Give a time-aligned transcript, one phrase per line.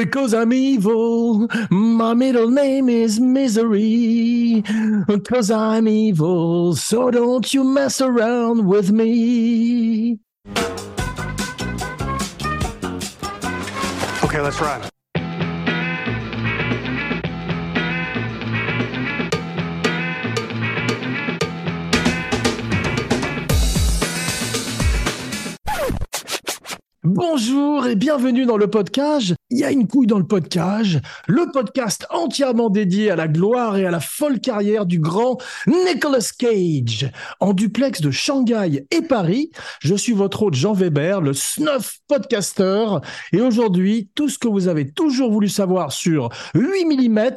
[0.00, 4.64] Because I'm evil, my middle name is Misery.
[5.06, 10.18] Because I'm evil, so don't you mess around with me.
[14.24, 14.80] Okay, let's run.
[27.12, 29.34] Bonjour et bienvenue dans le podcast.
[29.50, 33.76] Il y a une couille dans le podcast, le podcast entièrement dédié à la gloire
[33.76, 37.10] et à la folle carrière du grand Nicolas Cage.
[37.40, 42.86] En duplex de Shanghai et Paris, je suis votre hôte Jean Weber, le snuff podcaster.
[43.32, 47.30] Et aujourd'hui, tout ce que vous avez toujours voulu savoir sur 8 mm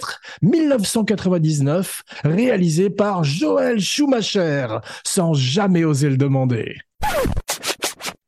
[0.43, 4.67] 1999, réalisé par Joël Schumacher,
[5.03, 6.75] sans jamais oser le demander.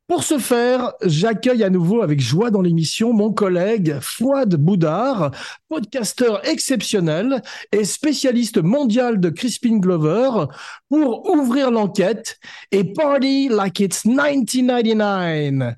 [0.07, 5.31] Pour ce faire, j'accueille à nouveau avec joie dans l'émission mon collègue Fouad Boudard,
[5.67, 10.45] podcasteur exceptionnel et spécialiste mondial de Crispin Glover,
[10.89, 12.37] pour ouvrir l'enquête
[12.71, 15.73] et party like it's 1999.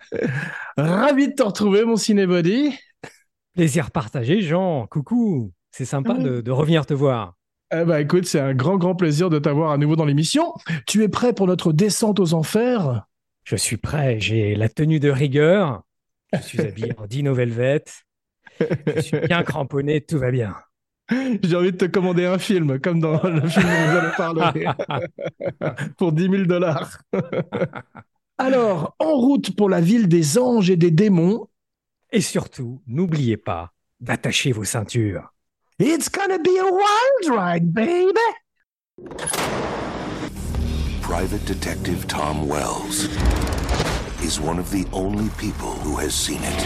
[0.76, 2.78] Ravi de te retrouver, mon cinébody.
[3.56, 4.88] Plaisir partagé, Jean.
[4.88, 5.54] Coucou.
[5.72, 7.36] C'est sympa de, de revenir te voir.
[7.74, 10.54] Eh ben, écoute, c'est un grand, grand plaisir de t'avoir à nouveau dans l'émission.
[10.86, 13.07] Tu es prêt pour notre descente aux enfers?
[13.48, 15.84] Je suis prêt, j'ai la tenue de rigueur.
[16.34, 17.86] Je suis habillé en dino velvet.
[18.60, 20.54] Je suis bien cramponné, tout va bien.
[21.10, 24.68] J'ai envie de te commander un film, comme dans le film dont vous allez parler,
[25.98, 27.02] pour 10 000 dollars.
[28.38, 31.48] Alors, en route pour la ville des anges et des démons,
[32.12, 35.34] Et surtout, n'oubliez pas d'attacher vos ceintures.
[35.80, 38.20] it's gonna be a wild ride, baby!
[41.08, 43.06] Private Detective Tom Wells
[44.22, 46.66] is one of the only people who has seen it.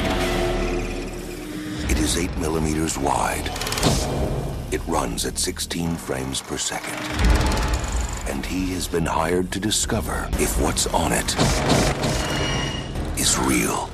[1.91, 3.51] It is 8 millimeters wide.
[4.71, 6.97] It runs at 16 frames per second.
[8.27, 11.35] And he has been hired to discover if what's on it
[13.21, 13.91] is real.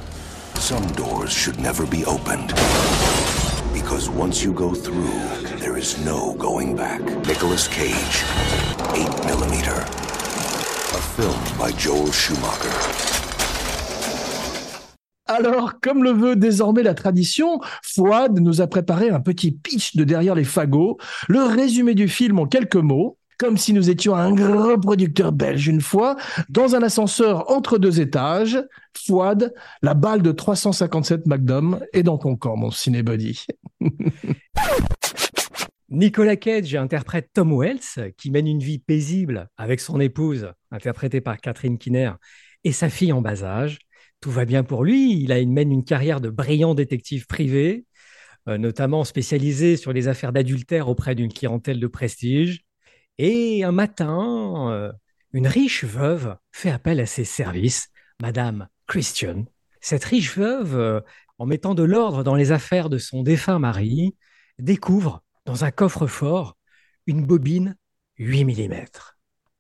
[0.55, 2.53] Some doors should never be opened.
[3.73, 5.11] Because once you go through,
[5.57, 7.01] there is no going back.
[7.27, 8.23] Nicolas Cage,
[8.95, 10.06] 8 millimeter.
[10.97, 12.73] A film by Joel Schumacher.
[15.27, 20.03] Alors, comme le veut désormais la tradition, Fouad nous a préparé un petit pitch de
[20.03, 20.97] derrière les fagots,
[21.27, 25.67] le résumé du film en quelques mots, comme si nous étions un grand producteur belge
[25.67, 26.15] une fois,
[26.49, 28.57] dans un ascenseur entre deux étages.
[28.97, 29.53] Fouad,
[29.83, 33.45] la balle de 357 Magnum est dans ton camp, mon cinébody.
[35.89, 41.37] Nicolas Cage interprète Tom Wells, qui mène une vie paisible avec son épouse, interprétée par
[41.37, 42.11] Catherine Kinner,
[42.63, 43.79] et sa fille en bas âge.
[44.19, 45.21] Tout va bien pour lui.
[45.21, 47.85] Il mène une carrière de brillant détective privé,
[48.47, 52.61] euh, notamment spécialisé sur les affaires d'adultère auprès d'une clientèle de prestige.
[53.17, 54.91] Et un matin, euh,
[55.33, 57.89] une riche veuve fait appel à ses services,
[58.21, 59.45] Madame Christian.
[59.81, 61.01] Cette riche veuve, euh,
[61.37, 64.15] en mettant de l'ordre dans les affaires de son défunt mari,
[64.59, 66.57] découvre dans un coffre-fort
[67.05, 67.75] une bobine
[68.17, 68.85] 8 mm.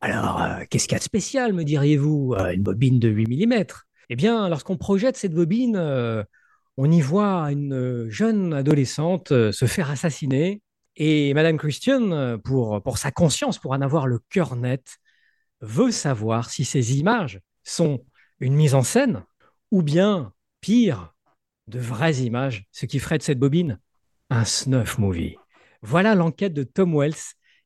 [0.01, 3.45] Alors, euh, qu'est-ce qu'il y a de spécial, me diriez-vous, euh, une bobine de 8
[3.47, 3.65] mm
[4.09, 6.23] Eh bien, lorsqu'on projette cette bobine, euh,
[6.77, 10.61] on y voit une jeune adolescente se faire assassiner.
[10.95, 14.97] Et Madame Christian, pour, pour sa conscience, pour en avoir le cœur net,
[15.61, 18.05] veut savoir si ces images sont
[18.39, 19.23] une mise en scène
[19.71, 21.15] ou bien, pire,
[21.67, 23.79] de vraies images, ce qui ferait de cette bobine
[24.29, 25.35] un snuff movie.
[25.81, 27.15] Voilà l'enquête de Tom Wells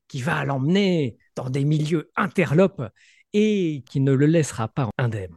[0.08, 2.82] qui va l'emmener dans des milieux interlopes
[3.32, 5.36] et qui ne le laissera pas indemne.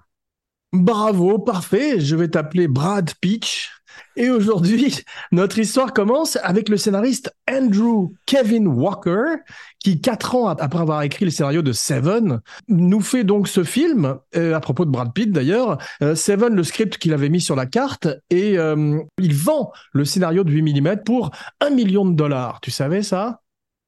[0.74, 2.00] Bravo, parfait.
[2.00, 3.72] Je vais t'appeler Brad Pitch.
[4.18, 9.38] Et aujourd'hui, notre histoire commence avec le scénariste Andrew Kevin Walker,
[9.80, 14.18] qui, quatre ans après avoir écrit le scénario de Seven, nous fait donc ce film,
[14.36, 15.78] euh, à propos de Brad Pitt d'ailleurs.
[16.02, 20.04] Euh, Seven, le script qu'il avait mis sur la carte, et euh, il vend le
[20.04, 21.32] scénario de 8 mm pour
[21.62, 22.60] un million de dollars.
[22.62, 23.42] Tu savais ça?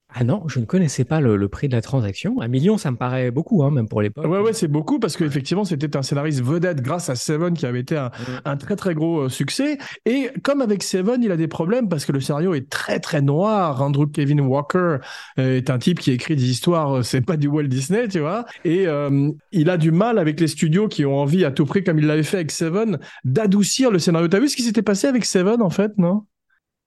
[0.09, 2.39] Ah non, je ne connaissais pas le, le prix de la transaction.
[2.41, 4.25] Un million, ça me paraît beaucoup, hein, même pour l'époque.
[4.25, 7.81] Ouais, ouais, c'est beaucoup parce qu'effectivement, c'était un scénariste vedette grâce à Seven qui avait
[7.81, 8.09] été un,
[8.45, 9.77] un très très gros euh, succès.
[10.05, 13.21] Et comme avec Seven, il a des problèmes parce que le scénario est très très
[13.21, 13.81] noir.
[13.81, 14.97] Andrew Kevin Walker
[15.39, 18.19] euh, est un type qui écrit des histoires, euh, c'est pas du Walt Disney, tu
[18.19, 18.45] vois.
[18.63, 21.83] Et euh, il a du mal avec les studios qui ont envie à tout prix,
[21.83, 24.29] comme il l'avait fait avec Seven, d'adoucir le scénario.
[24.29, 26.23] T'as vu ce qui s'était passé avec Seven en fait, non?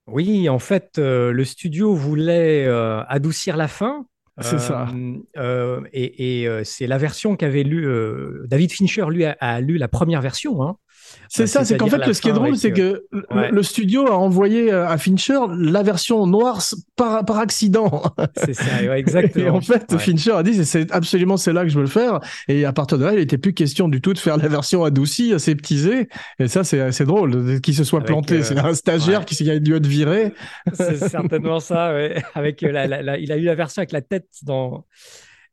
[0.07, 4.05] Oui, en fait, euh, le studio voulait euh, adoucir la fin.
[4.39, 4.87] C'est ça.
[5.37, 9.61] euh, et et, euh, c'est la version qu'avait lu euh, David Fincher, lui, a, a
[9.61, 10.63] lu la première version.
[10.63, 10.77] hein.
[11.29, 14.71] C'est ça, c'est qu'en fait, ce qui est drôle, c'est que le studio a envoyé
[14.71, 16.61] à Fincher la version noire
[16.95, 18.03] par, par accident.
[18.35, 19.45] C'est ça, exactement.
[19.45, 22.19] Et en fait, Fincher a dit, c'est absolument c'est là que je veux le faire.
[22.47, 24.83] Et à partir de là, il n'était plus question du tout de faire la version
[24.83, 26.09] adoucie, aseptisée.
[26.39, 28.43] Et ça, c'est assez drôle qu'il se soit planté.
[28.43, 30.33] c'est un stagiaire qui a dû être viré.
[30.73, 31.93] C'est certainement ça.
[32.35, 34.85] Avec la, il a eu la version avec la tête dans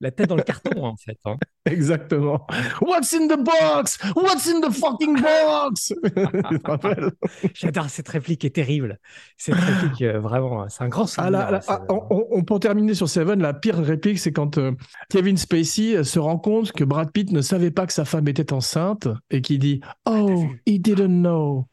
[0.00, 1.18] la tête dans le carton, en fait.
[1.24, 1.36] Hein.
[1.64, 2.46] Exactement.
[2.80, 3.98] What's in the box?
[4.14, 5.92] What's in the fucking box?
[7.54, 8.98] J'adore cette réplique est terrible.
[9.36, 11.60] Cette réplique, euh, vraiment, c'est un grand ah, souvenir.
[11.68, 13.40] Ah, on, peut terminer sur Seven.
[13.40, 14.72] La pire réplique, c'est quand euh,
[15.10, 18.28] Kevin Spacey euh, se rend compte que Brad Pitt ne savait pas que sa femme
[18.28, 21.66] était enceinte et qui dit Oh, he didn't know.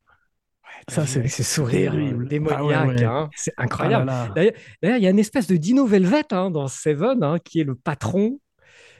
[0.87, 1.93] Ça, c'est ce sourire
[2.29, 3.29] démoniaque, hein.
[3.35, 4.11] c'est ah incroyable.
[4.35, 7.63] D'ailleurs, il y a une espèce de Dino Velvet hein, dans Seven, hein, qui est
[7.63, 8.39] le patron.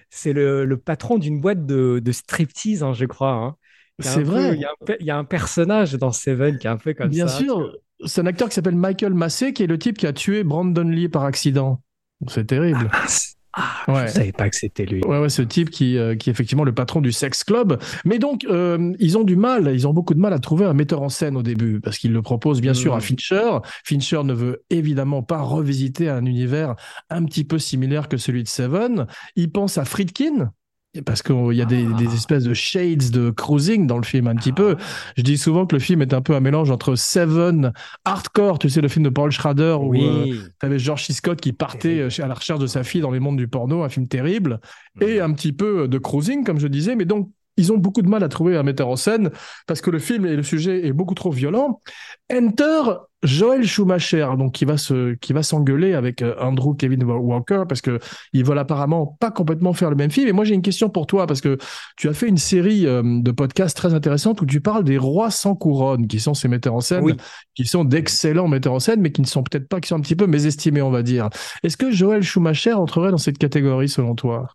[0.10, 3.58] C'est le, patron d'une boîte de, de striptease, je crois.
[4.00, 4.58] C'est vrai.
[5.00, 7.38] Il y, a un personnage dans Seven qui est un peu comme Bien ça.
[7.38, 7.78] Bien sûr.
[8.06, 10.84] C'est un acteur qui s'appelle Michael Massey, qui est le type qui a tué Brandon
[10.84, 11.82] Lee par accident.
[12.28, 12.90] C'est terrible.
[12.92, 13.06] Ah,
[13.56, 14.07] ah, ouais.
[14.07, 15.02] je savais pas que c'était lui.
[15.06, 17.80] Ouais, ouais, ce type qui, euh, qui est effectivement le patron du sex club.
[18.04, 20.74] Mais donc, euh, ils ont du mal, ils ont beaucoup de mal à trouver un
[20.74, 23.02] metteur en scène au début, parce qu'ils le proposent bien sûr à hmm.
[23.02, 23.57] Fincher.
[23.86, 26.75] Fincher ne veut évidemment pas revisiter un univers
[27.10, 29.07] un petit peu similaire que celui de Seven.
[29.36, 30.51] Il pense à Friedkin,
[31.04, 32.14] parce qu'il y a des, des, ah.
[32.14, 34.76] espèces de shades de cruising dans le film un petit peu.
[35.18, 37.74] Je dis souvent que le film est un peu un mélange entre Seven,
[38.06, 40.26] Hardcore, tu sais le film de Paul Schrader où euh,
[40.60, 41.14] tu avais George C.
[41.14, 43.84] Scott qui partait euh, à la recherche de sa fille dans les mondes du porno,
[43.84, 44.60] un film terrible,
[45.02, 48.10] et un petit peu de cruising comme je disais, mais donc ils ont beaucoup de
[48.10, 49.31] mal à trouver un metteur en scène
[49.68, 51.81] parce que le film et le sujet est beaucoup trop violent.
[52.31, 52.81] Enter
[53.24, 57.81] Joel Schumacher, donc qui va se, qui va s'engueuler avec euh, Andrew Kevin Walker parce
[57.81, 58.00] que
[58.34, 60.28] ils veulent apparemment pas complètement faire le même film.
[60.28, 61.57] Et moi j'ai une question pour toi parce que
[61.98, 65.31] tu as fait une série euh, de podcasts très intéressantes où tu parles des rois
[65.31, 67.16] sans couronne, qui sont ces metteurs en scène,
[67.56, 70.01] qui sont d'excellents metteurs en scène, mais qui ne sont peut-être pas, qui sont un
[70.01, 71.30] petit peu mésestimés, on va dire.
[71.63, 74.48] Est-ce que Joel Schumacher entrerait dans cette catégorie selon toi?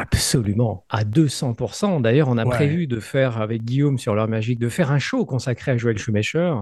[0.00, 2.00] Absolument, à 200%.
[2.00, 5.26] D'ailleurs, on a prévu de faire avec Guillaume sur l'heure magique, de faire un show
[5.26, 6.54] consacré à Joël Schumacher.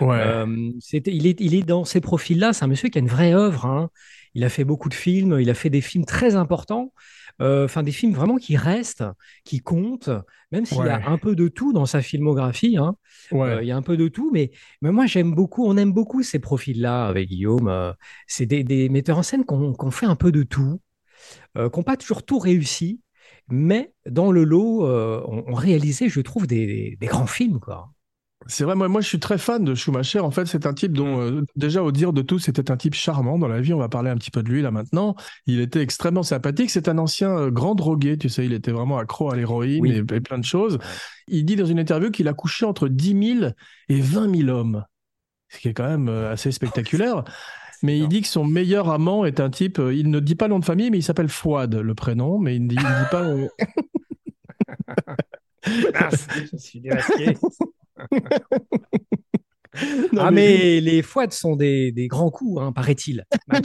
[0.00, 2.52] Euh, il, est, il est dans ces profils-là.
[2.52, 3.66] C'est un monsieur qui a une vraie œuvre.
[3.66, 3.90] Hein.
[4.34, 5.40] Il a fait beaucoup de films.
[5.40, 6.92] Il a fait des films très importants.
[7.40, 9.02] Euh, enfin, des films vraiment qui restent,
[9.44, 10.10] qui comptent,
[10.52, 12.76] même s'il y a un peu de tout dans sa filmographie.
[12.76, 12.94] Hein.
[13.32, 14.52] Euh, il y a un peu de tout, mais,
[14.82, 17.92] mais moi j'aime beaucoup, on aime beaucoup ces profils-là avec Guillaume.
[18.28, 20.80] c'est des, metteurs en scène qu'on fait un peu de tout.
[21.56, 23.00] Euh, qui n'ont pas toujours tout réussi,
[23.48, 27.60] mais dans le lot, euh, ont, réalisé, je trouve, des, grands films.
[27.60, 27.90] Quoi.
[28.46, 30.20] C'est vrai, moi, moi je suis très fan de Schumacher.
[30.20, 32.94] En fait, c'est un type dont, euh, déjà au dire de tous, c'était un type
[32.94, 33.72] charmant dans la vie.
[33.72, 35.14] On va parler un petit peu de lui là maintenant.
[35.46, 36.70] Il était extrêmement sympathique.
[36.70, 40.20] C'est un ancien grand drogué, tu sais, il était vraiment accro à l'héroïne et, et,
[40.20, 40.78] plein de choses.
[41.28, 43.50] Il dit dans une interview qu'il a couché entre 10 000
[43.88, 44.84] et 20 000 hommes,
[45.48, 47.24] ce qui est quand même assez spectaculaire.
[47.82, 49.78] Mais il dit que son meilleur amant est un type.
[49.78, 52.38] Euh, il ne dit pas le nom de famille, mais il s'appelle Fouad, le prénom,
[52.38, 53.26] mais il ne dit, dit pas.
[55.66, 56.10] Euh,
[56.52, 57.38] je suis démasqué.
[60.18, 60.78] ah, mais...
[60.80, 63.24] les Fouad sont des, des grands coups, hein, paraît-il.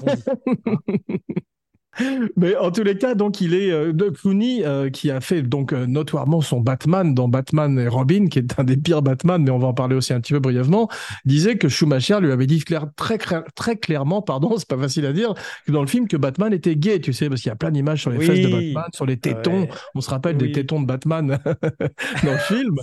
[2.38, 5.42] Mais en tous les cas, donc il est euh, de Clooney euh, qui a fait
[5.42, 9.42] donc euh, notoirement son Batman dans Batman et Robin, qui est un des pires Batman,
[9.44, 10.88] mais on va en parler aussi un petit peu brièvement.
[11.26, 15.14] Disait que Schumacher lui avait dit clair, très très clairement, pardon, c'est pas facile à
[15.14, 15.34] dire,
[15.66, 17.72] que dans le film que Batman était gay, tu sais, parce qu'il y a plein
[17.72, 19.68] d'images sur les fesses de Batman, sur les tétons.
[19.96, 21.40] On se rappelle des tétons de Batman
[22.24, 22.76] dans le film.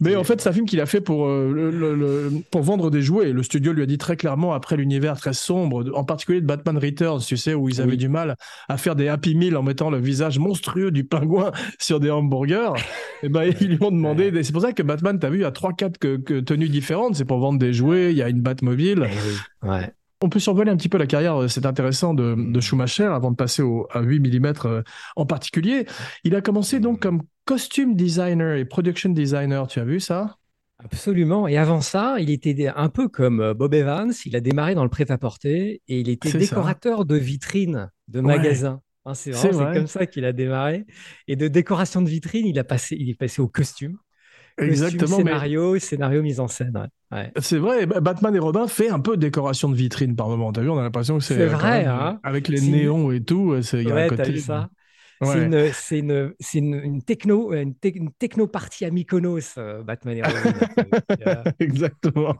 [0.00, 3.32] mais en fait, c'est un film qu'il a fait pour le, pour vendre des jouets.
[3.32, 6.76] Le studio lui a dit très clairement après l'univers très sombre, en particulier de Batman
[6.76, 8.36] Returns, tu sais, où ils avaient du mal
[8.68, 12.72] à faire des Happy Meal en mettant le visage monstrueux du pingouin sur des hamburgers,
[13.22, 14.30] et eh ben, ils lui ont demandé.
[14.42, 16.68] C'est pour ça que Batman, tu as vu, il y a trois, quatre que, tenues
[16.68, 17.16] différentes.
[17.16, 19.08] C'est pour vendre des jouets, il y a une Batmobile.
[19.62, 19.92] Eh ouais.
[20.22, 23.30] On peut survoler un petit peu la carrière, euh, c'est intéressant, de, de, Schumacher avant
[23.30, 24.82] de passer au, à 8 mm euh,
[25.16, 25.86] en particulier.
[26.24, 30.36] Il a commencé donc comme costume designer et production designer, tu as vu ça?
[30.84, 31.46] Absolument.
[31.48, 34.12] Et avant ça, il était un peu comme euh, Bob Evans.
[34.24, 38.80] Il a démarré dans le prêt-à-porter et il était décorateur de vitrines, de magasins.
[39.04, 40.86] Hein, c'est comme ça qu'il a démarré.
[41.26, 43.96] Et de décoration de vitrines, il, a passé, il est passé au costume.
[44.58, 45.16] Exactement.
[45.16, 46.88] scénario, scénario mise en scène.
[47.40, 50.52] C'est vrai, Batman et Robin fait un peu décoration de vitrine par moment.
[50.52, 53.56] T'as vu, on a l'impression que c'est vrai, hein avec les néons et tout.
[53.72, 54.38] Il y a un côté.
[54.38, 54.68] ça.
[55.22, 61.52] C'est une, une, une, techno, une, techno partie à Mykonos, euh, Batman et Robin.
[61.60, 62.34] Exactement.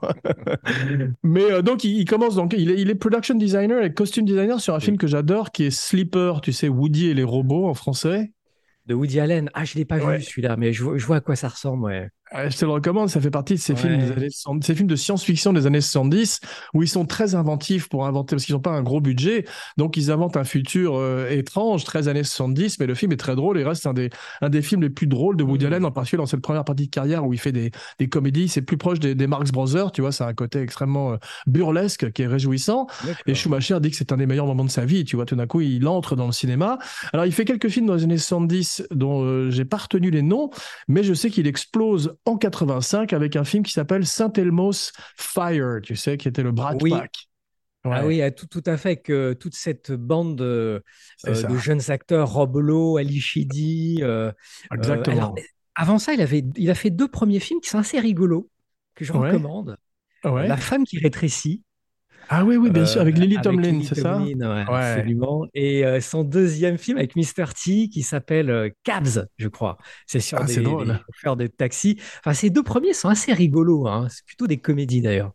[1.23, 4.61] Mais euh, donc, il, commence, donc, il est, il est, production designer et costume designer
[4.61, 7.75] sur un film que j'adore qui est Sleeper, tu sais, Woody et les robots en
[7.75, 8.33] français.
[8.87, 9.51] De Woody Allen.
[9.53, 11.85] Ah, je ne l'ai pas vu celui-là, mais je, je, vois à quoi ça ressemble.
[11.85, 12.09] Ouais.
[12.33, 14.75] Ah, je te le recommande, ça fait partie de ces films des années 70, ces
[14.75, 16.41] films de science-fiction des années 70
[16.75, 19.45] où ils sont très inventifs pour inventer parce qu'ils n'ont pas un gros budget,
[19.77, 23.37] donc ils inventent un futur euh, étrange, très années 70, mais le film est très
[23.37, 24.11] drôle et reste un des
[24.41, 25.67] un des films les plus drôles de Woody Mm.
[25.67, 28.49] Allen, en particulier dans cette première partie de carrière où il fait des des comédies,
[28.49, 32.13] c'est plus proche des, des Marx Brothers, tu vois, c'est un côté extrêmement euh, burlesque
[32.13, 32.87] qui est réjouissant.
[33.27, 33.35] Et.
[33.35, 35.05] Schumacher dit que c'est un des meilleurs moments de sa vie.
[35.05, 36.79] Tu vois, tout d'un coup, il entre dans le cinéma.
[37.13, 40.23] Alors, il fait quelques films dans les années 70 dont euh, j'ai pas retenu les
[40.23, 40.51] noms,
[40.89, 45.81] mais je sais qu'il explose en 85 avec un film qui s'appelle Saint Elmo's Fire,
[45.83, 46.91] tu sais, qui était le Brat Oui.
[46.91, 47.27] Pack.
[47.85, 50.81] Ah oui, ah, tout, tout à fait, que toute cette bande euh,
[51.25, 54.01] de jeunes acteurs, Rob Lowe, Ali Sheedy.
[54.03, 54.33] euh, euh,
[54.77, 55.17] Exactement.
[55.17, 55.35] alors,
[55.75, 58.51] avant ça, il, avait, il a fait deux premiers films qui sont assez rigolos,
[58.95, 59.31] que je Ouais.
[59.31, 59.79] recommande.
[60.25, 60.47] Ouais.
[60.47, 61.63] La femme qui rétrécit.
[62.33, 64.65] Ah oui, oui, bien sûr, avec euh, Lily Tomlin, c'est ça ouais, Ouais.
[64.69, 65.47] Absolument.
[65.53, 67.47] Et euh, son deuxième film avec Mr.
[67.55, 69.79] T qui s'appelle euh, Cabs, je crois.
[70.07, 71.99] C'est sur Ah, des, des chauffeurs de taxi.
[72.21, 73.89] Enfin, ces deux premiers sont assez rigolos.
[73.89, 74.07] hein.
[74.11, 75.33] C'est plutôt des comédies d'ailleurs.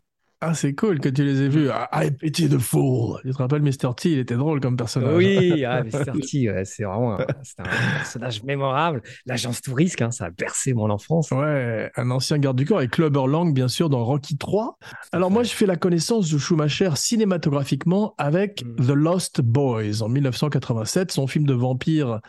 [0.48, 1.70] Ah, c'est cool que tu les aies vus.
[1.70, 3.20] Ah, I pity the fool.
[3.22, 3.94] Tu te rappelles Mr.
[3.96, 5.14] T, il était drôle comme personnage.
[5.16, 6.12] Oui, ah, Mr.
[6.20, 7.64] T, ouais, c'est vraiment un, c'est un
[7.96, 9.02] personnage mémorable.
[9.24, 11.30] L'agence Tourisque, hein, ça a bercé mon enfance.
[11.30, 14.78] Ouais, un ancien garde du corps et Clubber Lang, bien sûr, dans Rocky 3.
[15.12, 18.86] Alors moi, je fais la connaissance de Schumacher cinématographiquement avec Mm.
[18.86, 22.20] The Lost Boys en 1987, son film de vampire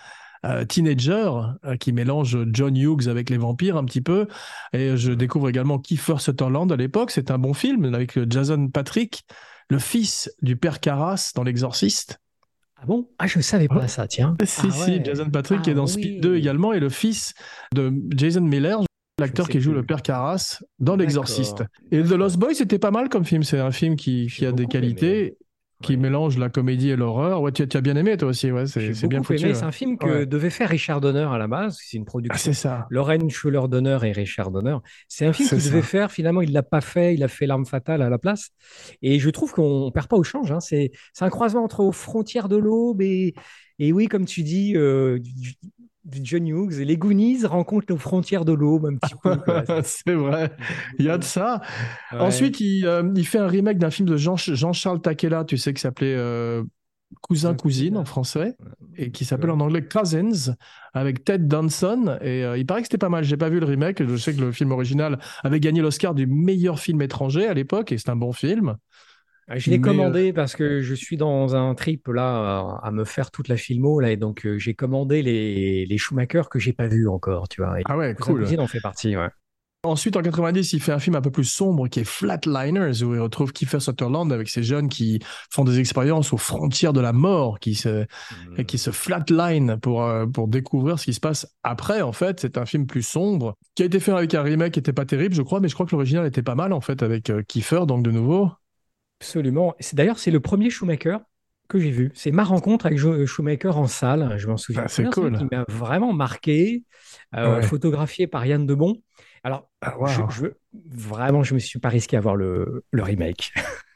[0.48, 1.30] euh, teenager
[1.66, 4.28] euh, qui mélange John Hughes avec les vampires un petit peu.
[4.74, 7.12] Et je découvre également Kiefer Sutherland à l'époque.
[7.12, 9.26] C'est un bon film avec Jason Patrick,
[9.70, 12.20] le fils du père Carras dans L'Exorciste.
[12.80, 13.10] Ah bon?
[13.18, 13.88] Ah, je savais pas Ouais.
[13.88, 14.36] ça, tiens.
[14.46, 15.02] Si, Ah si, ouais.
[15.04, 15.92] Jason Patrick qui est Ah dans oui.
[15.94, 17.34] Speed 2 également et le fils
[17.74, 18.82] de Jason Miller,
[19.20, 19.80] l'acteur qui joue plus.
[19.80, 20.96] le père Carras dans.
[20.96, 21.64] L'Exorciste.
[21.92, 23.42] Et The Lost Boy, c'était pas mal comme film.
[23.42, 25.38] C'est un film qui, a des qualités,
[25.84, 25.98] qui Ouais.
[25.98, 27.42] mélange la comédie et l'horreur.
[27.42, 29.54] Ouais, tu, tu as bien aimé toi aussi, ouais, c'est J'ai bien foutu.
[29.54, 30.26] C'est un film que Ouais.
[30.26, 31.78] devait faire Richard Donner à la base.
[31.84, 32.38] C'est une Ah, production.
[32.52, 32.88] c'est ça.
[32.90, 34.78] Lorraine Schuller Donner et Richard Donner.
[35.08, 36.12] C'est un film qu'il devait faire.
[36.12, 37.14] Finalement, il l'a pas fait.
[37.14, 38.50] Il a fait L'arme fatale à la place.
[39.04, 40.52] Et je trouve qu'on perd pas au change.
[40.52, 40.60] hein.
[40.60, 43.34] C'est c'est un croisement entre Aux frontières de l'aube et,
[43.80, 45.56] et oui, comme tu dis, euh, du,
[46.06, 46.80] du John Hughes.
[46.80, 49.38] Les Goonies rencontrent aux frontières de l'aube un petit peu.
[49.84, 50.52] c'est vrai.
[51.00, 51.62] Il y a de ça.
[52.12, 52.20] Ouais.
[52.20, 55.74] Ensuite, il, euh, il fait un remake d'un film de Jean- Jean-Charles Takela, tu sais,
[55.74, 56.64] qui s'appelait euh,
[57.22, 58.56] Cousin, Cousin, Cousine en français,
[58.98, 60.56] et qui s'appelle en anglais Cousins,
[60.94, 62.18] avec Ted Danson.
[62.22, 63.24] Et euh, il paraît que c'était pas mal.
[63.24, 64.04] J'ai pas vu le remake.
[64.06, 67.92] Je sais que le film original avait gagné l'Oscar du meilleur film étranger à l'époque,
[67.92, 68.78] et c'est un bon film.
[69.56, 73.32] Je l'ai euh, commandé parce que je suis dans un trip là à, me faire
[73.32, 76.88] toute la filmo là et donc euh, j'ai commandé les, les Schumacher que j'ai pas
[76.88, 77.80] vus encore, tu vois.
[77.80, 78.42] Et Ah ouais, cool.
[78.42, 79.30] Cousine en fait partie, ouais.
[79.84, 83.14] Ensuite, en 90, il fait un film un peu plus sombre qui est Flatliners, où
[83.14, 85.20] il retrouve Kiefer Sutherland avec ces jeunes qui
[85.52, 88.06] font des expériences aux frontières de la mort, qui se,
[88.58, 92.02] et qui se flatline pour, euh, pour découvrir ce qui se passe après.
[92.02, 94.80] En fait, c'est un film plus sombre qui a été fait avec un remake qui
[94.80, 97.04] était pas terrible, je crois, mais je crois que l'original était pas mal en fait
[97.04, 98.50] avec euh, Kiefer, donc de nouveau.
[99.22, 99.76] Absolument.
[99.94, 101.18] D'ailleurs c'est le premier Schumacher
[101.68, 102.12] que j'ai vu.
[102.14, 104.36] C'est ma rencontre avec Jo- Schumacher en salle.
[104.38, 104.84] Je m'en souviens.
[104.86, 105.38] Ah, c'est cool.
[105.38, 106.84] Qui m'a vraiment marqué.
[107.36, 107.62] euh, Ouais.
[107.64, 109.02] Photographié par Yann Debon.
[109.44, 110.30] Alors Ah, je, wow.
[110.30, 110.46] je-
[110.90, 113.52] vraiment je me suis pas risqué à voir le, le remake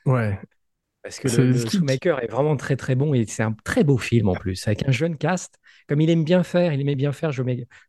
[0.06, 0.40] Ouais.
[1.04, 4.28] parce que le, Schumacher est vraiment très très bon et c'est un très beau film
[4.30, 5.56] en plus avec un jeune cast
[5.88, 6.74] comme il aime bien faire.
[6.74, 7.32] Il aimait bien faire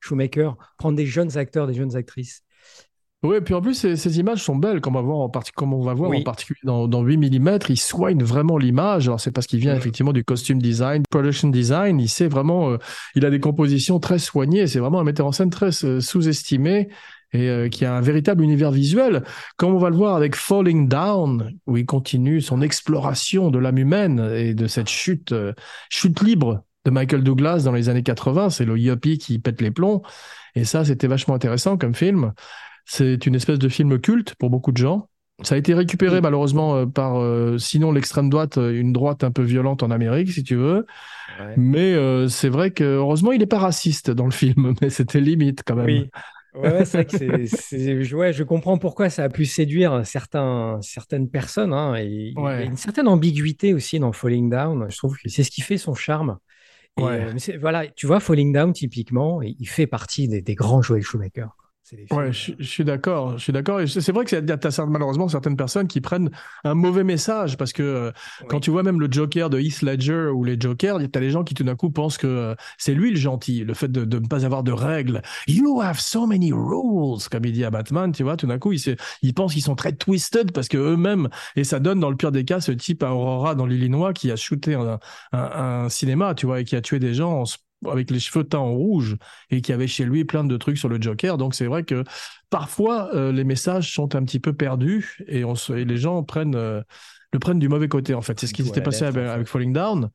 [0.01, 2.43] Schumacher, prendre des jeunes acteurs, des jeunes actrices.
[3.23, 5.53] Ouais, puis en plus, ces, ces images sont belles, comme on va voir en, parti-
[5.53, 6.19] comme on va voir Oui.
[6.19, 7.59] en particulier dans, dans 8 mm.
[7.69, 9.07] Il soigne vraiment l'image.
[9.07, 12.01] Alors, c'est parce qu'il vient effectivement du costume design, production design.
[12.01, 12.79] Il sait vraiment, euh,
[13.15, 14.67] il a des compositions très soignées.
[14.67, 16.89] C'est vraiment un metteur en scène très euh, sous-estimé
[17.33, 19.23] et euh, qui a un véritable univers visuel.
[19.57, 23.79] Comme on va le voir avec Falling Down, où il continue son exploration de l'âme
[23.79, 25.53] humaine et de cette chute, euh,
[25.91, 28.51] chute libre de Michael Douglas dans les années 80.
[28.51, 30.03] C'est le yuppie qui pète les plombs.
[30.57, 32.33] Et ça, c'était vachement intéressant comme film.
[32.85, 35.09] C'est une espèce de film culte pour beaucoup de gens.
[35.43, 39.33] Ça a été récupéré malheureusement euh, par, euh, sinon l'extrême droite, euh, une droite un
[39.33, 40.87] peu violente en Amérique, si tu veux.
[41.57, 45.21] Mais euh, c'est vrai que heureusement il n'est pas raciste dans le film, mais c'était
[45.21, 45.87] limite quand même.
[45.87, 46.11] Oui.
[46.55, 50.07] Ouais, c'est vrai que c'est, c'est- je- ouais, je comprends pourquoi ça a pu séduire
[50.07, 51.73] certains, certaines personnes.
[51.73, 54.87] hein, et il y a une certaine ambiguïté aussi dans Falling Down.
[54.91, 56.37] Je trouve que c'est ce qui fait son charme.
[56.99, 57.27] Et, Ouais.
[57.51, 61.03] euh, voilà, tu vois, Falling Down, typiquement, il il fait partie des, des grands Joel
[61.03, 61.47] Schumacher.
[62.11, 63.39] Ouais, je, je suis d'accord.
[63.39, 63.81] Je suis d'accord.
[63.81, 66.31] Et c'est vrai que cer- malheureusement certaines personnes qui prennent
[66.63, 68.13] un mauvais message parce que euh,
[68.49, 71.43] quand tu vois même le Joker de Heath Ledger ou les Jokers, t'as les gens
[71.43, 74.19] qui tout d'un coup pensent que euh, c'est lui le gentil, le fait de, de
[74.19, 75.23] ne pas avoir de règles.
[75.49, 78.37] You have so many rules, comme il dit à Batman, tu vois.
[78.37, 81.65] Tout d'un coup, ils, se- ils pensent qu'ils sont très twisted parce que eux-mêmes, et
[81.65, 84.37] ça donne dans le pire des cas ce type à Aurora dans l'Illinois qui a
[84.37, 84.99] shooté un,
[85.33, 85.39] un-
[85.85, 87.57] un cinéma, tu vois, et qui a tué des gens en se
[87.91, 89.17] avec les cheveux teints en rouge
[89.51, 91.39] et qui avait chez lui plein de trucs sur le Joker.
[91.39, 92.05] Donc c'est vrai que
[92.51, 96.23] parfois euh, les messages sont un petit peu perdus et, on se, et les gens
[96.23, 96.83] prennent euh,
[97.33, 98.39] le prennent du mauvais côté en fait.
[98.39, 100.11] C'est ce qui Ouais, s'était passé avec, Falling Down.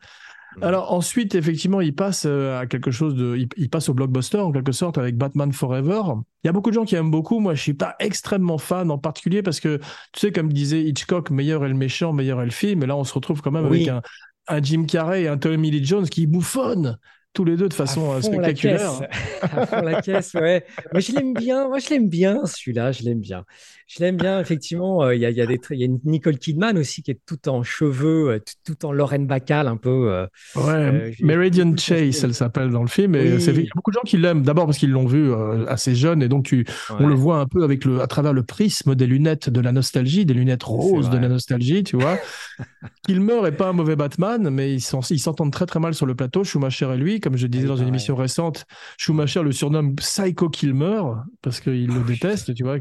[0.57, 0.63] Mm.
[0.63, 4.38] Alors ensuite, effectivement, il passe euh, à quelque chose de, il, il passe au blockbuster
[4.39, 6.01] en quelque sorte avec Batman Forever.
[6.43, 7.39] Il y a beaucoup de gens qui aiment beaucoup.
[7.39, 9.77] Moi, je suis pas extrêmement fan en particulier parce que
[10.13, 12.83] tu sais, comme disait Hitchcock, meilleur est le méchant, meilleur est le film.
[12.83, 13.89] Et là, on se retrouve quand même Oui.
[13.89, 14.03] avec
[14.47, 16.97] un, un Jim Carrey et un Tommy Lee Jones qui bouffonnent
[17.38, 19.00] tous les deux de façon À euh, la spectaculaire.
[19.00, 19.50] caisse.
[19.53, 20.65] À fond la caisse, ouais.
[20.91, 21.67] Moi, je l'aime bien.
[21.67, 22.91] Moi, je l'aime bien, celui-là.
[22.91, 23.44] Je l'aime bien.
[23.88, 25.03] Je l'aime bien, effectivement.
[25.03, 27.20] euh, Il y a, y, a des y a une Nicole Kidman aussi qui est
[27.25, 30.12] tout en cheveux, euh, tout, tout en Lorraine Bacall, un peu.
[30.12, 30.25] euh,
[30.56, 33.13] Ouais, Euh, Meridian Chase, elle s'appelle dans le film.
[33.15, 33.44] Et Oui.
[33.48, 34.41] il y a beaucoup de gens qui l'aiment.
[34.41, 35.32] D'abord parce qu'ils l'ont vu
[35.67, 36.65] assez jeune et donc tu,
[37.00, 39.72] on le voit un peu avec le, à travers le prisme des lunettes de la
[39.72, 42.17] nostalgie, des lunettes roses de la nostalgie, tu vois.
[43.06, 46.44] Kilmer est pas un mauvais Batman, mais ils s'entendent très très mal sur le plateau.
[46.44, 48.63] Schumacher et lui, comme je disais Oui, dans une émission récente,
[48.98, 51.01] Schumacher le surnomme Psycho Kilmer
[51.41, 52.77] parce qu'il le déteste, tu vois.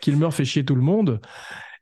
[0.00, 1.20] Kilmer fait chier tout le monde.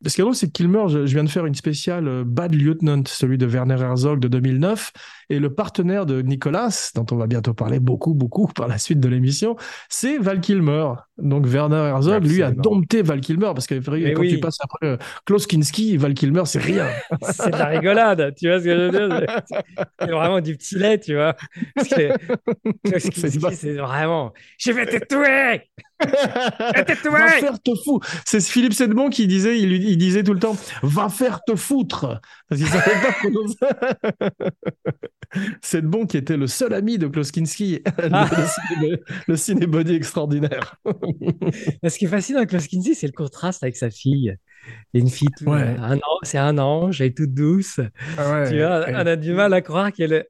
[0.04, 2.24] Ce qui est drôle, c'est que Kilmer, je, je viens de faire une spéciale euh,
[2.24, 4.92] Bad Lieutenant, celui de Werner Herzog de 2009,
[5.30, 9.00] et le partenaire de Nicolas, dont on va bientôt parler beaucoup, beaucoup par la suite
[9.00, 9.56] de l'émission,
[9.88, 10.92] c'est Val Kilmer.
[11.18, 14.28] Donc Werner Herzog, lui, a dompté Val Kilmer, parce que Mais quand oui.
[14.28, 16.86] tu passes après euh, Klaus Kinski, Val Kilmer, c'est rien.
[17.22, 19.26] C'est de la rigolade, tu vois ce que je veux dire?
[20.00, 21.34] C'est- vraiment du petit lait, tu vois.
[21.74, 22.08] Parce que,
[22.84, 25.62] Klaus C'est Kinski, c'est vraiment Je vais te tuer
[26.00, 28.06] Va tuer faire te foutre.
[28.24, 32.20] C'est Philippe Sedmon qui disait, il, disait tout le temps, va faire te foutre.
[32.48, 33.56] Parce qu'il savait pas prononcer.
[35.62, 38.28] Sedmon qui était le seul ami de Klaus Kinski, le, Ah.
[38.30, 40.76] le ciné- le cinébody extraordinaire.
[41.86, 44.36] Ce qui est fascinant avec Klaus Kinski, c'est le contraste avec sa fille.
[44.92, 45.76] Il y a une fille, tout- Ouais.
[45.78, 47.80] un an- c'est un ange, elle est toute douce.
[48.18, 50.26] Ah Tu vois, on a du mal à croire qu'elle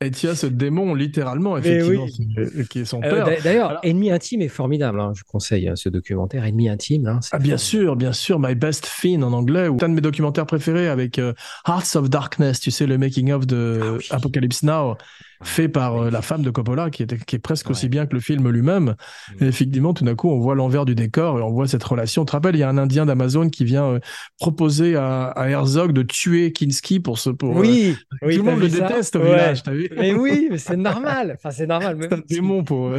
[0.00, 0.06] est.
[0.06, 2.66] Et tu as ce démon, littéralement, effectivement, oui.
[2.68, 3.26] qui est son Euh, père.
[3.26, 5.00] d'a- D'ailleurs, Alors- Ennemi intime est formidable.
[5.00, 5.12] hein.
[5.14, 7.06] Je conseille hein, ce documentaire, Ennemi intime.
[7.06, 10.00] hein, Ah, bien sûr, bien sûr, My Best Fiend en anglais, ou un de mes
[10.00, 11.32] documentaires préférés avec euh,
[11.66, 14.06] Hearts of Darkness, tu sais, le making-of de Ah oui.
[14.10, 14.96] Apocalypse Now,
[15.42, 18.14] fait par euh, la femme de Coppola, qui, était, qui est presque aussi bien que
[18.14, 18.94] le film lui-même.
[19.40, 22.22] Et effectivement, tout d'un coup, on voit l'envers du décor et on voit cette relation.
[22.22, 24.00] Tu te rappelles, il y a un Indien d'Amazon qui vient euh,
[24.40, 27.30] proposer à, à Herzog de tuer Kinski pour ce.
[27.30, 29.26] Pour, euh, Oui, oui, tout le monde le déteste au Ouais.
[29.26, 29.88] village, t'as vu?
[29.96, 31.34] Mais oui, mais c'est normal.
[31.36, 31.96] Enfin, c'est normal.
[32.00, 32.92] C'est un démon pour.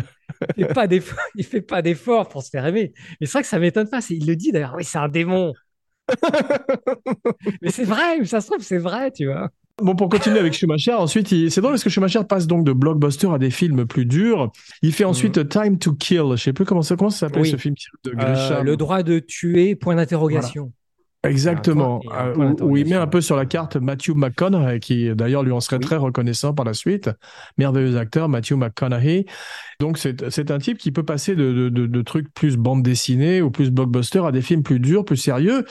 [0.57, 1.19] Il fait pas d'effort.
[1.35, 2.93] Il fait pas d'effort pour se faire aimer.
[3.19, 3.99] Mais c'est vrai que ça m'étonne pas.
[4.09, 4.75] Il le dit d'ailleurs.
[4.77, 5.53] Oui, c'est un démon.
[7.61, 8.23] mais c'est vrai.
[8.25, 9.49] Ça se trouve, c'est vrai, tu vois.
[9.81, 12.73] Bon, pour continuer avec Schumacher, ensuite, il- c'est drôle parce que Schumacher passe donc de
[12.73, 14.51] blockbuster à des films plus durs.
[14.81, 16.23] Il fait ensuite Time to Kill.
[16.31, 17.43] Je sais plus comment ça, comment ça s'appelle.
[17.43, 17.49] Oui.
[17.49, 18.65] ce film de Euh, Grisham.
[18.65, 19.75] le droit de tuer.
[19.75, 20.71] Point d'interrogation.
[21.23, 21.99] Exactement.
[22.13, 25.51] Euh, où, où il met un peu sur la carte Matthew McConaughey, qui d'ailleurs lui
[25.51, 25.81] en serait Oui.
[25.85, 27.09] très reconnaissant par la suite.
[27.57, 29.25] Merveilleux acteur, Matthew McConaughey.
[29.81, 33.41] Donc c'est un type qui peut passer de, de, de, de trucs plus bande dessinée
[33.41, 35.65] ou plus blockbuster à des films plus durs, plus sérieux.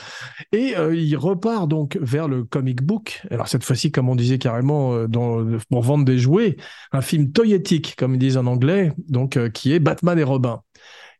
[0.51, 3.21] Et euh, il repart donc vers le comic book.
[3.31, 6.57] Alors cette fois-ci, comme on disait carrément, euh, dans, pour vendre des jouets,
[6.91, 10.61] un film toyetique, comme ils disent en anglais, donc euh, qui est Batman et Robin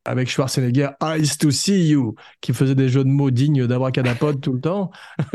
[0.06, 4.54] avec Schwarzenegger, Eyes to See You, qui faisait des jeux de mots dignes d'Abracadapod tout
[4.54, 4.92] le temps.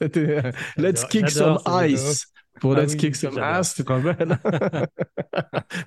[0.00, 2.26] C'était euh, Let's kick some ice.
[2.60, 4.38] Pour Ah Let's oui, kick some ass, tu te rappelles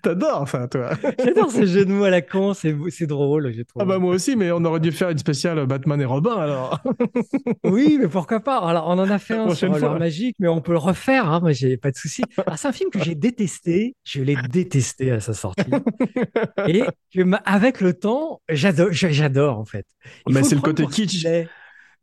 [0.02, 0.92] T'adores, enfin, toi.
[1.24, 2.54] J'adore ces jeux de mots à la con.
[2.54, 3.52] C'est c'est drôle.
[3.54, 3.84] j'ai trouvé.
[3.84, 6.82] Ah bah moi aussi, mais on aurait dû faire une spéciale Batman et Robin, alors.
[7.64, 10.48] Oui, mais pourquoi pas Alors, on en a fait un Prochaine sur l'heure magique, mais
[10.48, 11.30] on peut le refaire.
[11.32, 12.22] Hein, moi, j'ai pas de souci.
[12.46, 13.96] Ah, c'est un film que j'ai détesté.
[14.04, 15.64] Je l'ai détesté à sa sortie.
[16.68, 19.86] Et que, avec le temps, j'adore, j'a- j'adore en fait.
[20.28, 21.26] Il Mais c'est le côté kitsch.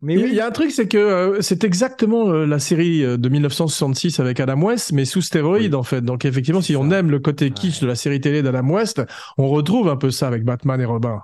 [0.05, 2.29] Mais Il y a- oui, il y a un truc, c'est que euh, c'est exactement
[2.31, 5.81] euh, la série euh, de 1966 avec Adam West, mais sous stéroïdes Oui.
[5.81, 6.03] en fait.
[6.03, 7.83] Donc effectivement, si on aime le côté kitsch Ouais.
[7.83, 9.03] de la série télé d'Adam West,
[9.39, 11.21] on retrouve un peu ça avec Batman et Robin.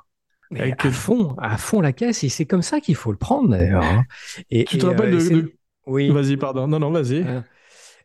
[0.51, 2.25] mais avec- à fond, à fond la caisse.
[2.25, 3.85] Et c'est comme ça qu'il faut le prendre d'ailleurs.
[3.85, 4.03] hein.
[4.51, 5.53] Et, Tu te rappelles de- de-
[5.87, 6.11] Oui.
[6.11, 6.67] Vas-y, pardon.
[6.67, 7.25] Non, non, vas-y.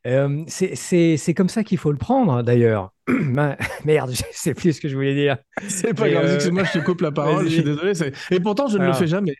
[0.07, 2.93] Euh, c'est- c'est c'est comme ça qu'il faut le prendre d'ailleurs.
[3.85, 5.37] Merde, je sais plus ce que je voulais dire.
[5.67, 7.93] C'est pas Mais, grave, excuse-moi, je te coupe la parole, je suis désolé.
[8.31, 9.35] Et pourtant, je ne le fais jamais.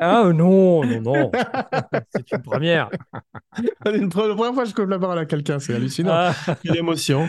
[0.00, 1.30] Ah non, non, non.
[2.14, 2.88] C'est une première.
[3.84, 6.12] C'est une pre- la première fois que je coupe la parole à quelqu'un, c'est hallucinant.
[6.12, 6.34] Ah.
[6.62, 7.28] Quelle émotion.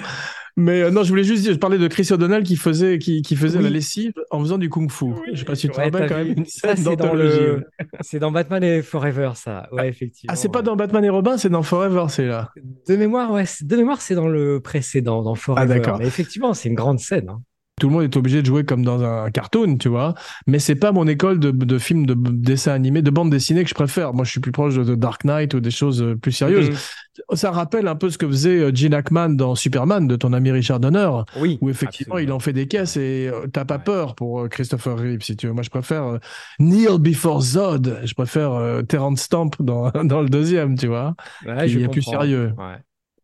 [0.58, 3.22] Mais euh, non, je voulais juste dire, je parlais de Chris O'Donnell qui faisait, qui,
[3.22, 3.66] qui faisait Oui.
[3.66, 5.08] la lessive en faisant du kung-fu.
[5.34, 6.30] Je sais pas si tu te Ouais, rappelles quand vu.
[6.30, 7.66] même une scène c'est dans le,
[8.00, 9.68] c'est dans Batman et Forever, ça.
[9.74, 10.32] Ouais, effectivement.
[10.32, 12.52] Ah, c'est pas dans Batman et Robin, c'est dans Forever, c'est là.
[12.88, 13.46] De mémoire, ouais.
[13.46, 15.62] c'est- De mémoire, c'est dans le précédent, dans Forever.
[15.62, 15.98] Ah, d'accord.
[16.00, 17.28] Mais effectivement, c'est une grande scène.
[17.30, 17.42] hein.
[17.80, 20.14] Tout le monde est obligé de jouer comme dans un cartoon, tu vois.
[20.48, 23.70] Mais c'est pas mon école de, de films de dessin animé, de bande dessinée que
[23.70, 24.14] je préfère.
[24.14, 26.70] Moi, je suis plus proche de Dark Knight ou des choses euh, plus sérieuses.
[26.70, 26.76] Mhm.
[27.36, 30.52] Ça rappelle un peu ce que faisait euh, Gene Hackman dans Superman de ton ami
[30.52, 31.58] Richard Donner, Oui.
[31.62, 33.84] où effectivement il en fait des caisses et euh, t'as pas Ouais.
[33.84, 35.54] peur pour Christopher Reeve, si tu veux.
[35.54, 36.20] Moi, je préfère
[36.60, 38.00] Neil Before Zod.
[38.06, 41.14] Je préfère Terrence Stamp dans, dans le deuxième, tu vois.
[41.46, 42.54] Ouais, il je a plus sérieux.
[42.58, 42.78] Ouais.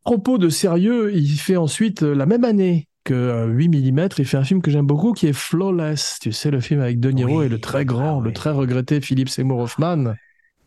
[0.04, 4.38] Propos de sérieux, il fait ensuite la même année que euh, 8 mm, il fait
[4.38, 6.20] un film que j'aime beaucoup qui est Flawless.
[6.22, 7.46] Tu sais, le film avec De Niro Oui.
[7.46, 10.14] et le très grand, Ah le très regretté Philippe Seymour Hoffman.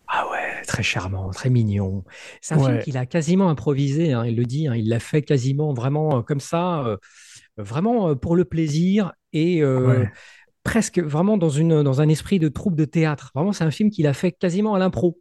[0.07, 2.05] Ah ouais, très charmant, très mignon.
[2.40, 5.23] C'est un film qu'il a quasiment improvisé, hein, il le dit, hein, il l'a fait
[5.23, 6.97] quasiment vraiment euh, comme ça, euh,
[7.57, 10.11] vraiment euh, pour le plaisir et euh, Ouais.
[10.62, 13.31] presque vraiment dans, une, dans un esprit de troupe de théâtre.
[13.35, 15.18] Vraiment, c'est un film qu'il a fait quasiment à l'impro.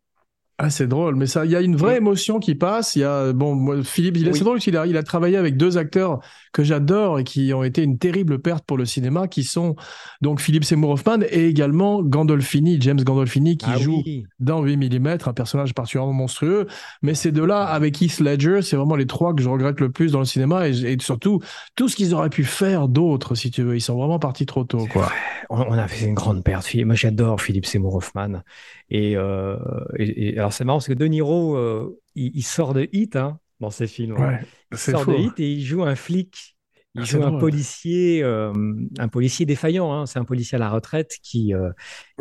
[0.59, 1.97] Ah, c'est drôle, mais ça, il y a une vraie Oui.
[1.97, 2.95] émotion qui passe.
[2.95, 4.35] Il y a, bon, moi, Philippe, il Oui.
[4.37, 6.19] c'est drôle qu'il a, il a travaillé avec deux acteurs
[6.53, 9.75] que j'adore et qui ont été une terrible perte pour le cinéma, qui sont
[10.21, 14.25] donc Philippe Seymour Hoffman et également Gandolfini, James Gandolfini, qui Ah joue oui.
[14.39, 16.67] dans 8 mm, un personnage particulièrement monstrueux.
[17.01, 20.11] Mais ces deux-là, avec Heath Ledger, c'est vraiment les trois que je regrette le plus
[20.11, 21.39] dans le cinéma et, et surtout
[21.75, 23.75] tout ce qu'ils auraient pu faire d'autres, si tu veux.
[23.75, 25.11] Ils sont vraiment partis trop tôt, quoi.
[25.49, 26.65] On, on a fait une grande perte.
[26.67, 28.43] Philippe- Moi, j'adore Philippe Seymour Hoffman.
[28.89, 29.57] Et, euh,
[29.97, 33.15] et- et alors, c'est marrant parce que De Niro, euh, il, il sort de Hit
[33.15, 34.17] hein, dans ses films.
[34.17, 34.39] Ouais,
[34.71, 35.11] Il sort fou.
[35.11, 36.57] de Hit et il joue un flic.
[36.95, 37.39] Il Ah, joue un drôle.
[37.39, 38.53] policier, euh,
[38.99, 39.91] un policier défaillant.
[39.91, 40.05] hein.
[40.05, 41.53] C'est un policier à la retraite qui,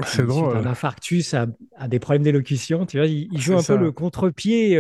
[0.03, 0.57] qui, drôle.
[0.57, 1.47] un infarctus, a,
[1.77, 2.87] a des problèmes d'élocution.
[2.87, 3.75] Tu vois, il, il joue un ça.
[3.77, 4.79] peu le contre-pied.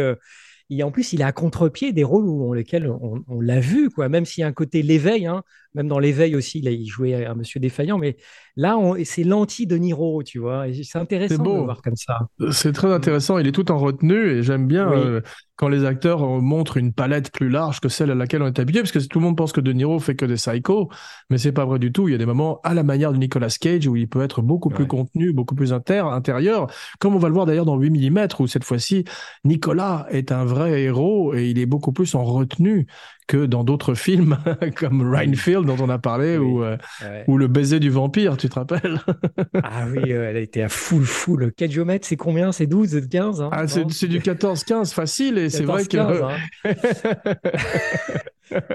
[0.70, 3.60] et en plus, il est à contre-pied des rôles où, on, lesquels on, on l'a
[3.60, 4.08] vu, quoi.
[4.08, 5.42] Même s'il y a un côté l'éveil, hein.
[5.74, 7.98] Même dans l'éveil aussi, il, a- il jouait un monsieur défaillant.
[7.98, 8.16] Mais
[8.56, 10.66] là, c'est l'anti de Niro, tu vois.
[10.82, 11.56] C'est intéressant de beau.
[11.58, 12.18] le voir comme ça.
[12.50, 13.38] C'est très intéressant.
[13.38, 14.96] Il est tout en retenue et j'aime bien Oui.
[14.98, 15.20] euh,
[15.56, 18.58] quand les acteurs euh, montrent une palette plus large que celle à laquelle on est
[18.58, 20.88] habitué, parce que tout le monde pense que De Niro fait que des psychos,
[21.30, 22.08] mais c'est pas vrai du tout.
[22.08, 24.42] Il y a des moments à la manière de Nicolas Cage où il peut être
[24.42, 26.66] beaucoup plus contenu, beaucoup plus inter, intérieur,
[26.98, 29.04] comme on va le voir d'ailleurs dans 8 mm, où cette fois-ci,
[29.44, 32.87] Nicolas est un vrai héros et il est beaucoup plus en retenue
[33.28, 34.37] que dans d'autres films
[34.76, 35.02] comme
[35.62, 36.44] Rhinfield dont on a parlé Oui.
[36.46, 37.25] ou, euh, Ouais.
[37.29, 39.01] ou Le baiser du vampire, tu te rappelles
[39.62, 41.53] Ah oui, euh, elle a été à full, full.
[41.53, 42.53] Cagiomet, c'est combien?
[42.53, 46.37] C'est 12, 15 hein, ah, c'est du 14-15 facile et c'est vrai que 14, hein.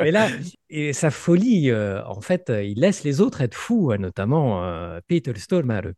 [0.02, 0.28] Mais là,
[0.70, 5.00] et sa folie, euh, en fait, il laisse les autres être fous, euh, notamment euh,
[5.08, 5.92] Peter Stormare,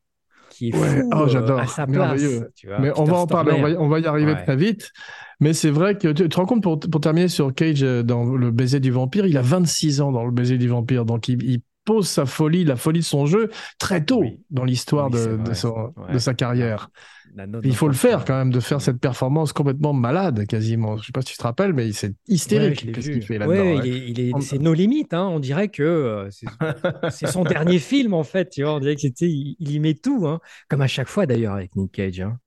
[0.60, 2.40] qui est Ouais, fou oh, euh, j'adore, à sa merveilleux.
[2.40, 2.52] place.
[2.56, 4.44] tu vois, Mais on va en parler, on va, on va y arriver Ouais.
[4.44, 4.92] très vite.
[5.40, 8.24] Mais c'est vrai que tu te rends compte, pour, pour terminer sur Cage euh, dans
[8.26, 11.06] Le baiser du vampire, il a 26 ans dans Le baiser du vampire.
[11.06, 11.62] Donc il, il
[11.94, 13.50] pose sa folie, la folie de son jeu,
[13.80, 14.40] très tôt Oui.
[14.52, 16.20] dans l'histoire Oui, de, Ouais.
[16.20, 16.90] sa carrière.
[17.36, 20.98] Note Il faut le faire quand même, de faire cette performance complètement malade, quasiment.
[20.98, 22.92] Je sais pas si tu te rappelles, mais c'est hystérique.
[22.92, 23.82] qu'il fait là-dedans Ouais, hein.
[23.86, 25.14] il est, il est- On- c'est nos limites.
[25.14, 25.28] Hein.
[25.28, 26.30] On dirait que euh,
[27.12, 28.50] c'est son dernier film, en fait.
[28.50, 30.40] Tu vois, on dirait que il, il y met tout, hein.
[30.70, 32.20] comme à chaque fois d'ailleurs avec Nick Cage.
[32.22, 32.38] hein.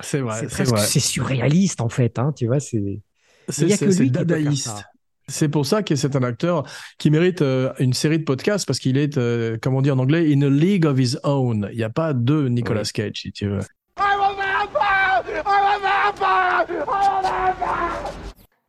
[0.00, 2.18] C'est vrai, c'est surréaliste en fait.
[2.18, 3.00] Hein, tu vois, c'est.
[3.48, 3.66] C'est
[4.10, 4.84] dadaïste.
[5.28, 6.64] C'est pour ça que c'est un acteur
[6.98, 9.98] qui mérite euh, une série de podcasts parce qu'il est, euh, comme on dit en
[9.98, 11.68] anglais, in a league of his own.
[11.72, 12.90] Il n'y a pas deux Nicolas Oui.
[12.92, 13.60] Cage, si tu veux.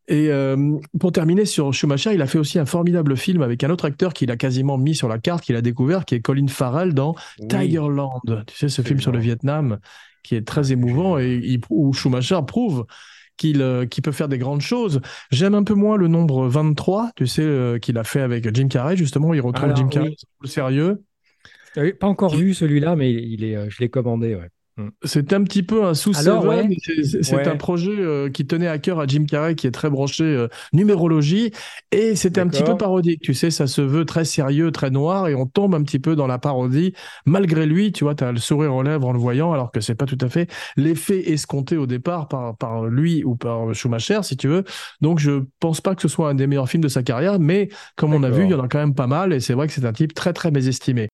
[0.09, 3.69] Et euh, pour terminer sur Schumacher, il a fait aussi un formidable film avec un
[3.69, 6.47] autre acteur qu'il a quasiment mis sur la carte, qu'il a découvert, qui est Colin
[6.47, 7.47] Farrell dans Oui.
[7.47, 8.19] Tigerland.
[8.47, 9.19] Tu sais, ce film sur le.
[9.19, 9.79] Vietnam
[10.21, 12.85] qui est très émouvant et il- où Schumacher prouve
[13.37, 15.01] qu'il euh, qu'il peut faire des grandes choses.
[15.31, 18.67] J'aime un peu moins le nombre 23, tu sais, euh, qu'il a fait avec Jim
[18.67, 19.33] Carrey, justement.
[19.33, 20.15] Il retrouve Alors, Jim Carrey oui.
[20.43, 21.03] au sérieux.
[21.99, 24.35] Pas encore vu celui-là, mais il est, euh, je l'ai commandé.
[24.35, 24.49] Ouais.
[25.03, 26.67] C'est un petit peu un sous Alors, ouais.
[26.81, 27.47] c'est- c'est c'est Ouais.
[27.47, 30.47] un projet euh, qui tenait à cœur à Jim Carrey, qui est très branché euh,
[30.73, 31.51] numérologie,
[31.91, 33.21] et c'était un petit peu parodique.
[33.21, 36.15] Tu sais, ça se veut très sérieux, très noir, et on tombe un petit peu
[36.15, 36.93] dans la parodie.
[37.27, 39.79] Malgré lui, tu vois, tu as le sourire aux lèvres en le voyant, alors que
[39.79, 44.21] c'est pas tout à fait l'effet escompté au départ par, par lui ou par Schumacher,
[44.23, 44.63] si tu veux.
[45.01, 47.69] Donc, je pense pas que ce soit un des meilleurs films de sa carrière, mais
[47.95, 49.67] comme on a vu, il y en a quand même pas mal, et c'est vrai
[49.67, 51.09] que c'est un type très, très mésestimé.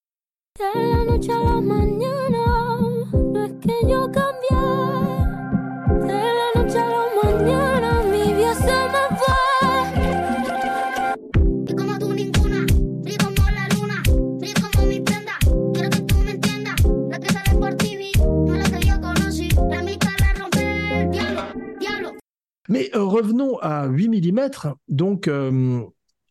[22.69, 24.49] Mais euh, revenons à 8 mm.
[24.87, 25.81] Donc, euh,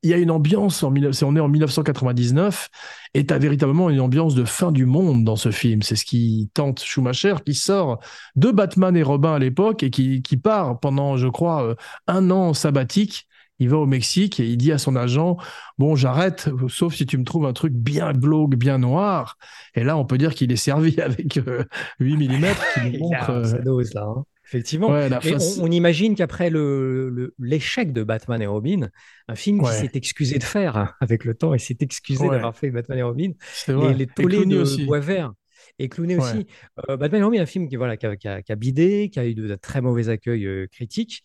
[0.02, 2.68] il y a une ambiance, en, 19 on est en 1999,
[3.14, 5.82] et tu as véritablement une ambiance de fin du monde dans ce film.
[5.82, 7.98] C'est ce qui tente Schumacher, qui sort
[8.36, 11.74] de Batman et Robin à l'époque, et qui, qui part pendant, je crois, euh,
[12.06, 13.26] un an sabbatique,
[13.60, 15.36] Il va au Mexique et il dit à son agent
[15.78, 19.36] Bon, j'arrête, sauf si tu me trouves un truc bien glauque, bien noir.
[19.74, 21.64] Et là, on peut dire qu'il est servi avec euh,
[22.00, 24.04] 8 mm qui Il a euh, sa dose là.
[24.06, 24.24] hein.
[24.48, 24.90] Effectivement.
[24.90, 25.08] ouais,
[25.58, 28.88] on, on imagine qu'après le- le- l'échec de Batman et Robin,
[29.28, 32.30] un film qui s'est excusé de faire avec le temps et s'est excusé Ouais.
[32.30, 34.84] d'avoir fait Batman et Robin, C'est les, Et tollés de aussi.
[34.86, 35.32] bois vert
[35.78, 36.46] et Clooney aussi.
[36.88, 39.10] Euh, Batman et Robin, un film qui, voilà, qui, a, qui a- qui a bidé,
[39.12, 41.22] qui a eu de, de très mauvais accueils euh, critiques.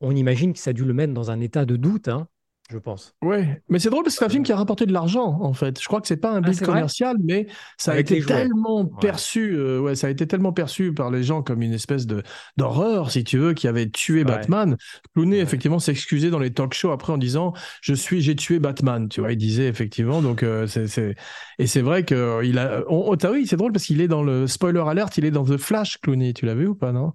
[0.00, 2.28] On imagine que ça a dû le mettre dans un état de doute, hein,
[2.70, 3.14] je pense.
[3.22, 5.54] Ouais, mais c'est drôle parce que c'est un film qui a rapporté de l'argent en
[5.54, 5.80] fait.
[5.80, 7.46] Je crois que c'est pas un Ah, c'est vrai commercial, mais
[7.78, 8.90] ça a Avec été tellement Ouais.
[9.00, 12.22] perçu, euh, ouais, ça a été tellement perçu par les gens comme une espèce de
[12.58, 14.24] d'horreur, si tu veux, qui avait tué Ouais.
[14.24, 14.76] Batman.
[15.14, 15.42] Clooney Ouais.
[15.42, 19.20] effectivement s'excusait dans les talk shows après en disant je suis, j'ai tué Batman, tu
[19.20, 20.20] vois, il disait effectivement.
[20.20, 21.14] Donc euh, c'est c'est
[21.58, 24.22] et c'est vrai que il a, on, t'as- oui, c'est drôle parce qu'il est dans
[24.22, 26.34] le spoiler alert, il est dans The Flash, Clooney.
[26.34, 27.12] Tu l'as vu ou pas non?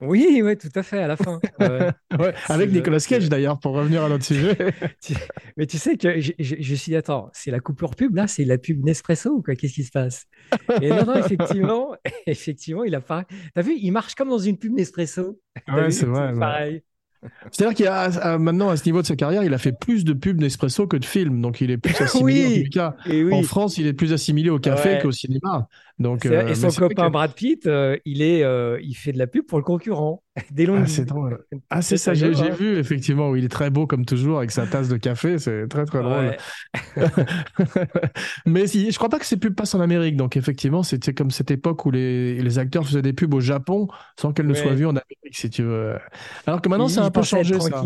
[0.00, 1.40] Oui, ouais, tout à fait, à la fin.
[1.60, 4.56] Ouais, avec Nicolas Cage d'ailleurs pour revenir à notre sujet.
[5.56, 8.28] Mais tu sais que je, je, je suis dit, attends, c'est la coupure pub là,
[8.28, 9.56] c'est la pub Nespresso ou quoi?
[9.56, 10.26] Qu'est-ce qui se passe?
[10.80, 13.24] Et non, non, effectivement, effectivement, il a pas.
[13.54, 15.40] T'as vu, il marche comme dans une pub Nespresso.
[15.66, 16.32] Ouais, c'est vrai.
[16.38, 16.82] Pareil.
[17.50, 20.12] C'est-à-dire qu'il a maintenant à ce niveau de sa carrière, il a fait plus de
[20.12, 22.46] pubs Nespresso que de films, donc il est plus assimilé.
[22.46, 22.64] Oui.
[22.64, 23.34] Tout cas, Et oui.
[23.34, 24.98] en France, il est plus assimilé au café Ouais.
[25.02, 25.66] qu'au cinéma.
[25.98, 29.12] Donc, euh, et mais son copain que- Brad Pitt, euh, il est, euh, il fait
[29.12, 30.22] de la pub pour le concurrent.
[30.50, 31.44] Des longues Ah, c'est drôle.
[31.70, 32.50] Ah, c'est ça, j'ai hein.
[32.50, 33.30] vu effectivement.
[33.30, 35.38] où Il est très beau comme toujours avec sa tasse de café.
[35.38, 36.34] C'est très très drôle.
[36.96, 37.06] Ouais.
[38.46, 40.16] Mais si, je crois pas que ces pubs passent en Amérique.
[40.16, 43.88] Donc effectivement, c'était comme cette époque où les, les acteurs faisaient des pubs au Japon
[44.18, 45.96] sans qu'elles ne soient vues en Amérique, si tu veux.
[46.46, 47.84] Alors que maintenant, c'est un peu changé ça.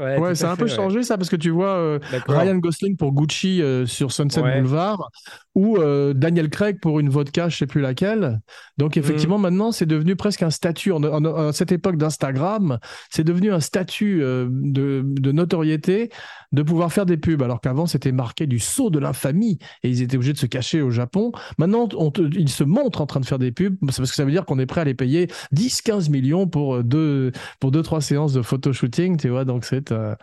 [0.00, 0.70] Ouais, Ouais, a un peu ouais.
[0.70, 1.98] changé ça parce que tu vois euh.
[2.26, 4.56] Ryan Gosling pour Gucci euh, sur Sunset Ouais.
[4.60, 5.10] Boulevard
[5.54, 8.40] ou euh, Daniel Craig pour une vodka, je sais plus laquelle.
[8.78, 9.42] Donc effectivement, Mm.
[9.42, 10.92] maintenant, c'est devenu presque un statut.
[10.92, 12.78] En, en- en cette époque d'Instagram,
[13.10, 16.10] c'est devenu un statut de, de notoriété
[16.52, 20.02] de pouvoir faire des pubs, alors qu'avant, c'était marqué du sceau de l'infamie et ils
[20.02, 21.30] étaient obligés de se cacher au Japon.
[21.58, 24.16] Maintenant, on te- ils se montrent en train de faire des pubs, c'est parce que
[24.16, 27.70] ça veut dire qu'on est prêt à les payer 10-15 millions pour euh, deux, pour
[27.70, 29.44] deux, trois séances de photoshooting, tu vois.
[29.44, 30.14] Donc c'est euh,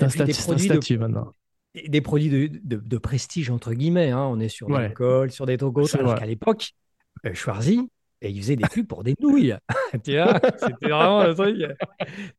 [0.00, 1.32] un statut, un de- maintenant.
[1.88, 4.10] Des produits de, de- de prestige, entre guillemets.
[4.10, 4.26] hein.
[4.30, 4.80] On est sur Ouais.
[4.82, 5.96] l'alcool, sur des trucs autres.
[5.98, 6.70] Alors qu'à l'époque,
[7.26, 7.88] euh, Schwarzy,
[8.22, 9.54] et il faisait des pubs pour des nouilles.
[10.04, 11.56] tu vois, c'était vraiment le truc.
[11.60, 11.74] euh,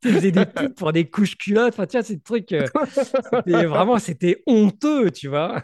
[0.04, 1.74] Il faisait des pubs pour des couches culottes.
[1.74, 2.52] Enfin, tu vois, c'est des trucs.
[2.52, 2.66] euh,
[3.46, 5.64] c'était vraiment, c'était honteux, tu vois.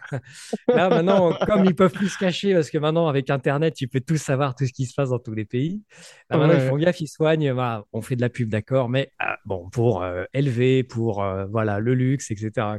[0.67, 4.01] Là, maintenant, comme ils peuvent plus se cacher, parce que maintenant, avec Internet, tu peux
[4.01, 5.81] tout savoir, tout ce qui se passe dans tous les pays.
[6.29, 6.63] Là, maintenant, Ouais.
[6.65, 7.53] ils font gaffe, ils soignent.
[7.91, 11.79] On fait de la pub, d'accord, mais ah, bon, pour euh, élever, pour euh, voilà,
[11.79, 12.77] le luxe, etc.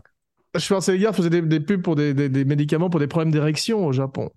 [0.57, 3.09] Je pensais les gars faisaient des, des pubs pour des, des- des médicaments pour des
[3.09, 4.31] problèmes d'érection au Japon.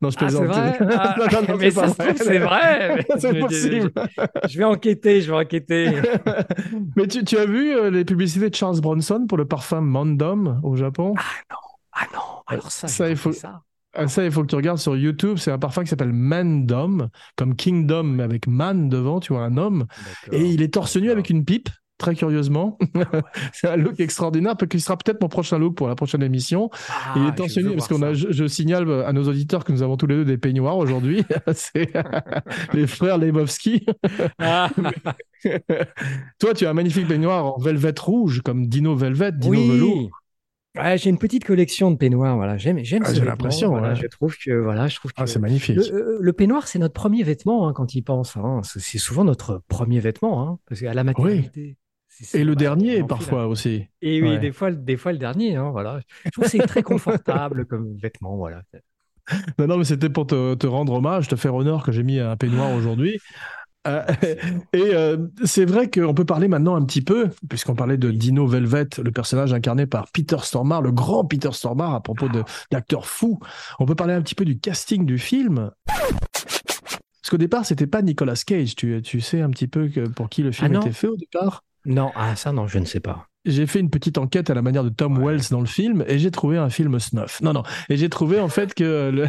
[0.00, 0.46] Non, je Ah, c'est plaisante.
[0.46, 0.78] vrai?
[0.98, 3.06] Ah, Non, non, non, Mais c'est ça pas se trouve, c'est vrai.
[3.18, 3.92] C'est possible.
[3.96, 5.90] je- je vais enquêter, je vais enquêter.
[6.96, 10.60] Mais tu, tu as vu euh, les publicités de Charles Bronson pour le parfum Mandom
[10.62, 11.14] au Japon?
[11.92, 13.62] Ah non, alors ça, Ça, il faut- ça.
[13.94, 15.38] Ah, Ça, il faut que tu regardes sur YouTube.
[15.38, 19.56] C'est un parfum qui s'appelle Mandom, comme Kingdom, mais avec man devant, tu vois, un
[19.56, 19.86] homme.
[20.30, 22.78] Et il est torse nu avec une pipe, très curieusement.
[23.52, 26.70] c'est un look extraordinaire, qui sera peut-être mon prochain look pour la prochaine émission.
[26.88, 29.82] Ah, il est nu parce qu'on a, je, je signale à nos auditeurs que nous
[29.82, 31.24] avons tous les deux des peignoirs aujourd'hui.
[31.54, 31.92] c'est
[32.72, 33.84] les frères Lebowski.
[34.38, 34.70] Ah,
[36.38, 39.96] Toi, tu as un magnifique peignoir en velvet rouge, comme Dino Velvet, Dino Velours.
[39.98, 40.10] oui.
[40.76, 42.36] Ouais, j'ai une petite collection de peignoirs.
[42.36, 43.96] Voilà, j'aime, j'aime Ah, j'ai l'impression, voilà, ouais.
[43.96, 45.76] Je trouve que voilà, je trouve que Ah, c'est magnifique.
[45.76, 48.36] le, euh, le peignoir, c'est notre premier vêtement hein, quand il pense.
[48.36, 48.60] hein.
[48.62, 51.76] C'est souvent notre premier vêtement, hein, parce qu'à la maternité.
[52.34, 53.86] Et le dernier, parfois aussi.
[54.02, 54.38] Et oui, Ouais.
[54.38, 56.00] des fois, des fois le dernier, hein, voilà.
[56.24, 58.62] Je trouve que c'est très confortable comme vêtement, voilà.
[59.58, 62.18] Non, non, mais c'était pour te, te rendre hommage, te faire honneur que j'ai mis
[62.18, 63.18] un peignoir aujourd'hui.
[63.86, 64.02] Euh,
[64.72, 68.46] et euh, c'est vrai qu'on peut parler maintenant un petit peu, puisqu'on parlait de Dino
[68.46, 73.06] Velvet, le personnage incarné par Peter Stormare, le grand Peter Stormare, à propos de- d'acteurs
[73.06, 73.38] fous.
[73.78, 75.70] On peut parler un petit peu du casting du film.
[75.86, 78.74] Parce qu'au départ, c'était pas Nicolas Cage.
[78.74, 81.16] Tu, tu sais un petit peu que, pour qui le film Ah était fait au
[81.16, 83.26] départ Non, ah ça non, je ne sais pas.
[83.44, 85.32] j'ai fait une petite enquête à la manière de Tom Ouais.
[85.34, 87.40] Wells dans le film et j'ai trouvé un film snuff.
[87.40, 87.62] Non, non.
[87.88, 89.28] Et j'ai trouvé en fait que le,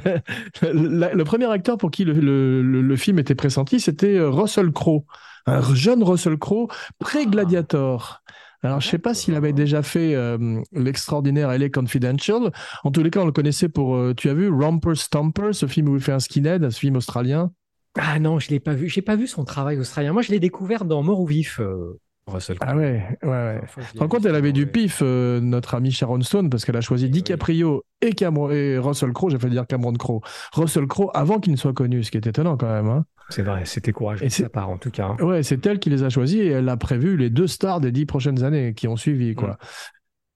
[0.74, 5.06] le, le premier acteur pour qui le, le, film était pressenti, c'était euh, Russell Crowe.
[5.46, 6.68] Un jeune Russell Crowe,
[7.00, 8.22] pré-Gladiator.
[8.62, 12.52] Alors, je sais pas s'il avait déjà fait euh, l'extraordinaire LA Confidential.
[12.84, 15.66] En tous les cas, on le connaissait pour, euh, tu as vu, Romper Stomper, ce
[15.66, 17.52] film où il fait un skinhead, ce film australien.
[17.98, 18.90] Ah non, je l'ai pas vu.
[18.90, 20.12] J'ai pas vu son travail australien.
[20.12, 21.60] Moi, je l'ai découvert dans Mort ou Vif.
[21.62, 22.72] euh, Russell Crowe.
[22.74, 23.62] Ah ouais, ouais, ouais.
[23.98, 27.10] Par contre, elle avait du pif, euh, notre amie Sharon Stone, parce qu'elle a choisi.
[27.10, 30.22] DiCaprio et, Cameron, et Russell Crowe, j'ai fait dire Cameron Crowe.
[30.54, 32.88] Russell Crowe avant qu'il ne soit connu, ce qui est étonnant quand même.
[32.88, 33.06] Hein.
[33.32, 35.16] C'est vrai, c'était courageux Et de c'est- sa part en tout cas.
[35.20, 35.24] hein.
[35.24, 37.92] Ouais, c'est elle qui les a choisis et elle a prévu les deux stars des
[37.92, 39.58] dix prochaines années qui ont suivi, quoi.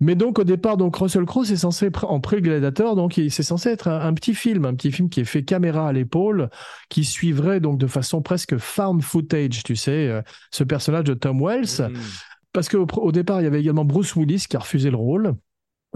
[0.04, 3.88] Mais donc au départ, donc Russell Crowe, c'est censé en pré-gladiateur, donc c'est censé être
[3.88, 6.50] un, un petit film, un petit film qui est fait caméra à l'épaule,
[6.90, 11.42] qui suivrait donc de façon presque found footage, tu sais, euh, ce personnage de Tom
[11.42, 11.90] Wells.
[11.90, 11.94] Mm.
[12.52, 15.36] Parce qu'au au départ, il y avait également Bruce Willis qui a refusé le rôle.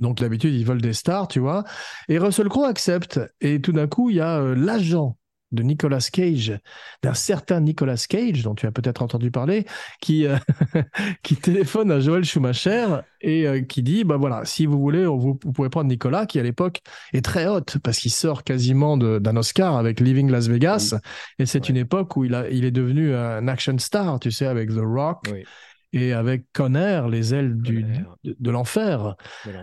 [0.02, 1.65] Donc d'habitude, ils veulent des stars, tu vois.
[2.08, 3.20] Et Russell Crowe accepte.
[3.41, 5.16] Et tout d'un coup, il y a euh, l'agent
[5.51, 6.60] de Nicolas Cage,
[7.03, 9.65] d'un certain Nicolas Cage, dont tu as peut-être entendu parler,
[10.01, 10.38] qui, euh,
[11.23, 12.88] qui téléphone à Joel Schumacher
[13.21, 16.25] et euh, qui dit, bah voilà, si vous voulez, on vous, vous pouvez prendre Nicolas,
[16.25, 16.81] qui à l'époque
[17.13, 20.95] est très haute, parce qu'il sort quasiment d'un Oscar avec Living Las Vegas.
[21.39, 21.69] Et c'est Ouais.
[21.69, 24.81] une époque où il, a, il est devenu un action star, tu sais, avec The
[24.81, 25.47] Rock Oui,
[25.93, 27.84] et avec Conner, les ailes du,
[28.23, 29.15] de, de l'enfer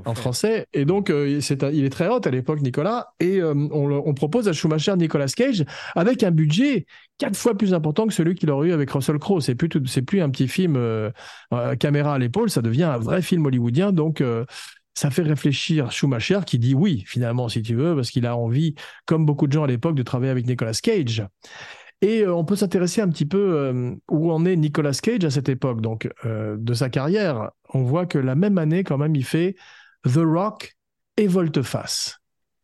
[0.05, 0.67] en français.
[0.73, 1.41] Et donc, euh,
[1.73, 3.09] il est très haut à l'époque, Nicolas.
[3.21, 6.87] Et euh, on, propose à Schumacher Nicolas Cage avec un budget
[7.19, 9.41] quatre fois plus important que celui qu'il aurait eu avec Russell Crowe.
[9.41, 11.11] C'est plus, c'est plus un petit film euh,
[11.79, 13.93] caméra à l'épaule, ça devient un vrai film hollywoodien.
[13.93, 14.23] Donc,
[14.95, 18.75] ça fait réfléchir Schumacher qui dit oui, finalement, si tu veux, parce qu'il a envie,
[19.07, 21.25] comme beaucoup de gens à l'époque, de travailler avec Nicolas Cage.
[22.07, 25.31] Et euh, on peut s'intéresser un petit peu euh, où en est Nicolas Cage à
[25.31, 27.51] cette époque, donc euh, de sa carrière.
[27.73, 29.57] On voit que la même année, quand même, il fait
[30.05, 30.77] The Rock
[31.17, 32.19] et Volte-Face.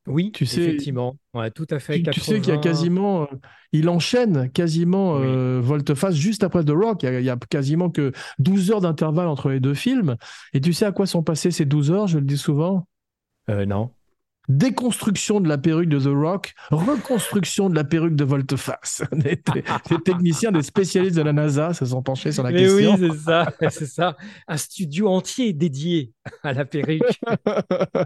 [0.07, 1.17] Oui, Tu sais- effectivement.
[1.33, 2.03] Ouais, tout à fait.
[2.03, 2.61] Tu, tu sais qu'il y a 80.
[2.61, 3.27] quasiment, euh,
[3.73, 5.61] il enchaîne quasiment Oui.
[5.63, 7.03] Volte-Face juste après The Rock.
[7.03, 10.17] Il y, a, il y a quasiment que 12 heures d'intervalle entre les deux films.
[10.53, 12.87] Et tu sais à quoi sont passées ces 12 heures, je le dis souvent?
[13.49, 13.91] Euh, non.
[14.53, 19.03] Déconstruction de la perruque de The Rock, reconstruction de la perruque de Volte-Face.
[19.13, 22.69] Les, t- les techniciens, des spécialistes de la NASA se sont penchés sur la Mais
[22.69, 22.99] oui, question.
[23.13, 24.17] c'est ça, c'est ça.
[24.49, 27.03] Un studio entier dédié à la perruque,
[27.47, 27.63] à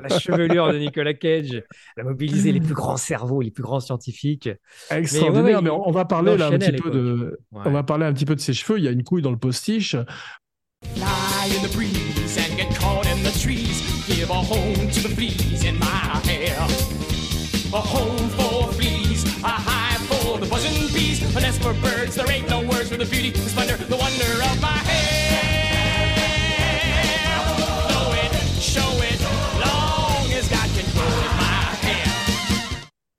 [0.08, 1.62] la chevelure de Nicolas Cage.
[1.96, 4.50] Elle a mobilisé les plus grands cerveaux, les plus grands scientifiques.
[4.90, 7.38] Extraordinaire, Mais ouais, ouais, mais on on va parler là un petit à peu de,
[7.52, 7.62] Ouais.
[7.64, 8.78] on va parler un petit peu de ses cheveux.
[8.78, 9.96] Il y a une couille dans le postiche.
[10.94, 13.82] Fly in the breeze and get caught in the trees.
[14.06, 16.03] Give a home to the fleas in my.
[17.74, 21.20] A home for fleas, a hive for the buzzing bees.
[21.34, 23.32] A nest for birds, there ain't no words for the beauty,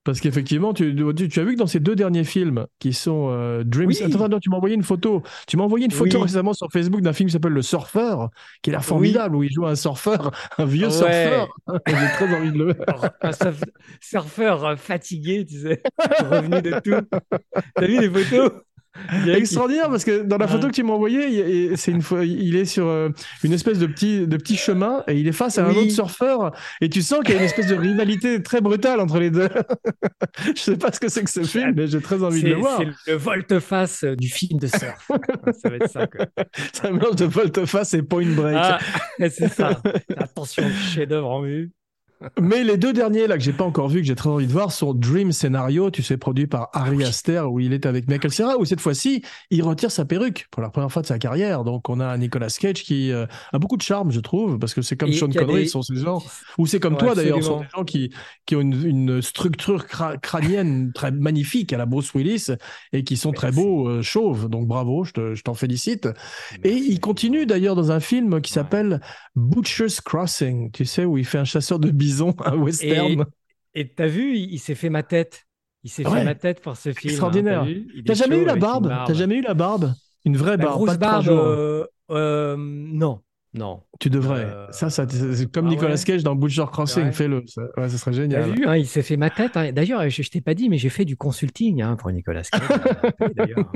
[0.06, 3.88] Parce qu'effectivement, tu, as vu que dans ces deux derniers films qui sont euh, Dreams.
[3.90, 4.02] Oui.
[4.04, 5.24] Attends, attends, tu m'as envoyé une photo.
[5.48, 6.24] Tu m'as envoyé une photo Oui.
[6.24, 8.30] récemment sur Facebook d'un film qui s'appelle Le Surfeur,
[8.62, 10.92] qui a l'air formidable, où il joue un surfeur, un vieux Ouais.
[10.92, 11.48] surfeur.
[11.88, 13.12] J'ai très envie de le voir.
[13.22, 13.64] Un surf-
[14.00, 15.82] surfeur euh, fatigué, tu sais,
[16.30, 17.08] revenu de tout.
[17.74, 18.52] T'as vu les photos?
[19.26, 22.24] Il a- Extraordinaire parce que dans la photo que tu m'as envoyée, c'est une fois,
[22.26, 23.10] il est sur euh,
[23.44, 25.78] une espèce de petit, de petit chemin et il est face à un Oui.
[25.78, 29.20] autre surfeur et tu sens qu'il y a une espèce de rivalité très brutale entre
[29.20, 29.50] les deux.
[30.56, 32.56] Je sais pas ce que c'est que ce film, mais j'ai très envie de le
[32.56, 32.80] voir.
[33.06, 35.12] c'est le volte-face du film de surf.
[35.62, 36.26] ça va être ça, quoi.
[36.74, 38.58] C'est un mélange de volte-face et point break.
[38.60, 38.80] Ah,
[39.30, 39.82] c'est ça.
[40.18, 41.72] Attention, chef-d'œuvre en vue.
[42.42, 44.52] Mais les deux derniers là que j'ai pas encore vu que j'ai très envie de
[44.52, 48.32] voir sont Dream Scenario, tu sais, produit par Ari Aster où il est avec Michael
[48.32, 51.64] Cera où cette fois-ci il retire sa perruque pour la première fois de sa carrière.
[51.66, 54.74] Donc on a un Nicolas Cage qui euh, a beaucoup de charme, je trouve, parce
[54.74, 56.24] que c'est comme Et Sean Connery, des- sont ces gens
[56.58, 58.12] ou c'est comme Ouais, toi d'ailleurs, sont des gens qui
[58.46, 62.48] qui ont une, une structure cra- crânienne très magnifique à la Bruce Willis
[62.94, 64.48] et qui sont très beaux euh, chauves.
[64.50, 66.08] Donc bravo, je te- je t'en félicite.
[66.64, 68.56] Et il continue d'ailleurs dans un film qui Ouais.
[68.56, 69.02] s'appelle
[69.36, 73.26] Butcher's Crossing, tu sais, où il fait un chasseur de bisons, un western.
[73.74, 75.48] Et t'as vu, il, il s'est fait ma tête.
[75.84, 76.20] Il s'est Ouais.
[76.20, 76.98] fait ma tête pour ce film.
[77.06, 77.68] hein, Extraordinaire.
[78.06, 78.92] t'as jamais eu la barbe?
[79.06, 79.94] T'as jamais eu la barbe?
[80.26, 83.22] Une vraie La barbe, grosse pas barbe, euh, euh, non,
[83.56, 83.82] non.
[84.00, 84.42] Tu devrais.
[84.46, 87.12] euh, ça, ça c'est comme ah Nicolas ouais Cage dans Butcher Crossing, Ouais.
[87.14, 87.44] fais-le.
[87.48, 88.52] Ça, ouais, ça serait génial.
[88.52, 89.56] vu, hein, il s'est fait ma tête.
[89.56, 89.72] hein.
[89.72, 92.62] D'ailleurs, je, je t'ai pas dit, mais j'ai fait du consulting hein, pour Nicolas Cage.
[93.36, 93.72] D'ailleurs,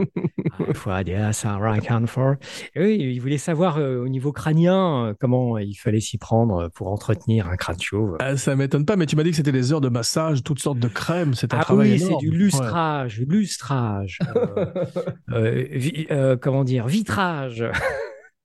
[0.67, 2.35] il faut aller à Sarah Canfor.
[2.75, 6.69] Et oui, il voulait savoir euh, au niveau crânien euh, comment il fallait s'y prendre
[6.75, 8.17] pour entretenir un crâne chauve.
[8.19, 10.59] Ah, ça m'étonne pas, mais tu m'as dit que c'était des heures de massage, toutes
[10.59, 11.33] sortes de crèmes.
[11.33, 14.65] C'est un Ah travail oui, c'est du lustrage, lustrage, euh,
[15.31, 17.63] euh, vi- euh, comment dire, vitrage,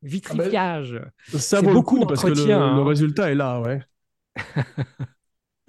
[0.05, 0.93] vitrifiage.
[0.93, 1.39] Ouais.
[1.39, 2.85] Ça vaut le beaucoup coup parce que le, hein.
[2.85, 3.83] résultat est là, ouais.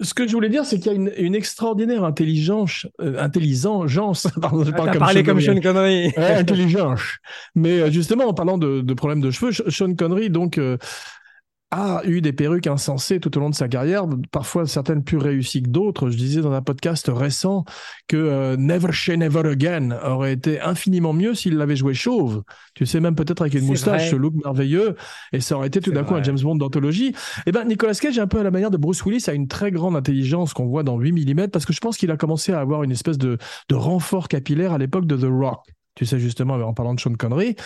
[0.00, 4.28] Ce que je voulais dire, c'est qu'il y a une, une extraordinaire intelligence, euh, intelligence,
[4.42, 5.46] pardon, je Ah, parle comme parlé Sean comme Connery.
[5.46, 6.12] Sean Connery.
[6.18, 7.00] Ouais, intelligence.
[7.54, 10.76] Mais euh, justement, en parlant de, de problèmes de cheveux, Sean Connery, donc, euh,
[11.72, 15.62] a eu des perruques insensées tout au long de sa carrière, parfois certaines plus réussies
[15.62, 16.10] que d'autres.
[16.10, 17.64] Je disais dans un podcast récent
[18.06, 22.44] que euh, Never Say Never Again aurait été infiniment mieux s'il l'avait joué chauve.
[22.74, 24.10] Tu sais, même peut-être avec une moustache, vrai.
[24.10, 24.94] ce look merveilleux,
[25.32, 26.22] et ça aurait été tout d'un coup un.
[26.22, 27.14] James Bond d'anthologie.
[27.46, 29.70] Eh ben, Nicolas Cage, un peu à la manière de Bruce Willis, a une très
[29.70, 32.60] grande intelligence qu'on voit dans 8 mm, parce que je pense qu'il a commencé à
[32.60, 33.38] avoir une espèce de,
[33.68, 35.60] de renfort capillaire à l'époque de The Rock.
[35.96, 37.56] Tu sais, justement, en parlant de Sean Connery.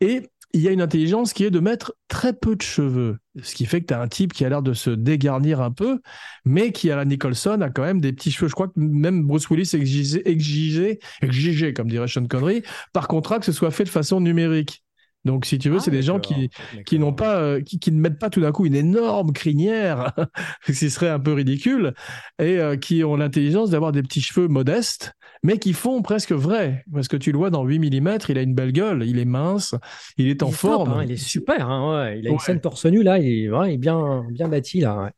[0.00, 0.22] Et
[0.54, 3.18] il y a une intelligence qui est de mettre très peu de cheveux.
[3.42, 5.70] Ce qui fait que tu as un type qui a l'air de se dégarnir un
[5.70, 6.00] peu,
[6.44, 8.48] mais qui, à la Nicholson, a quand même des petits cheveux.
[8.48, 13.38] Je crois que même Bruce Willis exigeait, exigeait, exigeait, comme dirait Sean Connery, par contrat
[13.38, 14.82] que ce soit fait de façon numérique.
[15.28, 18.00] Donc, si tu veux, Ah, c'est des gens qui, n'ont pas, euh, qui, qui ne
[18.00, 20.12] mettent pas tout d'un coup une énorme crinière,
[20.66, 21.92] ce qui serait un peu ridicule,
[22.40, 25.12] et euh, qui ont l'intelligence d'avoir des petits cheveux modestes,
[25.42, 26.82] mais qui font presque vrai.
[26.92, 29.24] Parce que tu le vois dans 8 mm, il a une belle gueule, il est
[29.26, 29.74] mince,
[30.16, 30.92] il est en Il est top, forme.
[30.94, 31.68] hein, il est super.
[31.70, 32.18] hein, ouais.
[32.18, 34.80] Il a une scène torse nu là, il est, ouais, il est bien, bien bâti
[34.80, 35.12] là.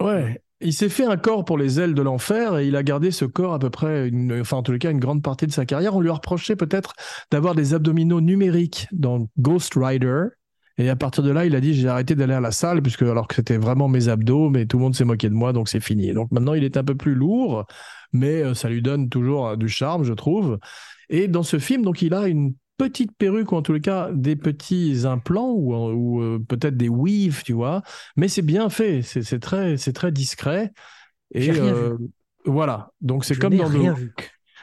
[0.00, 0.41] ouais.
[0.62, 3.24] Il s'est fait un corps pour les ailes de l'enfer et il a gardé ce
[3.24, 5.66] corps à peu près, une, enfin en tous les cas, une grande partie de sa
[5.66, 5.96] carrière.
[5.96, 6.94] On lui a reproché peut-être
[7.30, 10.26] d'avoir des abdominaux numériques dans Ghost Rider.
[10.78, 13.02] Et à partir de là, il a dit j'ai arrêté d'aller à la salle puisque
[13.02, 15.68] alors que c'était vraiment mes abdos, mais tout le monde s'est moqué de moi, donc
[15.68, 16.12] c'est fini.
[16.12, 17.66] Donc maintenant, il est un peu plus lourd,
[18.12, 20.58] mais euh, ça lui donne toujours euh, du charme, je trouve.
[21.10, 22.54] Et dans ce film, donc il a une
[22.88, 26.88] petite perruque ou en tous les cas des petits implants ou, ou, euh, peut-être des
[26.88, 27.82] weaves, tu vois.
[28.16, 30.72] Mais c'est bien fait, c'est très, c'est très discret.
[31.32, 31.98] Et rien euh,
[32.44, 34.00] voilà, donc c'est comme dans The rien Rock.
[34.00, 34.14] vu.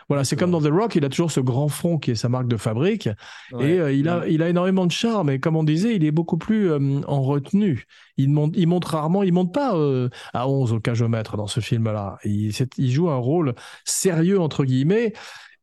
[0.10, 2.30] Voilà, c'est comme dans The Rock, il a toujours ce grand front qui est sa
[2.30, 3.10] marque de fabrique.
[3.52, 3.74] Ouais.
[3.74, 5.30] Et euh, il, a, il a énormément de charme.
[5.30, 7.86] Et comme on disait, il est beaucoup plus euh, en retenue.
[8.18, 11.60] Il monte, il monte rarement, il monte pas euh, à 11 au cagomètre dans ce
[11.60, 12.18] film-là.
[12.26, 13.54] Il joue un rôle
[13.86, 15.14] sérieux, entre guillemets.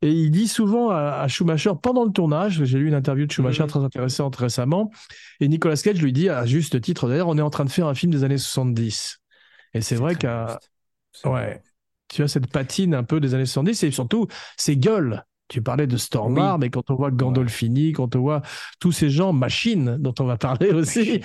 [0.03, 3.32] Et il dit souvent à, à Schumacher, pendant le tournage, j'ai lu une interview de
[3.32, 3.68] Schumacher Mhm.
[3.68, 4.90] très intéressante récemment,
[5.40, 7.86] et Nicolas Cage lui dit, à juste titre d'ailleurs, on est en train de faire
[7.86, 9.18] un film des années 70.
[9.74, 10.59] Et c'est vrai qu'à
[11.24, 11.62] ouais.
[12.09, 14.26] tu as cette patine un peu des années 70 et surtout
[14.57, 15.24] ces gueules.
[15.49, 16.61] Tu parlais de Stormar, Oui.
[16.62, 18.42] mais quand on voit Gandolfini, quand on voit
[18.80, 21.20] tous ces gens, machines, dont on va parler aussi,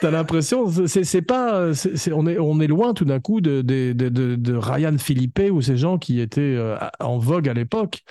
[0.00, 1.70] tu as l'impression, c'est pas,
[2.12, 5.40] on, est, on est loin tout d'un coup de, de, de, de- de Ryan Philippe
[5.50, 8.02] ou ces gens qui étaient euh, en vogue à l'époque.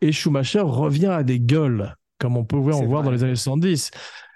[0.00, 3.36] Et Schumacher revient à des gueules, comme on pouvait en C'est voir dans les années
[3.36, 3.90] 70.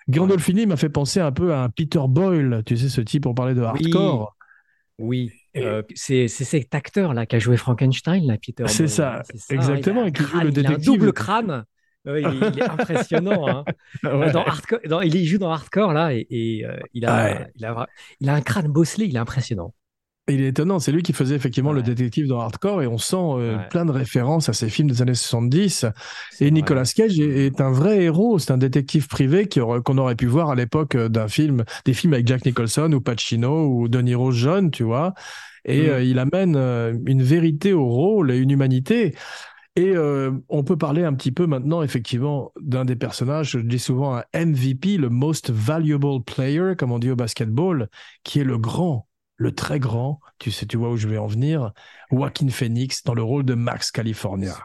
[0.08, 3.34] Gandolfini m'a fait penser un peu à un Peter Boyle, tu sais, ce type, on
[3.34, 4.34] parlait de hardcore.
[4.98, 8.64] Oui, euh, c'est cet acteur là qui a joué Frankenstein, là, Peter.
[8.68, 10.78] C'est Boyle, ça, c'est exactement, il a et qui un joue le il a un
[10.78, 11.64] double crâne.
[12.08, 13.46] Ouais, il, est, il est impressionnant.
[13.48, 13.64] hein.
[14.04, 14.30] Ouais.
[14.32, 17.46] Dans Hardcore, dans- il joue dans Hardcore là et, et, euh, il, a, Ouais.
[17.56, 17.86] il, a,
[18.20, 19.74] il a un crâne bosselé, il est impressionnant.
[20.30, 23.16] Il est étonnant, c'est lui qui faisait effectivement le détective dans Hardcore et on sent
[23.16, 25.86] euh, plein de références à ces films des années 70.
[26.30, 26.50] C'est Et vrai.
[26.50, 30.50] Nicolas Cage est, est un vrai héros, c'est un détective privé qu'on aurait pu voir
[30.50, 34.30] à l'époque euh, d'un film, des films avec Jack Nicholson ou Pacino ou De Niro
[34.30, 35.14] jeune, tu vois.
[35.64, 35.90] Et Mm.
[35.90, 39.14] euh, il amène euh, une vérité au rôle et une humanité.
[39.78, 43.78] Et euh, on peut parler un petit peu maintenant, effectivement, d'un des personnages, je dis
[43.78, 47.88] souvent un MVP, le most valuable player, comme on dit au basketball,
[48.24, 49.06] qui est le grand,
[49.36, 51.70] le très grand, tu sais, tu vois où je vais en venir,
[52.10, 54.56] Joaquin Phoenix dans le rôle de Max California.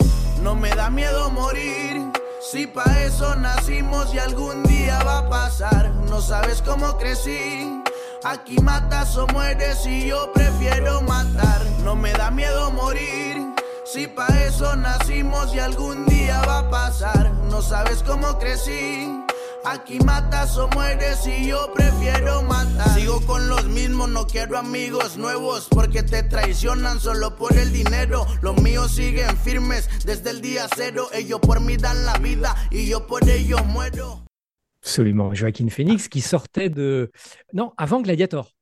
[0.00, 2.10] Me da miedo morir.
[2.40, 4.64] Si pa eso nacimos y algún
[5.06, 5.94] va pasar.
[6.10, 6.98] No sabes cómo.
[8.24, 11.62] Aquí matas o mueres y yo prefiero matar.
[11.96, 13.49] Me da miedo morir.
[13.92, 17.34] Si pa eso nacimos y algún día va a pasar.
[17.50, 19.10] No sabes cómo crecí.
[19.64, 22.88] Aquí matas o mueres y yo prefiero matar.
[22.90, 28.26] Sigo con los mismos, no quiero amigos nuevos porque te traicionan solo por el dinero.
[28.42, 31.08] Los míos siguen firmes desde el día cero.
[31.12, 34.24] Ellos por mí dan la vida y yo por ellos muero.
[34.84, 35.36] Absolument.
[35.36, 37.10] Joaquin Phoenix qui sortait de.
[37.52, 38.52] Non, avant Gladiator.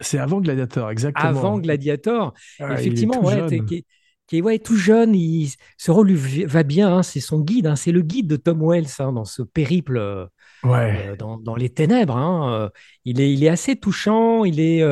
[0.00, 1.28] C'est avant Gladiator, exactement.
[1.30, 2.34] Avant Gladiator.
[2.60, 3.86] Ah, il est Effectivement, tout ouais, qui,
[4.26, 5.14] qui est ouais, tout jeune.
[5.14, 6.92] Il, ce rôle lui va bien.
[6.98, 7.66] hein, c'est son guide.
[7.66, 10.26] hein, c'est le guide de Tom Wells hein, dans ce périple euh,
[10.64, 11.08] Ouais.
[11.10, 12.16] euh, dans, dans les ténèbres.
[12.16, 12.68] euh,
[13.04, 14.44] il, est, il est assez touchant.
[14.44, 14.82] Il est.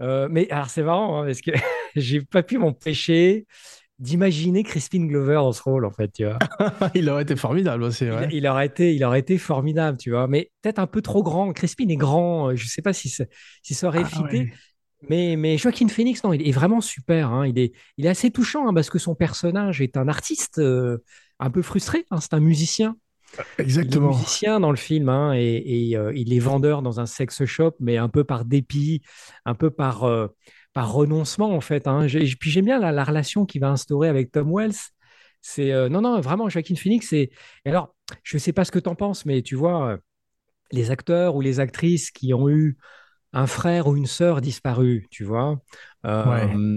[0.00, 1.50] mais alors, c'est marrant parce que
[1.96, 3.46] j'ai pas pu m'empêcher
[3.98, 6.10] d'imaginer Crispin Glover dans ce rôle, en fait.
[6.12, 6.38] Tu vois.
[6.94, 8.06] il aurait été formidable aussi.
[8.06, 8.28] Il, Ouais.
[8.32, 10.26] il aurait été, il aurait été formidable, tu vois.
[10.26, 11.52] Mais peut-être un peu trop grand.
[11.52, 12.54] Crispin est grand.
[12.56, 13.24] Je sais pas si ça,
[13.62, 14.38] si ça aurait Ah, fité.
[14.38, 14.52] ouais.
[15.08, 17.30] Mais, mais Joaquin Phoenix, non, il est vraiment super.
[17.30, 17.46] hein.
[17.46, 20.98] Il, est, il est assez touchant hein, parce que son personnage est un artiste euh,
[21.38, 22.04] un peu frustré.
[22.10, 22.20] hein.
[22.20, 22.96] C'est un musicien.
[23.80, 24.00] Il est Exactement.
[24.00, 27.96] musicien dans le film et, et, euh, il est vendeur dans un sex shop, mais
[27.96, 29.02] un peu par dépit,
[29.46, 30.28] un peu par, euh,
[30.74, 31.88] par renoncement en fait.
[32.06, 34.74] J'ai- Puis j'aime bien la, la relation qu'il va instaurer avec Tom Wells.
[35.42, 37.12] C'est non non vraiment Joaquin Phoenix.
[37.14, 37.30] Et,
[37.64, 39.98] et alors je sais pas ce que tu en penses, mais tu vois,
[40.72, 42.78] les acteurs ou les actrices qui ont eu
[43.32, 45.60] un frère ou une sœur disparu, tu vois.
[46.06, 46.76] Euh,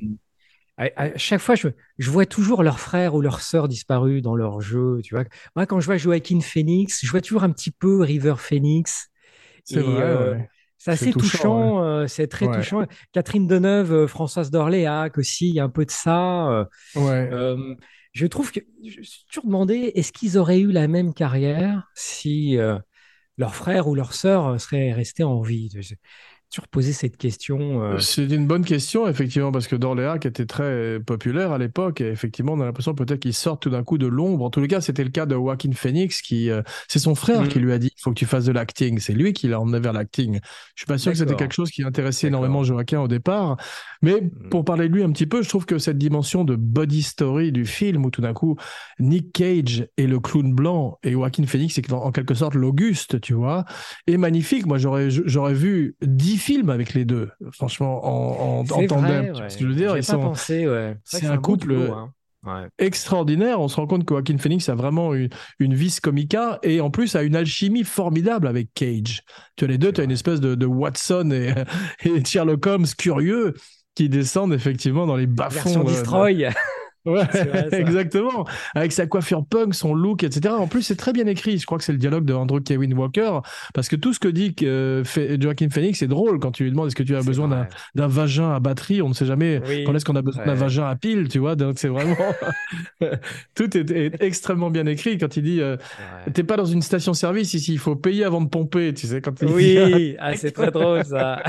[0.78, 4.36] à, à chaque fois, je, je vois toujours leur frère ou leur sœur disparu dans
[4.36, 5.24] leur jeu, tu vois.
[5.56, 9.10] Moi, quand je vois Joaquin Phoenix, je vois toujours un petit peu River Phoenix.
[9.64, 10.50] C'est vrai, euh, ouais.
[10.78, 12.86] C'est assez touchant, touchant, euh, c'est très touchant.
[13.14, 16.68] Catherine Deneuve, euh, Françoise d'Orléac aussi, il y a un peu de ça.
[16.96, 17.30] Ouais.
[17.32, 17.76] euh,
[18.12, 21.90] je trouve que je me suis toujours demandé, est-ce qu'ils auraient eu la même carrière
[21.96, 22.58] si
[23.38, 25.70] leur frère ou leur sœur serait resté en vie?
[26.72, 27.82] Posé cette question.
[27.84, 32.08] euh, C'est une bonne question, effectivement, parce que Dorléac était très populaire à l'époque, et
[32.10, 34.46] effectivement, on a l'impression peut-être qu'il sort tout d'un coup de l'ombre.
[34.46, 37.42] En tous les cas, c'était le cas de Joaquin Phoenix, qui, euh, c'est son frère
[37.42, 37.48] Mhm.
[37.48, 39.00] qui lui a dit, il faut que tu fasses de l'acting.
[39.00, 40.40] C'est lui qui l'a emmené vers l'acting.
[40.76, 43.58] Je suis pas sûr que c'était quelque chose qui intéressait énormément Joaquin au départ,
[44.02, 44.50] mais Mhm.
[44.50, 47.52] pour parler de lui un petit peu, je trouve que cette dimension de body story
[47.52, 48.58] du film, où tout d'un coup,
[49.00, 53.34] Nick Cage est le clown blanc, et Joaquin Phoenix est en quelque sorte l'Auguste, tu
[53.34, 53.66] vois,
[54.08, 54.66] est magnifique.
[54.66, 59.32] Moi, j'aurais, j'aurais vu dix films avec les deux, franchement, en, en, en c'est tandem.
[59.32, 59.50] vrai, ouais.
[59.50, 59.92] ce que je veux dire?
[59.92, 60.98] J'y ai Ils pas sont pensé, ouais.
[61.04, 62.12] c'est un couple, hein.
[62.46, 62.68] Ouais.
[62.78, 63.62] extraordinaires.
[63.62, 65.30] On se rend compte que Joaquin Phoenix a vraiment une,
[65.60, 69.22] une vis comica et en plus a une alchimie formidable avec Cage.
[69.56, 71.54] Tu as les deux, tu as une espèce de, de Watson et,
[72.06, 73.54] et Sherlock Holmes curieux
[73.96, 75.88] qui descendent effectivement dans les Version bas-fonds.
[75.88, 76.50] euh, Destroy.
[77.06, 78.46] Ouais, vrai, exactement.
[78.76, 80.54] Avec sa coiffure punk, son look, etc.
[80.58, 81.58] En plus, c'est très bien écrit.
[81.58, 83.40] Je crois que c'est le dialogue de Andrew Kevin Walker.
[83.74, 85.04] Parce que tout ce que dit euh,
[85.40, 88.52] Joaquin Phoenix, c'est drôle quand tu lui demandes est-ce que tu as besoin d'un vagin
[88.54, 89.02] à batterie?
[89.02, 89.84] On ne sait jamais Oui.
[89.84, 91.56] quand est-ce qu'on a besoin d'un vagin à pile, tu vois.
[91.56, 92.16] Donc, c'est vraiment.
[93.56, 95.76] tout est, est extrêmement bien écrit quand il dit euh,
[96.26, 96.32] Ouais.
[96.32, 98.94] T'es pas dans une station-service ici, il faut payer avant de pomper.
[98.94, 101.42] Tu sais, quand il dit- Oui, ah, c'est très drôle ça.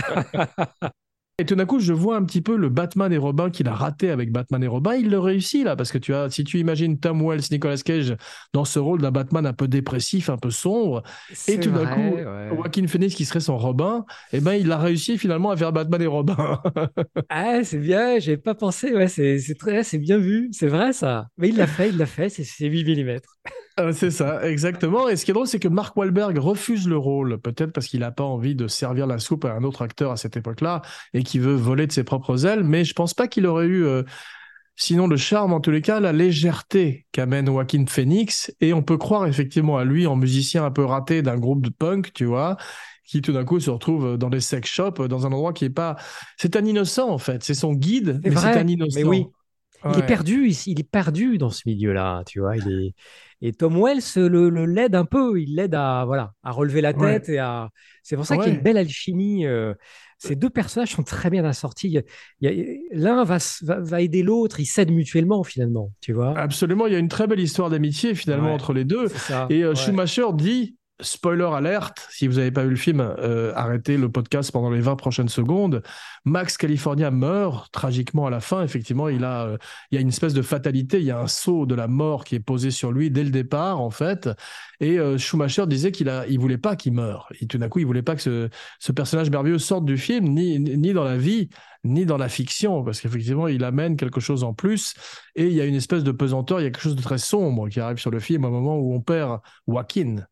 [1.41, 3.75] Et tout d'un coup, je vois un petit peu le Batman et Robin qu'il a
[3.75, 4.95] raté avec Batman et Robin.
[4.95, 8.15] Il le réussit là, parce que tu as, si tu imagines Tom Wells, Nicolas Cage
[8.53, 11.03] dans ce rôle d'un Batman un peu dépressif, un peu sombre,
[11.49, 12.51] et tout d'un coup, ouais.
[12.55, 16.03] Joaquin Phoenix qui serait son Robin, eh ben il a réussi finalement à faire Batman
[16.03, 16.63] et Robin.
[17.29, 18.95] Ah, c'est bien, j'ai pas pensé.
[18.95, 20.51] Ouais, c'est très, c'est bien vu.
[20.53, 21.29] C'est vrai ça.
[21.37, 22.29] Mais il l'a fait, il l'a fait.
[22.29, 23.21] C'est c'est 8 mm.
[23.81, 25.09] Euh, c'est ça, exactement.
[25.09, 28.01] Et ce qui est drôle, c'est que Mark Wahlberg refuse le rôle, peut-être parce qu'il
[28.01, 31.25] n'a pas envie de servir la soupe à un autre acteur à cette époque-là et
[31.25, 32.63] qui veut voler de ses propres ailes.
[32.63, 34.05] Mais je pense pas qu'il aurait eu, euh,
[34.77, 38.55] sinon le charme, en tous les cas, la légèreté qu'amène Joaquin Phoenix.
[38.61, 41.71] Et on peut croire effectivement à lui en musicien un peu raté d'un groupe de
[41.71, 42.57] punk, tu vois
[43.07, 45.71] qui tout d'un coup se retrouve dans des sex shops, dans un endroit qui est
[45.71, 45.97] pas...
[46.39, 48.99] C'est un innocent en fait, c'est son guide, mais c'est un innocent.
[48.99, 49.27] mais oui.
[49.85, 49.99] Il Ouais.
[49.99, 52.57] est perdu, il est perdu dans ce milieu-là, tu vois.
[52.57, 52.95] Il est...
[53.47, 56.93] Et Tom Wells le, le l'aide un peu, il l'aide à, voilà, à relever la
[56.93, 57.21] Ouais.
[57.21, 57.29] tête.
[57.29, 57.69] et à...
[58.03, 59.45] C'est pour ça qu'il y a une belle alchimie.
[59.47, 59.75] euh,
[60.19, 62.01] Ces deux personnages sont très bien assortis.
[62.41, 66.39] Il y a- L'un va, va, aider l'autre, ils s'aident mutuellement finalement, tu vois.
[66.39, 69.09] Absolument, il y a une très belle histoire d'amitié finalement entre les deux.
[69.51, 69.75] Et euh.
[69.75, 74.53] Schumacher dit, spoiler alerte, si vous n'avez pas vu le film, euh, arrêtez le podcast
[74.53, 75.83] pendant les 20 prochaines secondes.
[76.25, 78.63] Max California meurt tragiquement à la fin.
[78.63, 79.59] Effectivement, il a, euh,
[79.91, 82.25] il y a une espèce de fatalité, il y a un sceau de la mort
[82.25, 84.29] qui est posé sur lui dès le départ, en fait.
[84.81, 87.29] Et euh, Schumacher disait qu'il il voulait pas qu'il meure.
[87.41, 90.29] Et tout d'un coup, il voulait pas que ce, ce personnage merveilleux sorte du film,
[90.29, 91.49] ni, ni dans la vie,
[91.83, 94.95] ni dans la fiction, parce qu'effectivement, il amène quelque chose en plus.
[95.35, 97.19] Et il y a une espèce de pesanteur, il y a quelque chose de très
[97.19, 100.25] sombre qui arrive sur le film au moment où on perd Joaquin.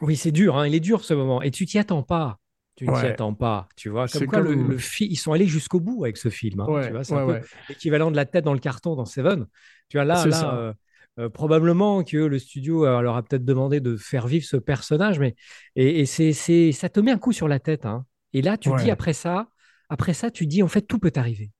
[0.00, 1.40] Oui, c'est dur, hein, il est dur ce moment.
[1.42, 2.38] Et tu t'y attends pas.
[2.76, 4.08] Tu ne t'y attends pas, tu vois.
[4.08, 6.58] Comme quoi, comme- le, le fi- ils sont allés jusqu'au bout avec ce film.
[6.60, 7.38] hein, Ouais, tu vois, c'est ouais, un peu
[7.68, 9.46] l'équivalent de la tête dans le carton dans Seven.
[9.88, 10.72] Tu vois, là, là euh,
[11.20, 15.20] euh, probablement que le studio euh, leur a peut-être demandé de faire vivre ce personnage,
[15.20, 15.36] mais
[15.76, 17.86] et, et c'est, c'est, ça te met un coup sur la tête.
[17.86, 18.04] hein.
[18.32, 19.48] Et là, tu dis après ça,
[19.88, 21.52] après ça, tu dis en fait tout peut arriver.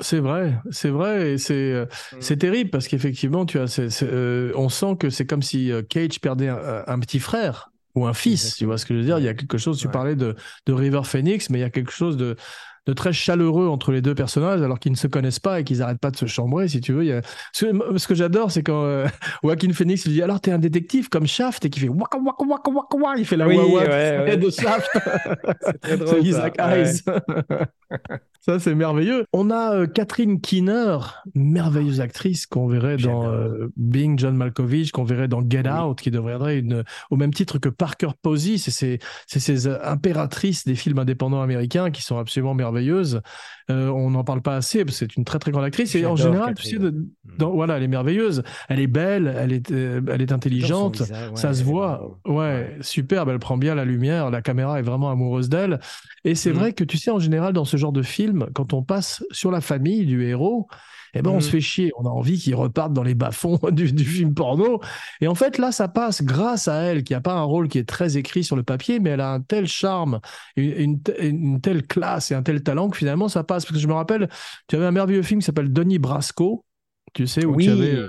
[0.00, 2.16] C'est vrai, c'est vrai, et c'est euh, Mm.
[2.20, 6.20] c'est terrible parce qu'effectivement, tu as, euh, on sent que c'est comme si euh, Cage
[6.20, 8.54] perdait un, un petit frère ou un fils.
[8.56, 9.18] Tu vois ce que je veux dire?
[9.18, 9.78] Il y a quelque chose.
[9.80, 9.92] Tu Ouais.
[9.92, 10.36] parlais de,
[10.66, 12.36] de River Phoenix, mais il y a quelque chose de,
[12.88, 15.78] de très chaleureux entre les deux personnages, alors qu'ils ne se connaissent pas et qu'ils
[15.78, 17.04] n'arrêtent pas de se chambrer, si tu veux.
[17.04, 17.20] Il y a...
[17.52, 19.06] ce, que- ce que j'adore, c'est quand euh,
[19.44, 22.44] Joaquin Phoenix lui dit alors t'es un détective comme Shaft et qui fait waka waka
[22.44, 24.36] waka waka waka, il fait la Oui, wah ouais, ouais.
[24.38, 24.88] de Shaft.
[25.62, 26.08] C'est très C'est drôle.
[26.08, 26.18] ça.
[26.18, 26.84] Isaac Ouais.
[28.40, 29.24] Ça, c'est merveilleux.
[29.32, 30.96] On a euh, Catherine Keener,
[31.34, 35.80] merveilleuse actrice qu'on verrait dans euh, Being John Malkovich, qu'on verrait dans Get Oui.
[35.90, 38.56] Out, qui deviendrait une, au même titre que Parker Posey.
[38.56, 42.77] C'est ces, c'est ces euh, impératrices des films indépendants américains qui sont absolument merveilleuses.
[43.70, 45.94] Euh, on n'en parle pas assez, parce que c'est une très très grande actrice.
[45.94, 47.06] Et en général, tu sais, de-
[47.38, 48.42] dans- voilà, elle est merveilleuse.
[48.68, 51.00] Elle est belle, elle est, euh, elle est intelligente.
[51.00, 55.10] Ouais, Ça se voit, ouais, superbe, elle prend bien la lumière, la caméra est vraiment
[55.10, 55.80] amoureuse d'elle.
[56.24, 56.58] Et c'est Mhm.
[56.58, 59.50] vrai que tu sais, en général, dans ce genre de film, quand on passe sur
[59.50, 60.66] la famille du héros,
[61.14, 61.90] eh ben on se fait chier.
[61.98, 64.80] On a envie qu'ils repartent dans les bas-fonds du, du film porno.
[65.20, 67.78] Et en fait, là, ça passe grâce à elle, qui a pas un rôle qui
[67.78, 70.20] est très écrit sur le papier, mais elle a un tel charme,
[70.56, 73.64] une, une te- une telle classe et un tel talent que finalement ça passe.
[73.64, 74.28] Parce que je me rappelle,
[74.68, 76.64] tu avais un merveilleux film qui s'appelle Donnie Brasco,
[77.14, 78.08] tu sais, où oui, tu avais euh.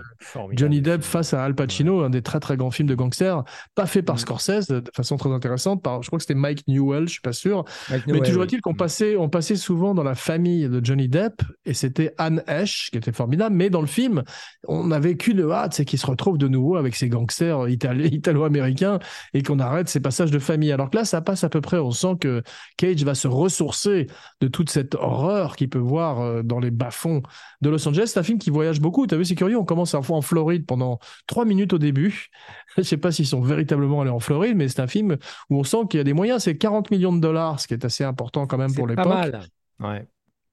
[0.52, 3.43] Johnny Depp face à Al Pacino, un des très très grands films de gangsters,
[3.76, 4.20] pas fait par Mm.
[4.20, 7.34] Scorsese de façon très intéressante, par, je crois que c'était Mike Newell, je suis pas
[7.34, 8.47] sûr, Mike mais Newell, toujours oui.
[8.47, 8.78] est-il qu'on Mm.
[8.78, 12.97] passait, on passait souvent dans la famille de Johnny Depp, et c'était Anne Hesh, qui
[12.97, 14.24] était formidable, mais dans le film,
[14.68, 19.00] on a vécu le hâte, c'est qu'il se retrouve de nouveau avec ses gangsters italo-américains,
[19.34, 20.72] et qu'on arrête ces passages de famille.
[20.72, 22.43] Alors que là, ça passe à peu près, on sent que
[22.78, 24.08] Cage va se ressourcer
[24.41, 27.22] de toute cette horreur qu'il peut voir euh, dans les bas-fonds
[27.62, 28.08] de Los Angeles.
[28.14, 30.22] C'est un film qui voyage beaucoup, tu as vu, c'est curieux, on commence à en
[30.22, 32.28] Floride pendant trois minutes au début.
[32.78, 35.18] Je sais pas s'ils sont véritablement allés en Floride, mais c'est un film
[35.50, 36.44] où on sent qu'il y a des moyens.
[36.44, 39.08] C'est 40 millions de dollars, ce qui est assez important quand même pour pas l'époque.
[39.08, 39.42] mal.
[39.80, 40.08] Ouais.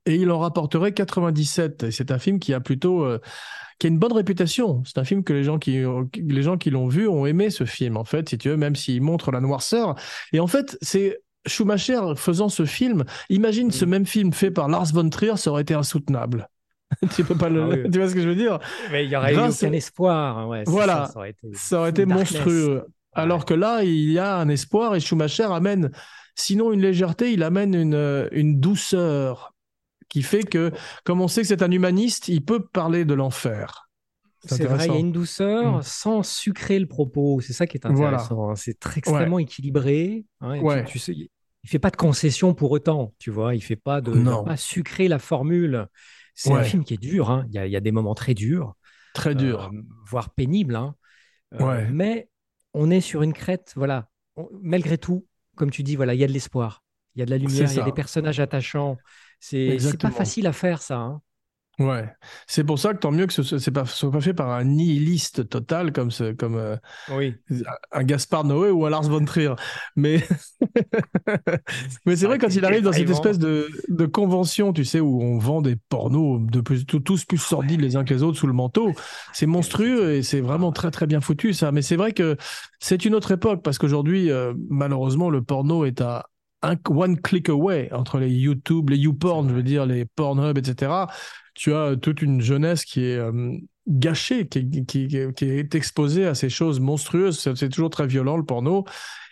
[0.07, 1.85] Et il en rapporterait 97.
[1.85, 3.19] Et c'est un film qui a plutôt, euh,
[3.79, 4.83] qui a une bonne réputation.
[4.85, 5.83] C'est un film que les gens qui,
[6.17, 8.77] les gens qui l'ont vu ont aimé ce film, en fait, si tu veux, même
[8.77, 9.97] s'il montre la noirceur.
[10.33, 13.05] Et en fait, c'est Schumacher faisant ce film.
[13.31, 13.89] Imagine ce Mm.
[13.89, 16.49] même film fait par Lars von Trier, ça aurait été insoutenable.
[17.15, 17.91] tu peux pas le, Ah oui.
[17.93, 18.59] tu vois ce que je veux dire?
[18.93, 20.39] Mais il y aurait Grâce- eu aucun espoir.
[20.39, 21.07] hein, ouais, Voilà.
[21.07, 22.33] ça, ça aurait été, Ça aurait full été darkness.
[22.33, 22.85] monstrueux.
[23.13, 25.91] Alors que là, il y a un espoir et Schumacher amène,
[26.35, 29.55] sinon une légèreté, il amène une, euh, une douceur
[30.09, 30.71] qui fait que,
[31.05, 33.89] comme on sait que c'est un humaniste, il peut parler de l'enfer.
[34.45, 35.83] C'est vrai, il y a une douceur Mm.
[35.83, 37.41] sans sucrer le propos.
[37.41, 38.19] C'est ça qui est Voilà.
[38.19, 38.51] intéressant.
[38.51, 38.55] hein.
[38.55, 40.25] C'est très extrêmement équilibré.
[40.41, 40.85] hein, tu- Ouais.
[40.85, 43.13] tu sais, il fait pas de concession pour autant.
[43.19, 44.13] Tu vois, il fait pas de,
[44.45, 45.89] pas sucrer la formule.
[46.37, 47.31] C'est un film qui est dur.
[47.31, 47.45] hein.
[47.49, 48.75] Il y a, il y a des moments très durs,
[49.15, 49.57] Très euh,
[50.09, 50.77] voire pénibles.
[50.77, 50.95] hein.
[51.55, 51.89] Euh, Ouais.
[51.91, 52.29] Mais
[52.75, 53.73] on est sur une crête.
[53.77, 54.09] Voilà.
[54.37, 55.27] On- malgré tout,
[55.57, 56.85] comme tu dis, voilà, il y a de l'espoir.
[57.15, 57.71] Il y a de la lumière.
[57.73, 58.99] Il y a des personnages attachants.
[59.41, 60.99] C'est pas facile à faire ça.
[60.99, 61.23] hein.
[61.79, 62.09] Ouais.
[62.47, 64.65] C'est pour ça que tant mieux que ce ce- pas, soit pas fait par un
[64.65, 66.77] nihiliste total comme, ce, comme euh,
[67.15, 67.35] Oui.
[67.93, 69.53] un Gaspard Noé ou un Lars von Trier.
[69.95, 70.23] Mais,
[72.07, 75.21] mais c'est vrai, quand il arrive dans cette espèce de, de convention, tu sais, où
[75.23, 78.47] on vend des pornos de plus, tous plus sordides les uns que les autres sous
[78.47, 78.93] le manteau,
[79.33, 81.73] c'est monstrueux et c'est vraiment très très bien foutu ça.
[81.73, 82.37] Mais c'est vrai que
[82.81, 86.27] c'est une autre époque parce qu'aujourd'hui, euh, malheureusement, le porno est à
[86.63, 91.07] un one click away entre les YouTube, les YouPorn, je veux dire, les Pornhub, etc.
[91.55, 93.57] Tu as toute une jeunesse qui est euh,
[93.89, 97.39] gâchée, qui, est- qui, qui- qui est exposée à ces choses monstrueuses.
[97.55, 98.85] C'est toujours très violent le porno.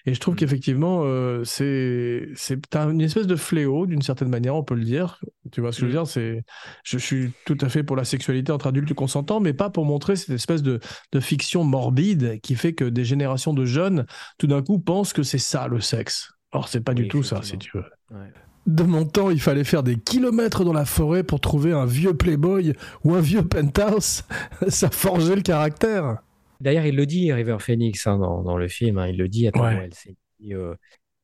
[0.07, 0.37] Et je trouve Mm.
[0.39, 4.85] qu'effectivement, euh, c'est c'est un- une espèce de fléau, d'une certaine manière, on peut le
[4.85, 5.19] dire.
[5.51, 6.05] Tu vois ce que je veux Mm.
[6.05, 6.07] dire?
[6.07, 6.45] C'est,
[6.85, 10.17] je suis tout à fait pour la sexualité entre adultes consentants, mais pas pour montrer
[10.17, 10.79] cette espèce de,
[11.13, 14.05] de fiction morbide qui fait que des générations de jeunes,
[14.39, 16.34] tout d'un coup, pensent que c'est ça le sexe.
[16.55, 17.85] Or, c'est pas Oui, du tout ça, si tu veux.
[18.11, 18.33] Ouais.
[18.67, 22.15] De mon temps, il fallait faire des kilomètres dans la forêt pour trouver un vieux
[22.15, 22.73] Playboy
[23.05, 24.23] ou un vieux penthouse.
[24.69, 26.19] ça forgeait le caractère.
[26.61, 29.47] D'ailleurs, il le dit, River Phoenix, hein, dans, dans le film, hein, il le dit
[29.47, 29.91] à Tom Ouais.
[30.41, 30.75] Dit, euh,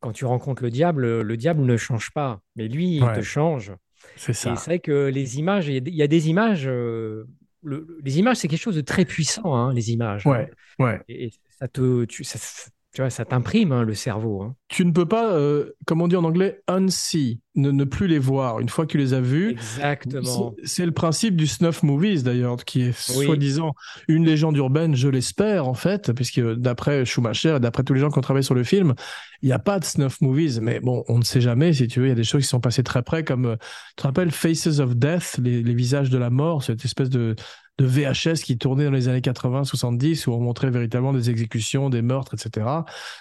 [0.00, 3.14] quand tu rencontres le diable, le diable ne change pas, mais lui, il Ouais.
[3.14, 3.72] te change.
[4.16, 4.56] C'est Et ça.
[4.56, 7.24] c'est vrai que les images, il y a des- images, euh,
[7.62, 10.26] le- les images, c'est quelque chose de très puissant, hein, les images.
[10.26, 10.30] hein.
[10.30, 11.00] Ouais, ouais.
[11.08, 14.42] Et, et ça te, tu, ça- ça- tu vois, ça t'imprime hein, le cerveau.
[14.42, 14.54] hein.
[14.68, 18.18] Tu ne peux pas, euh, comme on dit en anglais, unsee, ne, ne plus les
[18.18, 18.58] voir.
[18.60, 20.54] Une fois que tu les as vus, Exactement.
[20.64, 23.26] C'est- le principe du snuff movies d'ailleurs, qui est Oui.
[23.26, 23.72] soi-disant
[24.08, 28.10] une légende urbaine, je l'espère en fait, puisque d'après Schumacher et d'après tous les gens
[28.10, 28.94] qui ont travaillé sur le film,
[29.42, 30.60] il n'y a pas de snuff movies.
[30.60, 32.06] Mais bon, on ne sait jamais si tu veux.
[32.06, 33.56] Il y a des choses qui sont passées très près, comme euh,
[33.90, 37.34] tu te rappelles Faces of Death, les, les visages de la mort, cette espèce de
[37.80, 42.02] de VHS qui tournait dans les années 80-70 où on montrait véritablement des exécutions, des
[42.02, 42.66] meurtres, etc.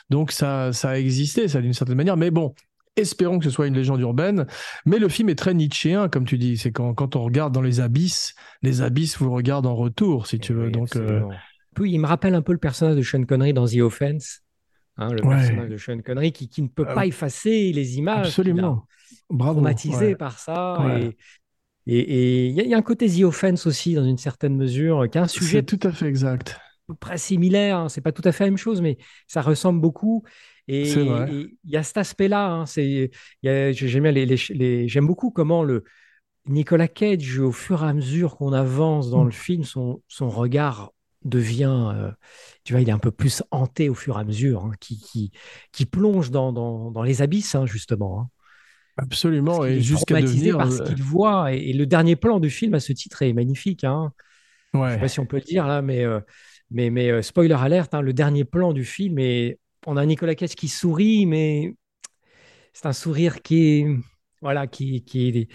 [0.09, 2.17] Donc ça, ça a existé, ça d'une certaine manière.
[2.17, 2.53] Mais bon,
[2.95, 4.45] espérons que ce soit une légende urbaine.
[4.85, 6.57] Mais le film est très nietzschéen, comme tu dis.
[6.57, 10.39] C'est quand, quand on regarde dans les abysses, les abysses vous regardent en retour, si
[10.39, 10.65] tu veux.
[10.65, 11.21] Oui, Donc, euh.
[11.75, 14.41] Puis, il me rappelle un peu le personnage de Sean Connery dans The Offense.
[14.97, 15.37] hein, le Ouais.
[15.37, 18.27] personnage de Sean Connery qui, qui ne peut Euh, pas effacer les images.
[18.27, 18.83] absolument.
[19.29, 19.53] Bravo.
[19.53, 20.15] traumatisé ouais.
[20.15, 20.81] par ça.
[20.81, 21.03] Ouais.
[21.05, 21.17] Et
[21.97, 24.55] et- il y, a- il y a un côté The Offense aussi, dans une certaine
[24.55, 26.59] mesure, qui est un sujet C'est tout à fait exact.
[26.99, 27.77] près similaire.
[27.77, 27.89] hein.
[27.89, 30.23] C'est pas tout à fait la même chose, mais ça ressemble beaucoup.
[30.67, 32.51] Et il y a cet aspect-là.
[32.51, 32.65] hein.
[32.65, 33.11] C'est,
[33.43, 35.83] j'aime bien les, les- les- j'aime beaucoup comment le
[36.47, 39.27] Nicolas Cage, au fur et à mesure qu'on avance dans Mm.
[39.27, 40.91] le film, son, son regard
[41.23, 42.11] devient, euh,
[42.63, 44.99] tu vois, il est un peu plus hanté au fur et à mesure, hein, qui,
[44.99, 45.31] qui,
[45.71, 48.21] qui plonge dans, dans, dans les abysses, hein, justement.
[48.21, 48.29] hein.
[49.01, 49.65] Absolument.
[49.65, 50.57] Et est jusqu'à devenir.
[50.57, 51.53] par ce qu'il voit.
[51.53, 53.83] Et, et le dernier plan du film à ce titre est magnifique.
[53.83, 54.11] Hein.
[54.73, 54.93] Je ouais.
[54.93, 56.19] sais pas si on peut le dire là, mais, euh,
[56.69, 60.35] mais, mais euh, spoiler alerte, hein, le dernier plan du film, et on a Nicolas
[60.35, 61.73] Cage qui sourit, mais
[62.73, 63.87] c'est un sourire qui est,
[64.41, 65.47] voilà, qui, qui est,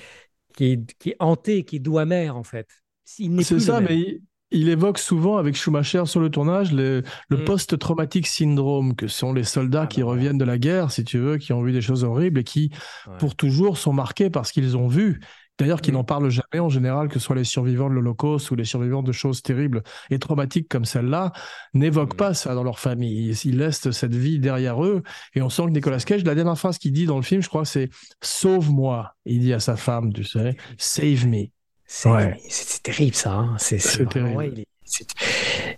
[0.56, 2.68] qui est, qui est hanté, qui est doux amer en fait.
[3.04, 4.20] C'est ça, mais
[4.54, 7.44] il, évoque souvent avec Schumacher sur le tournage le, le Mm.
[7.44, 11.18] post-traumatique syndrome, que sont les soldats Ah qui bah reviennent de la guerre, si tu
[11.18, 12.70] veux, qui ont vu des choses horribles et qui,
[13.06, 13.16] Ouais.
[13.18, 15.20] pour toujours, sont marqués par ce qu'ils ont vu.
[15.56, 15.94] D'ailleurs, qui Mm.
[15.94, 19.04] n'en parlent jamais en général, que ce soit les survivants de l'Holocauste ou les survivants
[19.04, 21.30] de choses terribles et traumatiques comme celle-là,
[21.74, 22.16] n'évoquent Mm.
[22.16, 23.28] pas ça dans leur famille.
[23.28, 25.02] Ils, ils laissent cette vie derrière eux.
[25.36, 27.48] Et on sent que Nicolas Cage, la dernière phrase qu'il dit dans le film, je
[27.48, 27.88] crois, c'est
[28.20, 29.14] Sauve-moi.
[29.26, 31.44] Il dit à sa femme, tu sais, Save me.
[31.86, 32.40] C'est Ouais.
[32.82, 33.34] terrible ça.
[33.34, 33.56] hein.
[33.58, 33.78] C'est
[34.08, 34.36] terrible.
[34.36, 34.66] ouais, il est-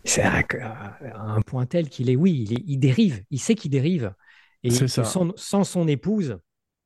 [0.04, 0.42] c'est- à,
[1.26, 3.22] un point tel qu'il est, oui, il, est- il dérive.
[3.30, 4.12] Il sait qu'il dérive.
[4.62, 5.04] Et ça.
[5.04, 6.38] sans, sans son épouse,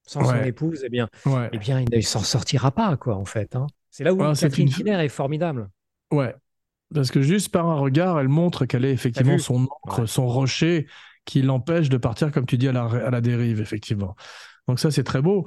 [0.07, 1.49] sans son épouse, eh bien, Ouais.
[1.53, 3.57] eh bien, il ne s'en sortira pas, quoi, en fait.
[3.57, 3.67] hein.
[3.91, 5.69] C'est là où Ouais, c'est Catherine une- est formidable.
[6.13, 6.35] Ouais.
[6.95, 10.87] Parce que juste par un regard, elle montre qu'elle est effectivement son encre, son rocher
[11.25, 14.17] qui l'empêche de partir, comme tu dis, à la, à la dérive, effectivement.
[14.67, 15.47] Donc ça, c'est très beau.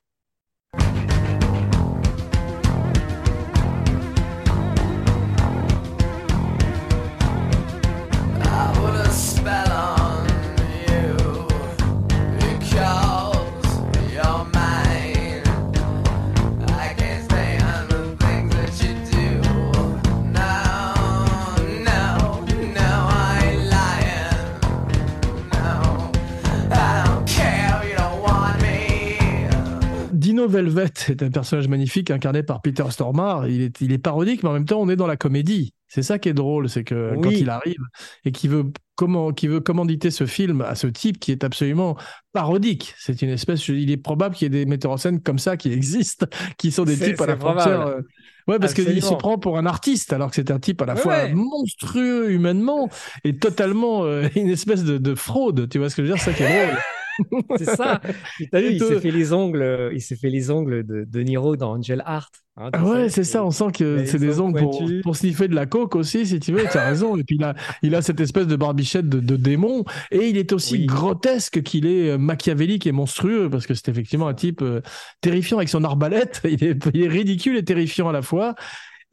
[30.53, 33.47] Velvet est un personnage magnifique incarné par Peter Stormare.
[33.47, 35.73] Il est, il est parodique, mais en même temps, on est dans la comédie.
[35.87, 37.77] C'est ça qui est drôle, c'est que quand il arrive
[38.25, 41.97] et qu'il veut, comment, veut commanditer ce film à ce type qui est absolument
[42.31, 42.95] parodique.
[42.97, 45.55] C'est une espèce, il est probable qu'il y ait des metteurs en scène comme ça
[45.57, 46.25] qui existent,
[46.57, 47.81] qui sont des types à la frontière.
[47.87, 48.01] euh,
[48.47, 50.95] Ouais, parce qu'il se prend pour un artiste, alors que c'est un type à la
[50.95, 51.33] Ouais, fois ouais.
[51.33, 52.89] monstrueux humainement
[53.23, 55.69] et totalement euh, une espèce de, de fraude.
[55.69, 56.23] Tu vois ce que je veux dire?
[56.23, 56.77] Ça qui est drôle.
[57.55, 58.01] C'est ça.
[58.37, 60.85] Puis T'as vu, Et il s'est fait les ongles, euh, il s'est fait les ongles
[60.85, 62.33] de, de Niro dans Angel Heart.
[62.57, 65.55] hein, Ah ouais, c'est ça, on sent que c'est des ongles pour, pour sniffer de
[65.55, 67.17] la coke aussi, si tu veux, tu as raison.
[67.17, 70.37] Et puis il a, il a cette espèce de barbichette de, de démon, et il
[70.37, 70.85] est aussi Oui.
[70.85, 74.81] grotesque qu'il est euh, machiavélique et monstrueux, parce que c'est effectivement un type euh,
[75.21, 78.55] terrifiant avec son arbalète, il est, il est ridicule et terrifiant à la fois.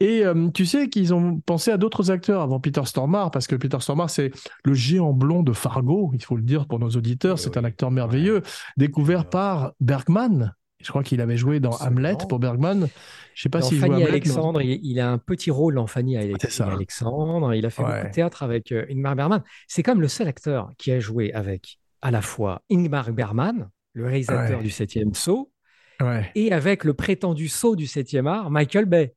[0.00, 3.54] Et euh, tu sais qu'ils ont pensé à d'autres acteurs avant Peter Stormare, parce que
[3.54, 4.30] Peter Stormare, c'est
[4.64, 7.58] le géant blond de Fargo, il faut le dire pour nos auditeurs, Oui, c'est oui.
[7.58, 8.40] un acteur merveilleux,
[8.78, 10.54] découvert par Bergman.
[10.82, 11.96] Je crois qu'il avait joué dans Absolument.
[11.98, 12.88] Hamlet pour Bergman.
[13.34, 14.08] Je sais pas s'il joue Fanny Hamlet.
[14.08, 16.16] Alexandre, il, il a un petit rôle dans Fanny
[16.48, 16.68] ça.
[16.72, 17.52] Alexandre.
[17.54, 18.08] Il a fait beaucoup Ouais.
[18.08, 19.42] de théâtre avec euh, Ingmar Bergman.
[19.68, 24.06] C'est comme le seul acteur qui a joué avec à la fois Ingmar Bergman, le
[24.06, 25.52] réalisateur du Septième Saut,
[26.00, 26.30] Ouais.
[26.34, 29.12] et avec le prétendu saut du Septième Art, Michael Bay.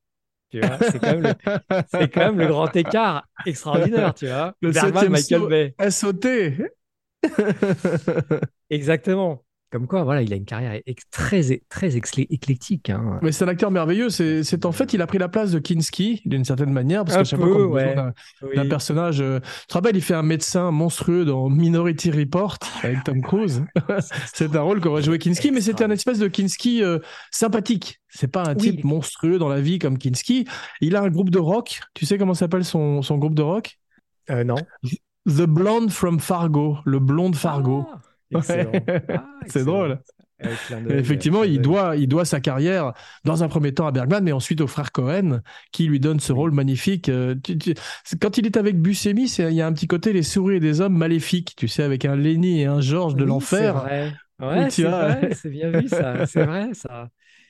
[0.54, 1.34] Tu vois, c'est quand, même le-
[1.92, 4.54] c'est quand même le grand écart extraordinaire, tu vois.
[4.62, 5.48] Le Bergman, Michael.
[5.48, 5.76] Bay.
[5.90, 6.28] SOT.
[8.70, 9.43] Exactement.
[9.74, 12.92] Comme quoi, voilà, il a une carrière très, très éclectique.
[12.92, 13.18] hein.
[13.24, 14.12] Mais c'est un acteur merveilleux.
[14.12, 17.22] C'est, en fait, il a pris la place de Kinski d'une certaine manière, parce Un
[17.24, 17.96] que chaque peu, fois ouais.
[17.96, 18.14] d'un,
[18.44, 18.70] Oui.
[18.70, 23.24] personnage, euh, tu te rappelles, il fait un médecin monstrueux dans Minority Report avec Tom
[23.24, 23.66] Cruise.
[24.36, 27.00] c'est un rôle qu'aurait joué Kinski, mais c'était un espèce de Kinski euh,
[27.32, 28.00] sympathique.
[28.10, 30.46] C'est pas un type monstrueux dans la vie comme Kinski.
[30.82, 31.80] Il a un groupe de rock.
[31.96, 33.80] Tu sais comment s'appelle son, son groupe de rock?
[34.30, 34.58] Euh, non.
[35.28, 37.88] The Blonde from Fargo, le blond de Fargo.
[37.92, 38.02] Ah,
[38.38, 38.72] excellent.
[39.10, 40.00] Ah, c'est drôle.
[40.90, 44.60] Effectivement, il doit, il doit sa carrière dans un premier temps à Bergman, mais ensuite
[44.62, 45.40] au frère Cohen,
[45.72, 47.08] qui lui donne ce rôle magnifique.
[47.08, 47.74] Euh, tu- tu-
[48.04, 50.58] c'est- quand il est avec Buscemi, c'est- il y a un petit côté les souris
[50.58, 53.76] et des hommes maléfiques, tu sais, avec un Lenny et un Georges de Oui, l'enfer.
[53.76, 54.14] C'est vrai.
[54.42, 57.08] Oui, Ouais, c'est vrai, c'est bien vu ça, c'est vrai ça.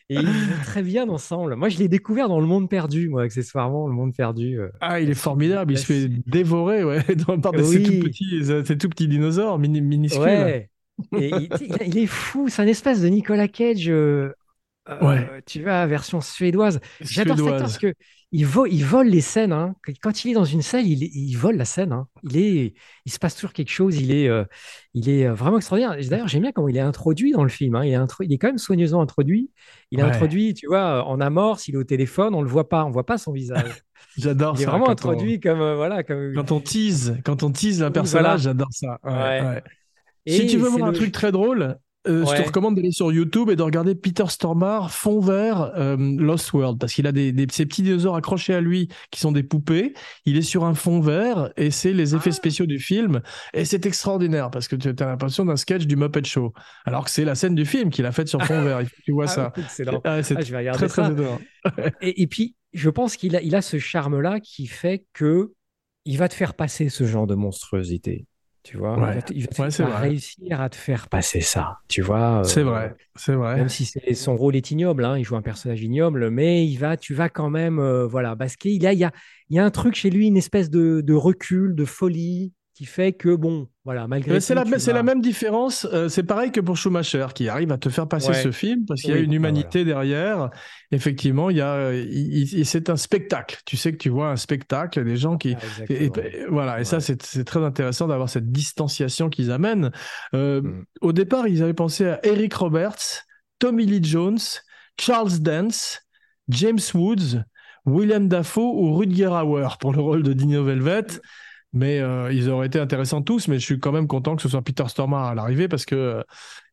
[0.10, 1.56] Et ils jouent très bien ensemble.
[1.56, 4.60] Moi, je l'ai découvert dans Le Monde Perdu, moi, accessoirement, Le Monde Perdu.
[4.60, 4.68] euh.
[4.82, 7.84] Ah, il est formidable, il se fait dévorer ouais, dans- par ces, Oui.
[8.00, 10.22] tout petits, euh, ces tout petits dinosaures mini- minuscules.
[10.22, 10.70] Ouais.
[11.18, 11.32] Et
[11.86, 14.32] il, est fou, c'est un espèce de Nicolas Cage, euh,
[14.90, 16.80] euh, tu vois, version suédoise.
[17.02, 17.94] J'adore cet acteur parce que
[18.36, 19.52] il vole, il vole les scènes.
[19.52, 19.76] hein.
[20.02, 21.92] Quand il est dans une scène, il, il vole la scène.
[21.92, 22.08] hein.
[22.24, 22.74] Il est,
[23.06, 23.96] il se passe toujours quelque chose.
[24.00, 24.44] Il est, euh,
[24.96, 25.96] il est vraiment extraordinaire.
[26.10, 27.76] D'ailleurs, j'aime bien comment il est introduit dans le film.
[27.76, 27.86] hein.
[27.86, 29.52] Il est, intro- il est quand même soigneusement introduit.
[29.92, 30.10] Il est Ouais.
[30.10, 31.68] introduit, tu vois, en amorce.
[31.68, 32.34] Il est au téléphone.
[32.34, 32.86] On le voit pas.
[32.86, 33.84] On voit pas son visage.
[34.18, 34.72] J'adore Il est ça.
[34.72, 36.34] vraiment introduit comme euh, voilà, comme.
[36.34, 38.38] Quand on tease, quand on tease un Oui, personnage, voilà.
[38.38, 39.00] j'adore ça.
[39.04, 39.64] Ouais, Ouais.
[40.28, 43.50] Si tu veux voir un truc très drôle, euh, je te recommande d'aller sur YouTube
[43.50, 47.48] et de regarder Peter Stormare fond vert euh, Lost World parce qu'il a des, des-
[47.50, 49.94] ces petits dinosaures accrochés à lui qui sont des poupées.
[50.26, 52.34] Il est sur un fond vert et c'est les effets Ah.
[52.34, 53.22] spéciaux du film
[53.54, 56.52] et c'est extraordinaire parce que tu as l'impression d'un sketch du Muppet Show
[56.84, 58.82] alors que c'est la scène du film qu'il a faite sur fond vert.
[59.06, 59.54] Tu vois Ah, ça.
[59.56, 60.02] excellent.
[60.04, 61.10] Ah, c'est je vais très regarder très ça.
[61.10, 61.40] étonnant.
[62.02, 65.54] Et, et puis, je pense qu'il a, il a ce charme-là qui fait que
[66.04, 68.26] il va te faire passer ce genre de monstruosité.
[68.64, 69.10] Tu vois, Ouais.
[69.12, 70.08] il va, te- il va te- Ouais, il c'est va vrai.
[70.08, 71.80] réussir à te faire passer ça.
[71.90, 73.58] Tu vois, euh, C'est vrai, c'est vrai.
[73.58, 76.78] Même si c'est- son rôle est ignoble, hein, il joue un personnage ignoble, mais il
[76.78, 79.12] va, tu vas quand même, euh, voilà, parce qu'il y a, il y a,
[79.50, 82.86] il y a un truc chez lui, une espèce de, de recul, de folie, qui
[82.86, 85.86] fait que bon, voilà, malgré c'est la, vas- la même différence.
[85.92, 88.42] euh, c'est pareil que pour Schumacher, qui arrive à te faire passer Ouais.
[88.42, 90.50] ce film parce qu'il y a une bah humanité derrière.
[90.92, 92.06] Effectivement, il y a, euh,
[92.64, 93.60] c'est un spectacle.
[93.66, 95.56] Tu sais que tu vois un spectacle, des gens qui.
[95.56, 97.16] Ah, et- et- voilà, et ça, Ouais.
[97.22, 99.92] c'est très intéressant d'avoir cette distanciation qu'ils amènent.
[100.34, 100.86] Euh, Mm.
[101.02, 103.26] Au départ, ils avaient pensé à Eric Roberts,
[103.60, 104.40] Tommy Lee Jones,
[105.00, 106.00] Charles Dance,
[106.48, 107.44] James Woods,
[107.86, 111.08] William Dafoe ou Rutger Hauer pour le rôle de Dino Velvet.
[111.74, 114.50] Mais euh, ils auraient été intéressants tous, mais je suis quand même content que ce
[114.50, 116.24] soit Peter Stormare à l'arrivée parce que euh,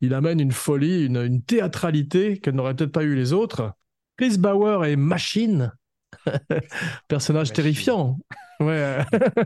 [0.03, 3.72] il amène une folie, une, une théâtralité que n'auraient peut-être pas eu les autres.
[4.18, 5.72] Chris Bauer est machine,
[7.09, 7.55] personnage Machine.
[7.55, 8.18] terrifiant.
[8.61, 8.98] Ouais,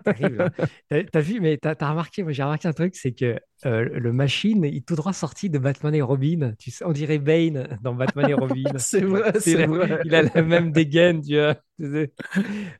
[0.04, 0.50] Terrible, hein.
[1.12, 4.12] T'as vu, mais t'as as remarqué, moi j'ai remarqué un truc, c'est que euh, le
[4.12, 6.52] machine, il est tout droit sorti de Batman et Robin.
[6.58, 8.62] Tu sais, on dirait Bane dans Batman et Robin.
[8.76, 10.00] c'est vrai, C'est vrai.
[10.04, 11.54] Il a la même dégaine, tu vois.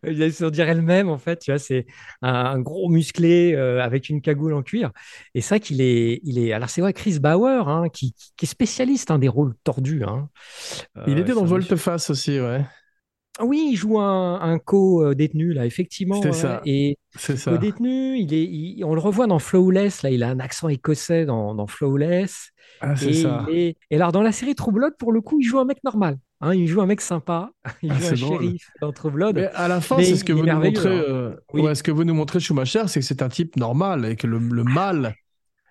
[0.06, 1.58] Il On dirait le même, en fait, tu vois.
[1.58, 1.86] C'est
[2.22, 4.90] un, un gros musclé euh, avec une cagoule en cuir.
[5.34, 6.52] Et c'est vrai qu'il est, il est.
[6.52, 10.04] Alors, c'est vrai, Chris Bauer, hein, qui, qui est spécialiste hein, des rôles tordus.
[10.04, 10.28] hein.
[11.06, 12.64] Il Euh, était dans Volte-Face aussi, ouais.
[13.42, 16.22] Oui, il joue un, un co-détenu, là, effectivement.
[16.22, 16.60] C'est ça.
[16.64, 17.50] Et C'est ça.
[17.50, 21.24] co-détenu, il est, il- on le revoit dans Flawless, là, il a un accent écossais
[21.26, 22.50] dans, dans Flawless.
[22.80, 23.44] Ah, c'est Et, ça.
[23.50, 25.78] est- et alors, dans la série True Blood, pour le coup, il joue un mec
[25.82, 26.16] normal.
[26.40, 27.50] hein, il joue un mec sympa.
[27.82, 28.40] Il Ah, joue un drôle.
[28.42, 29.34] shérif dans True Blood.
[29.36, 30.88] Mais à la fin, c'est ce que vous nous montrez.
[30.88, 31.02] hein.
[31.08, 31.62] euh, Oui.
[31.62, 34.26] ouais, ce que vous nous montrez Schumacher, c'est que c'est un type normal et que
[34.28, 35.14] le, le mal,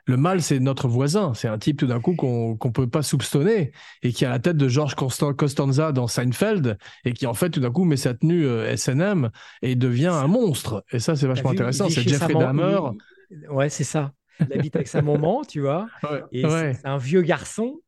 [0.05, 1.33] le mal, c'est notre voisin.
[1.33, 4.39] C'est un type tout d'un coup qu'on qu'on peut pas soupçonner et qui a la
[4.39, 8.13] tête de George Costanza dans Seinfeld et qui en fait tout d'un coup met sa
[8.13, 9.29] tenue euh, S&M
[9.61, 10.83] et devient un monstre.
[10.91, 11.89] Et ça, c'est vachement vu, intéressant.
[11.89, 12.79] C'est Jeffrey Dahmer.
[13.49, 14.11] Ouais, c'est ça.
[14.39, 15.87] Il habite avec sa maman, tu vois.
[16.03, 17.79] Ouais, Et ouais, c'est un vieux garçon.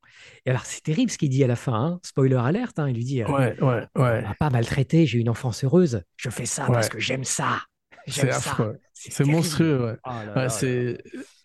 [0.45, 1.74] Et alors, c'est terrible ce qu'il dit à la fin.
[1.74, 1.99] hein.
[2.03, 4.22] Spoiler alerte, hein, il lui dit euh, ouais, ouais, ouais.
[4.24, 6.01] On m'a pas maltraité, j'ai une enfance heureuse.
[6.18, 7.59] Je fais ça parce que j'aime ça.
[8.08, 8.78] C'est affreux.
[8.93, 9.95] C'est monstrueux, ouais.
[10.06, 10.49] Oh Ouais,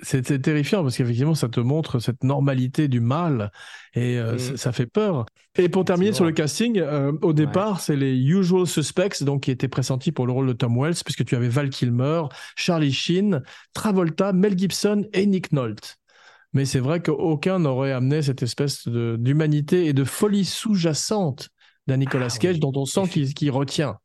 [0.03, 3.51] c'est terrifiant parce qu'effectivement ça te montre cette normalité du mal
[3.95, 4.57] et euh, Mm.
[4.57, 5.27] ça- fait peur.
[5.57, 9.51] Et pour terminer sur le casting, euh, au départ c'est les usual suspects donc qui
[9.51, 12.23] étaient pressentis pour le rôle de Tom Wells puisque tu avais Val Kilmer,
[12.57, 13.43] Charlie Sheen,
[13.75, 15.97] Travolta, Mel Gibson et Nick Nolte.
[16.53, 21.49] Mais c'est vrai qu'aucun n'aurait amené cette espèce d'humanité et de folie sous-jacente
[21.87, 22.61] d'un Nicolas Ah Cage oui.
[22.61, 23.99] dont on sent qu'il qu'il retient.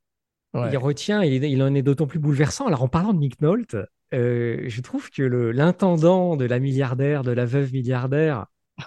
[0.56, 0.70] Ouais.
[0.72, 2.68] Il retient, il, en est d'autant plus bouleversant.
[2.68, 3.76] Alors, en parlant de Nick Nolte,
[4.14, 8.46] euh, je trouve que l'intendant de la milliardaire, de la veuve milliardaire,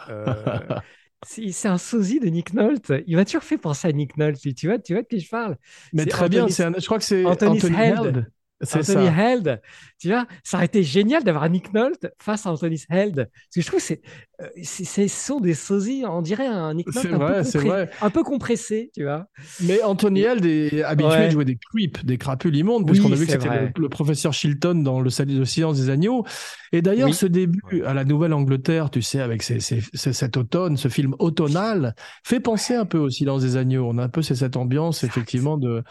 [0.09, 0.25] euh,
[1.27, 2.93] c'est un sosie de Nick Nolte.
[3.07, 4.41] Il m'a toujours fait penser à Nick Nolte.
[4.55, 5.57] Tu vois, tu vois de qui je parle?
[5.93, 8.05] Mais très bien, Anthony- un- je crois que c'est Anthony Anthony Held.
[8.07, 8.33] Held.
[8.63, 9.13] Anthony ça.
[9.33, 9.61] Held,
[10.01, 13.15] tu vois, ça aurait été génial d'avoir Nick Nolte face à Anthony Held.
[13.17, 14.01] Parce que je trouve que c'est,
[14.41, 17.43] euh, c'est- c'est- ce sont des sosies, on dirait un Nick Nolte un, vrai, peu
[17.45, 17.91] c'est compré- vrai.
[18.03, 19.27] un peu compressé, tu vois.
[19.63, 21.27] Mais Anthony Held est habitué Ouais.
[21.27, 23.89] de jouer des creeps, des crapules immondes, Oui, puisqu'on a vu que c'était le, le
[23.89, 26.25] professeur Chilton dans le, le silence des agneaux.
[26.73, 27.15] Et d'ailleurs, Oui.
[27.15, 31.95] ce début à la Nouvelle-Angleterre, tu sais, avec cet automne, ce film automnal,
[32.25, 33.89] fait penser un peu au silence des agneaux.
[33.89, 35.83] On a un peu cette ambiance, effectivement, de,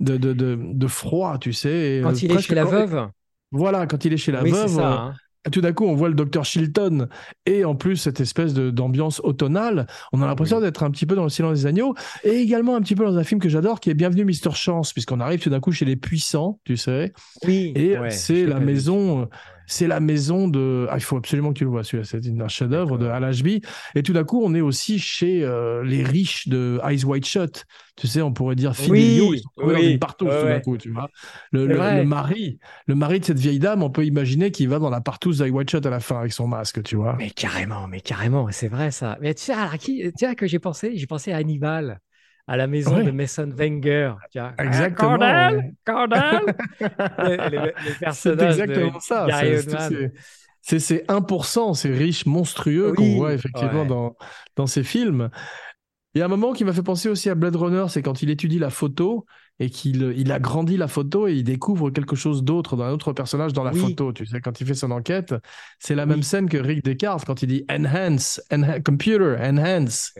[0.00, 1.98] de, de, de, de froid, tu sais.
[1.98, 3.08] et, Quand euh, il est chez la quand- veuve,
[3.52, 4.80] Voilà, quand il est chez la oui, veuve, ça.
[4.92, 5.14] euh, hein.
[5.52, 7.08] tout d'un coup, on voit le docteur Chilton
[7.46, 9.86] et en plus cette espèce de- d'ambiance automnale.
[10.12, 10.62] On a l'impression Oui.
[10.64, 11.94] d'être un petit peu dans le silence des agneaux
[12.24, 14.92] et également un petit peu dans un film que j'adore qui est Bienvenue Mister Chance,
[14.92, 17.12] puisqu'on arrive tout d'un coup chez les puissants, tu sais.
[17.46, 18.66] Oui, Et ouais, c'est la pas vu.
[19.70, 20.88] C'est la maison de.
[20.90, 22.04] Ah, il faut absolument que tu le vois, celui-là.
[22.04, 23.62] C'est un chef-d'œuvre de Al Ashby.
[23.94, 27.64] Et tout d'un coup, on est aussi chez euh, les riches de Eyes Wide Shut.
[27.96, 30.90] Tu sais, on pourrait dire Fidelio, Oui, oui, une partouze ouais, tout d'un coup, tu
[30.90, 31.08] vois.
[31.52, 35.00] Le, mari, le mari de cette vieille dame, on peut imaginer qu'il va dans la
[35.00, 37.14] partouze d'Eyes Wide Shut à la fin avec son masque, tu vois.
[37.16, 39.18] Mais carrément, mais carrément, c'est vrai ça.
[39.20, 40.96] Mais tu sais à qui, tu sais à que j'ai pensé?
[40.96, 42.00] J'ai pensé à Hannibal,
[42.50, 44.14] à la maison de Mason Wenger.
[44.58, 49.26] Exactement, Ah, le, le- le C'est de exactement ça.
[49.30, 49.88] C'est- Oldman.
[49.88, 50.12] c'est-
[50.62, 53.86] C'est ces 1%, ces riches monstrueux Oui, qu'on voit effectivement ouais.
[53.88, 54.16] dans,
[54.56, 55.30] dans ces films.
[56.14, 58.20] Il y a un moment qui m'a fait penser aussi à Blade Runner, c'est quand
[58.22, 59.24] il étudie la photo
[59.60, 63.12] et qu'il il agrandit la photo et il découvre quelque chose d'autre dans un autre
[63.12, 63.80] personnage dans la Oui.
[63.80, 64.12] photo.
[64.12, 65.34] Tu sais, quand il fait son enquête,
[65.78, 66.08] c'est la Oui.
[66.10, 70.12] même scène que Rick Descartes quand il dit enhance, enha- computer, enhance,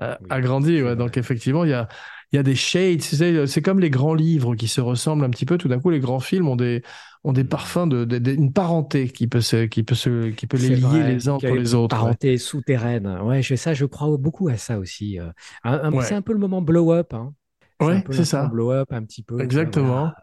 [0.00, 0.68] euh, Oui, agrandi.
[0.68, 0.82] c'est ouais.
[0.82, 0.96] vrai.
[0.96, 1.88] Donc effectivement, il y a,
[2.32, 3.00] il y a des shades.
[3.00, 5.58] tu sais, C'est comme les grands livres qui se ressemblent un petit peu.
[5.58, 6.82] Tout d'un coup, les grands films ont des,
[7.24, 10.46] ont des parfums, de, de- de- une parenté qui peut, se, qui peut, se, qui
[10.46, 11.94] peut les lier vrai, les uns entre a les autres.
[11.96, 12.00] ouais.
[12.02, 13.06] Parenté souterraine.
[13.22, 15.18] Ouais, je, ça, je crois beaucoup à ça aussi.
[15.18, 15.30] euh.
[15.64, 16.02] Ouais.
[16.04, 17.12] C'est un peu le moment blow-up.
[17.14, 17.32] Hein.
[17.78, 18.46] Peu c'est ça.
[18.46, 19.36] blow-up un petit peu.
[19.36, 19.86] tu Exactement.
[19.86, 20.14] voilà.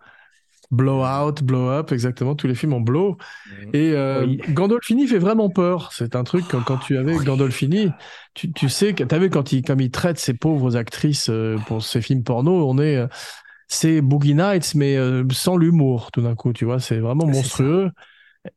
[0.71, 3.17] Blowout, Blow Up, exactement, tous les films en blow.
[3.73, 4.41] Et euh, Oui.
[4.49, 5.91] Gandolfini fait vraiment peur.
[5.91, 7.89] C'est un truc, quand, quand tu es avec Gandolfini,
[8.33, 11.57] tu, tu sais que, t'as vu, quand il, comme il traite ces pauvres actrices euh,
[11.67, 13.07] pour ces films porno, on est, euh,
[13.67, 17.91] c'est Boogie Nights, mais euh, sans l'humour, tout d'un coup, tu vois, c'est vraiment monstrueux.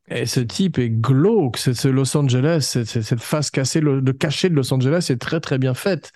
[0.08, 4.48] Et ce type est glauque, c'est ce Los Angeles, cette face cassée, le, le cachet
[4.48, 6.12] de Los Angeles est très très bien faite.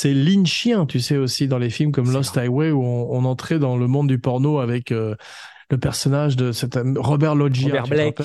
[0.00, 2.42] C'est lynchien, tu sais aussi dans les films comme Lost vrai.
[2.42, 5.16] Highway où on, on entrait dans le monde du porno avec euh,
[5.70, 8.20] le personnage de cet Robert Loggia, Robert Blake.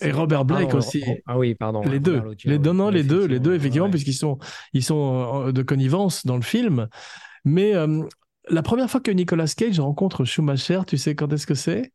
[0.00, 1.02] Et Robert Blake Pardon, aussi.
[1.04, 1.82] oh, Ah oui, pardon.
[1.82, 3.90] Les deux, Loggia, les deux, non, les deux, les deux, effectivement, ouais.
[3.90, 4.38] puisqu'ils sont,
[4.72, 6.86] ils sont euh, de connivence dans le film.
[7.44, 8.04] Mais euh,
[8.48, 11.92] la première fois que Nicolas Cage rencontre Schumacher, tu sais quand est-ce que c'est?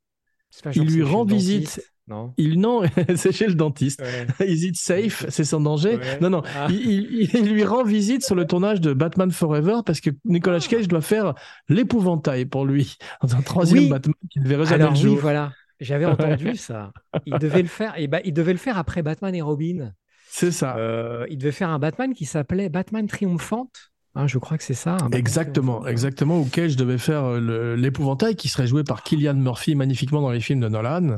[0.76, 1.82] Il lui rend visite.
[2.08, 2.34] Non.
[2.38, 2.82] Il non,
[3.16, 4.01] c'est chez le dentiste.
[4.01, 4.49] Ouais.
[4.51, 6.20] Is it safe C'est sans danger Ouais.
[6.20, 6.41] Non, non.
[6.56, 6.68] Ah.
[6.70, 10.60] Il, il- il lui rend visite sur le tournage de Batman Forever parce que Nicolas
[10.62, 10.68] Ah.
[10.68, 11.34] Cage doit faire
[11.70, 13.89] l'épouvantail pour lui dans un troisième Oui.
[13.89, 15.54] Batman qui ne verrait jamais Alors le oui, voilà.
[15.80, 16.91] J'avais entendu ça.
[17.26, 17.93] Il devait le faire.
[17.97, 19.91] Et bah, il devait le faire après Batman et Robin.
[20.30, 20.76] C'est ça.
[20.78, 23.91] Euh, il devait faire un Batman qui s'appelait Batman triomphante.
[24.16, 24.97] Hein, je crois que c'est ça.
[25.12, 26.39] Exactement, exactement.
[26.39, 30.39] Où Cage devait faire euh, l'épouvantail qui serait joué par Killian Murphy magnifiquement dans les
[30.39, 31.18] films de Nolan.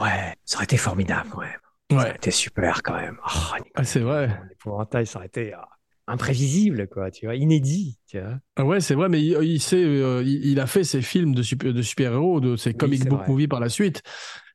[0.00, 1.60] Ouais, ça aurait été formidable quand même.
[1.98, 3.18] Ça aurait Ouais, été super quand même.
[3.26, 4.28] Oh, Nicolas Ah, c'est vrai.
[4.48, 5.58] L'épouvantail, ça aurait été euh,
[6.06, 7.10] imprévisible, quoi.
[7.10, 7.98] Tu vois, inédit.
[8.06, 8.38] Tu vois.
[8.58, 11.34] Ah ouais, c'est vrai, mais il, il sait, euh, il, il a fait ses films
[11.34, 13.26] de, super, de super-héros, de ses Oui, comic book vrai.
[13.26, 14.02] Movies par la suite,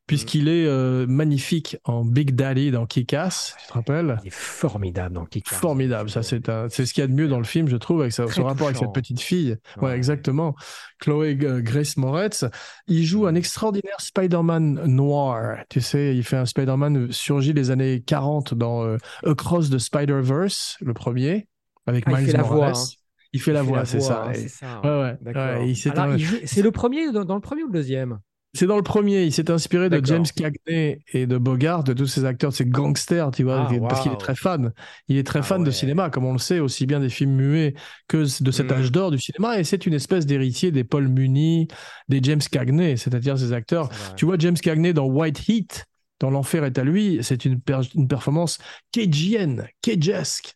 [0.06, 4.18] puisqu'il est euh, magnifique en Big Daddy dans Kick-Ass, tu te rappelles?
[4.24, 5.58] Il est formidable dans Kick-Ass.
[5.58, 7.76] Formidable, ça c'est un- c'est ce qu'il y a de mieux dans le film, je
[7.76, 9.56] trouve, avec sa- son rapport avec cette petite fille.
[9.78, 9.96] Ouais, Ouais.
[9.96, 10.54] exactement.
[11.00, 12.44] Chloé euh, Grace Moretz.
[12.88, 15.58] Il joue un extraordinaire Spider-Man noir.
[15.68, 20.76] Tu sais, il fait un Spider-Man surgi des années 40 dans euh, Across the Spider-Verse,
[20.80, 21.48] le premier,
[21.86, 22.72] avec Ah, il Miles fait la Morales.
[22.72, 22.86] voix, hein.
[23.34, 24.24] Il fait la Il fait voix, c'est ça.
[24.26, 24.80] hein, c'est ça.
[24.82, 24.90] Ouais,
[25.24, 25.32] ouais.
[25.34, 28.18] Ouais, il un- il joue- le premier dans, dans le premier ou le deuxième?
[28.54, 29.98] C'est dans le premier, il s'est inspiré de.
[30.04, 33.74] James Cagney et de Bogart, de tous ces acteurs, de ces gangsters, tu vois, Ah,
[33.88, 34.72] parce qu'il est très fan.
[35.08, 37.32] Il est très Ah fan de cinéma, comme on le sait, aussi bien des films
[37.32, 37.72] muets
[38.08, 38.74] que de cet Mm.
[38.74, 39.58] âge d'or du cinéma.
[39.58, 41.66] Et c'est une espèce d'héritier des Paul Muni,
[42.10, 43.88] des James Cagney, c'est-à-dire ces acteurs.
[44.16, 45.86] Tu vois James Cagney dans White Heat,
[46.20, 48.58] dans L'Enfer est à lui, c'est une, per- une performance
[48.92, 50.54] cagienne, cagesque,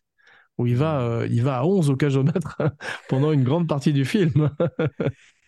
[0.59, 2.57] où il va, euh, il va à 11 au cajomètre
[3.09, 4.51] pendant une grande partie du film.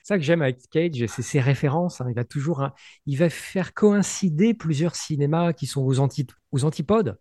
[0.10, 2.02] C'est ça que j'aime avec Cage, c'est ses références.
[2.02, 2.08] hein.
[2.10, 2.74] Il va toujours, hein,
[3.06, 7.20] il va faire coïncider plusieurs cinémas qui sont aux, anti- aux antipodes.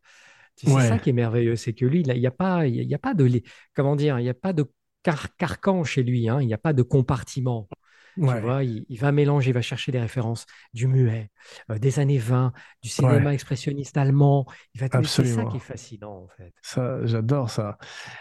[0.57, 0.89] C'est Ouais.
[0.89, 3.13] ça qui est merveilleux, c'est que lui, il n'y a pas, il y a pas
[3.13, 3.43] de,
[3.75, 4.65] comment dire, il n'y a pas de
[5.03, 6.31] car- carcan chez lui.
[6.31, 6.41] hein.
[6.41, 7.69] Il n'y a pas de compartiment.
[8.19, 8.37] Ouais.
[8.37, 11.31] Tu vois, il, il va mélanger, il va chercher des références du muet,
[11.71, 12.53] euh, des années 20,
[12.83, 14.47] du cinéma expressionniste allemand.
[14.75, 16.53] Il va c'est ça qui est fascinant en fait.
[16.63, 17.79] Ça, j'adore ça.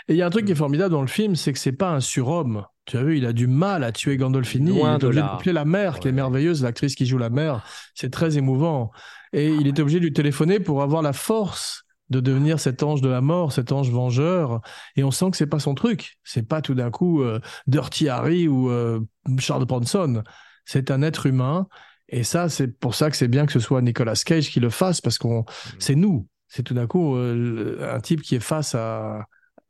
[0.08, 0.58] Et il y a un truc qui est Mm.
[0.58, 2.66] formidable dans le film, c'est que c'est pas un surhomme.
[2.86, 4.78] Tu as vu, il a du mal à tuer Gandolfini.
[4.80, 5.32] Loin il est de obligé là.
[5.34, 7.64] d'appeler la mère, qui est merveilleuse, l'actrice qui joue la mère.
[7.96, 8.92] C'est très émouvant.
[9.34, 13.02] Et il est obligé de lui téléphoner pour avoir la force de devenir cet ange
[13.02, 14.62] de la mort, cet ange vengeur.
[14.96, 16.18] Et on sent que c'est pas son truc.
[16.24, 19.00] C'est pas tout d'un coup euh, Dirty Harry ou euh,
[19.40, 20.24] Charles Bronson.
[20.66, 21.68] C'est un être humain.
[22.10, 24.70] Et ça, c'est pour ça que c'est bien que ce soit Nicolas Cage qui le
[24.70, 25.44] fasse, parce qu'on,
[25.80, 26.28] c'est nous.
[26.48, 29.26] C'est tout d'un coup euh, un type qui est face à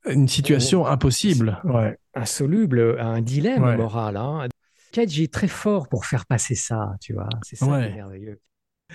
[0.08, 1.60] une situation impossible.
[1.64, 1.98] Ouais.
[2.14, 3.78] insoluble, un dilemme Ouais.
[3.78, 4.18] moral.
[4.18, 4.48] Hein.
[4.92, 7.28] Cage est très fort pour faire passer ça, tu vois.
[7.42, 8.40] C'est ça qui est merveilleux.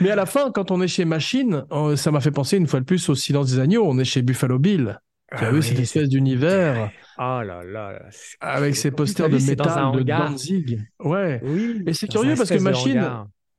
[0.01, 2.66] Mais à la fin, quand on est chez Machine, euh, ça m'a fait penser une
[2.66, 3.84] fois de plus au Silence des agneaux.
[3.86, 4.99] On est chez Buffalo Bill.
[5.36, 7.99] Tu as Ah vu oui, cette espèce d'univers Ah là là.
[8.40, 10.03] avec plus, posters de vu, métal de.
[10.03, 10.80] Danzig.
[11.01, 11.40] Ouais.
[11.45, 11.82] Oui.
[11.86, 13.07] Et c'est curieux parce que Machine.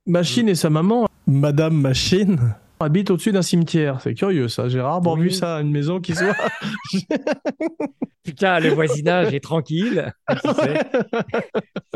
[0.05, 2.37] Machine et sa maman, Madame Machine,
[2.79, 4.01] habitent au-dessus d'un cimetière.
[4.01, 4.67] C'est curieux ça.
[4.67, 5.21] J'ai rarement Oui.
[5.23, 6.35] vu ça, une maison qui soit.
[6.35, 10.11] En tout cas, le voisinage est tranquille.
[10.43, 10.79] tu sais.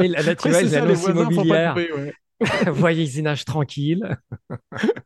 [0.02, 2.14] Et là, tu Ouais, c'est les ça, les voisins pas ouais.
[2.68, 4.18] voisinage tranquille.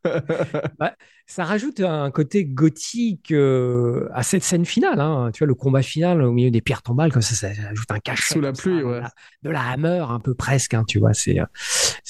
[0.80, 0.96] Bah,
[1.28, 5.00] ça rajoute un côté gothique euh, à cette scène finale.
[5.00, 5.30] hein.
[5.34, 8.00] Tu vois, le combat final au milieu des pierres tombales, comme ça, ça ajoute un
[8.00, 8.34] cachet.
[8.34, 9.02] Sous la ça, pluie, de ouais.
[9.02, 9.12] la-
[9.44, 11.14] De la hammer, un peu presque, hein, tu vois.
[11.14, 11.46] C'est euh,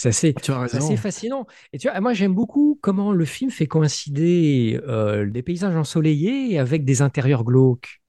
[0.05, 0.77] assez, raison.
[0.77, 1.45] assez fascinant.
[1.73, 6.57] Et tu vois, moi, j'aime beaucoup comment le film fait coïncider euh, des paysages ensoleillés
[6.59, 8.01] avec des intérieurs glauques.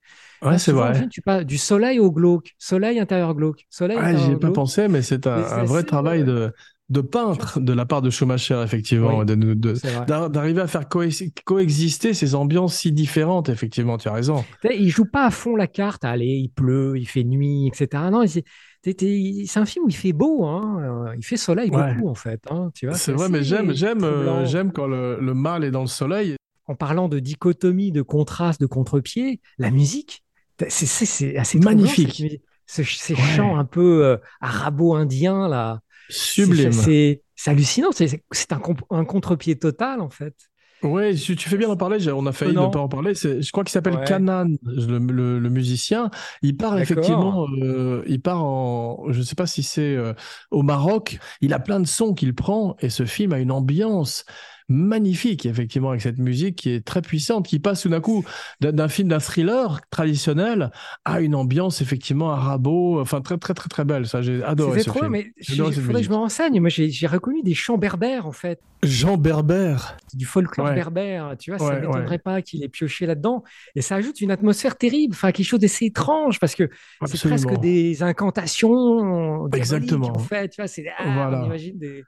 [0.42, 0.98] Ouais, c'est Souvent, dans le vrai.
[0.98, 4.50] film, tu passes du soleil au glauque, soleil intérieur glauque, soleil Ah, j'y ai pas
[4.50, 6.52] pensé, mais c'est un, vrai travail de,
[6.92, 12.34] de peintre de la part de Schumacher, effectivement, Oui, d'arriver à faire coe- coexister ces
[12.34, 14.44] ambiances si différentes, effectivement, tu as raison.
[14.64, 16.04] Il joue pas à fond la carte.
[16.04, 18.04] Allez, il pleut, il fait nuit, etc.
[18.12, 20.44] Non, c'est un film où il fait beau.
[20.44, 21.06] Hein.
[21.08, 21.94] euh, Il fait soleil Ouais.
[21.94, 22.40] beaucoup, en fait.
[22.50, 25.86] hein, C'est vrai, mais j'aime, j'aime, euh, j'aime quand le, le mal est dans le
[25.86, 26.36] soleil.
[26.66, 30.22] En parlant de dichotomie, de contraste, de contre-pied, la musique,
[30.68, 32.08] c'est c'est- c'est assez Magnifique.
[32.10, 32.36] troublant.
[32.66, 33.20] Ce- ces Ouais.
[33.36, 35.80] chants un peu euh, arabo-indiens, là.
[36.12, 36.72] Sublime.
[36.72, 37.90] C'est- hallucinant.
[37.92, 40.34] C'est un, contre-pied total, en fait.
[40.82, 41.98] Ouais, tu, tu fais bien d'en parler.
[42.10, 43.14] On a failli ne pas en parler.
[43.14, 44.04] Je crois qu'il s'appelle Ouais.
[44.04, 46.10] Kanan, le, le- le musicien.
[46.42, 47.46] Il part effectivement.
[47.62, 49.04] euh, il part en.
[49.10, 50.12] Je ne sais pas si c'est euh,
[50.50, 51.18] au Maroc.
[51.40, 54.24] Il a plein de sons qu'il prend et ce film a une ambiance
[54.68, 58.24] magnifique, effectivement, avec cette musique qui est très puissante, qui passe tout d'un coup
[58.60, 60.70] d'un film, d'un thriller traditionnel
[61.04, 64.06] à une ambiance effectivement arabo, enfin très très très très belle.
[64.06, 65.12] Ça, j'ai adoré C'était ce trop, film.
[65.12, 66.60] mais il faudrait que je me renseigne.
[66.60, 68.60] Moi, j'ai reconnu des chants berbères, en fait.
[68.84, 69.96] Jean Berbère.
[70.12, 70.74] du folklore Ouais.
[70.74, 73.44] berbère, tu vois, ça Ouais, ne m'étonnerait pas qu'il ait pioché là-dedans.
[73.76, 76.68] Et ça ajoute une atmosphère terrible, enfin quelque chose d'assez étrange, parce que
[77.04, 80.16] c'est presque des incantations Exactement.
[80.16, 81.42] en fait, tu vois, c'est ah, Voilà.
[81.42, 82.04] on imagine des...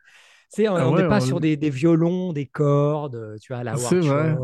[0.49, 3.53] Sais, on Ah on n'est ouais, pas on- sur des, des violons, des cordes, tu
[3.53, 4.37] vois, à la C'est vrai.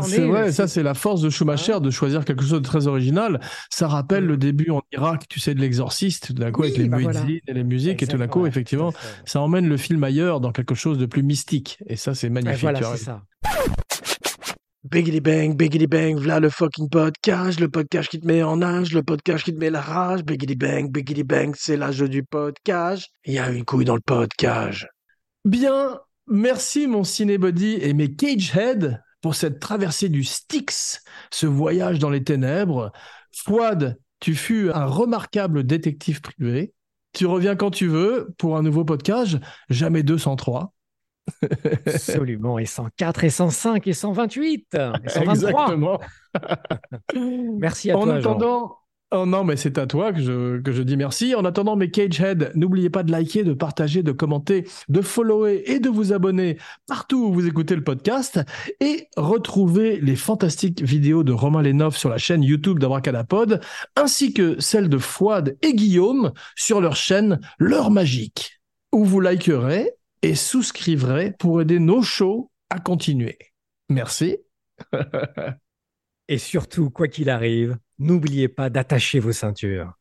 [0.00, 2.86] C'est est- vrai, ça c'est la force de Schumacher de choisir quelque chose de très
[2.86, 3.40] original.
[3.68, 4.28] Ça rappelle Mm.
[4.28, 6.96] le début en Irak, tu sais, de l'exorciste, tout d'un coup Oui, avec les bah
[6.96, 7.28] muezzins voilà.
[7.46, 8.94] et les musiques, et tout d'un coup, ouais, effectivement,
[9.26, 11.78] ça emmène le film ailleurs dans quelque chose de plus mystique.
[11.88, 12.62] Et ça, c'est Ouais, magnifique.
[12.62, 13.22] voilà, tu ça.
[14.90, 18.92] Biggity bang, biggity bang, v'là le fucking podcast, le podcast qui te met en âge,
[18.94, 23.08] le podcast qui te met la rage, biggity bang, biggity bang, c'est l'âge du podcast.
[23.26, 24.84] Il y a une couille dans le podcast.
[25.44, 32.10] Bien, merci mon cinébody et mes cageheads pour cette traversée du Styx, ce voyage dans
[32.10, 32.92] les ténèbres.
[33.32, 36.72] Fouad, tu fus un remarquable détective privé.
[37.12, 39.36] Tu reviens quand tu veux pour un nouveau podcast,
[39.68, 40.72] jamais 203.
[41.86, 42.58] Absolument.
[42.58, 45.32] Et 104, et 105, et 128, et 123.
[45.32, 46.00] Exactement.
[47.58, 48.30] Merci à en toi, Jean.
[48.30, 48.78] attendant,
[49.12, 51.34] oh non, mais c'est à toi que je, que je dis merci.
[51.34, 55.78] En attendant, mes Cagehead, n'oubliez pas de liker, de partager, de commenter, de follower et
[55.78, 58.40] de vous abonner partout où vous écoutez le podcast
[58.80, 63.60] et retrouver les fantastiques vidéos de Romain Lénov sur la chaîne YouTube d'Abracadapod
[63.96, 68.60] ainsi que celles de Fouad et Guillaume sur leur chaîne L'heure magique
[68.92, 69.92] où vous likerez
[70.22, 73.38] et souscriverez pour aider nos shows à continuer.
[73.88, 74.38] Merci.
[76.32, 79.92] Et surtout, quoi qu'il arrive, n'oubliez pas d'attacher vos ceintures.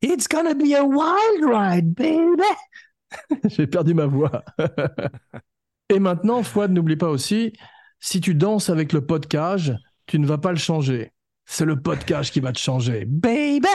[0.00, 3.40] It's gonna be a wild ride, baby.
[3.48, 4.44] J'ai perdu ma voix.
[5.88, 7.54] Et maintenant, Fouad, n'oublie pas aussi,
[7.98, 9.72] si tu danses avec le podcast,
[10.06, 11.10] tu ne vas pas le changer.
[11.44, 13.66] C'est le podcast qui va te changer, baby.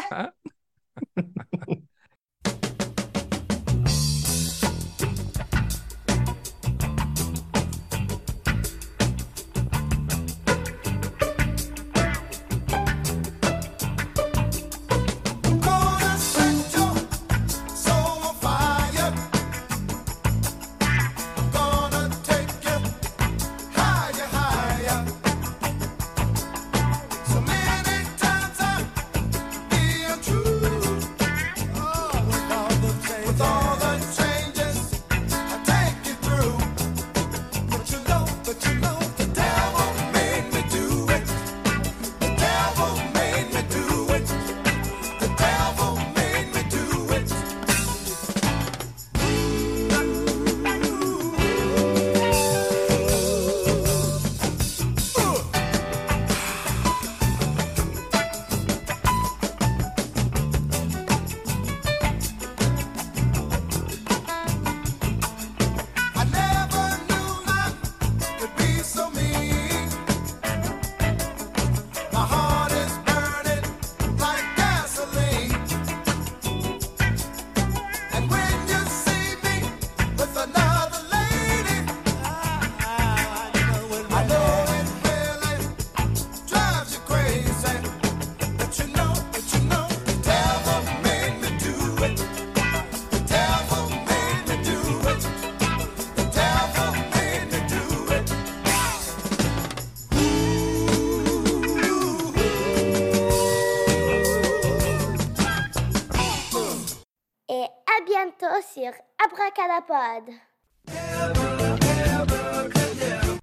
[109.65, 110.39] Abracadapod.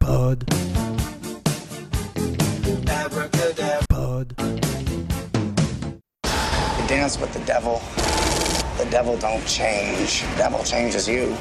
[0.00, 0.46] Pod.
[3.88, 4.34] Pod.
[6.78, 7.82] You dance with the devil.
[8.78, 10.22] The devil don't change.
[10.22, 11.36] The devil changes you.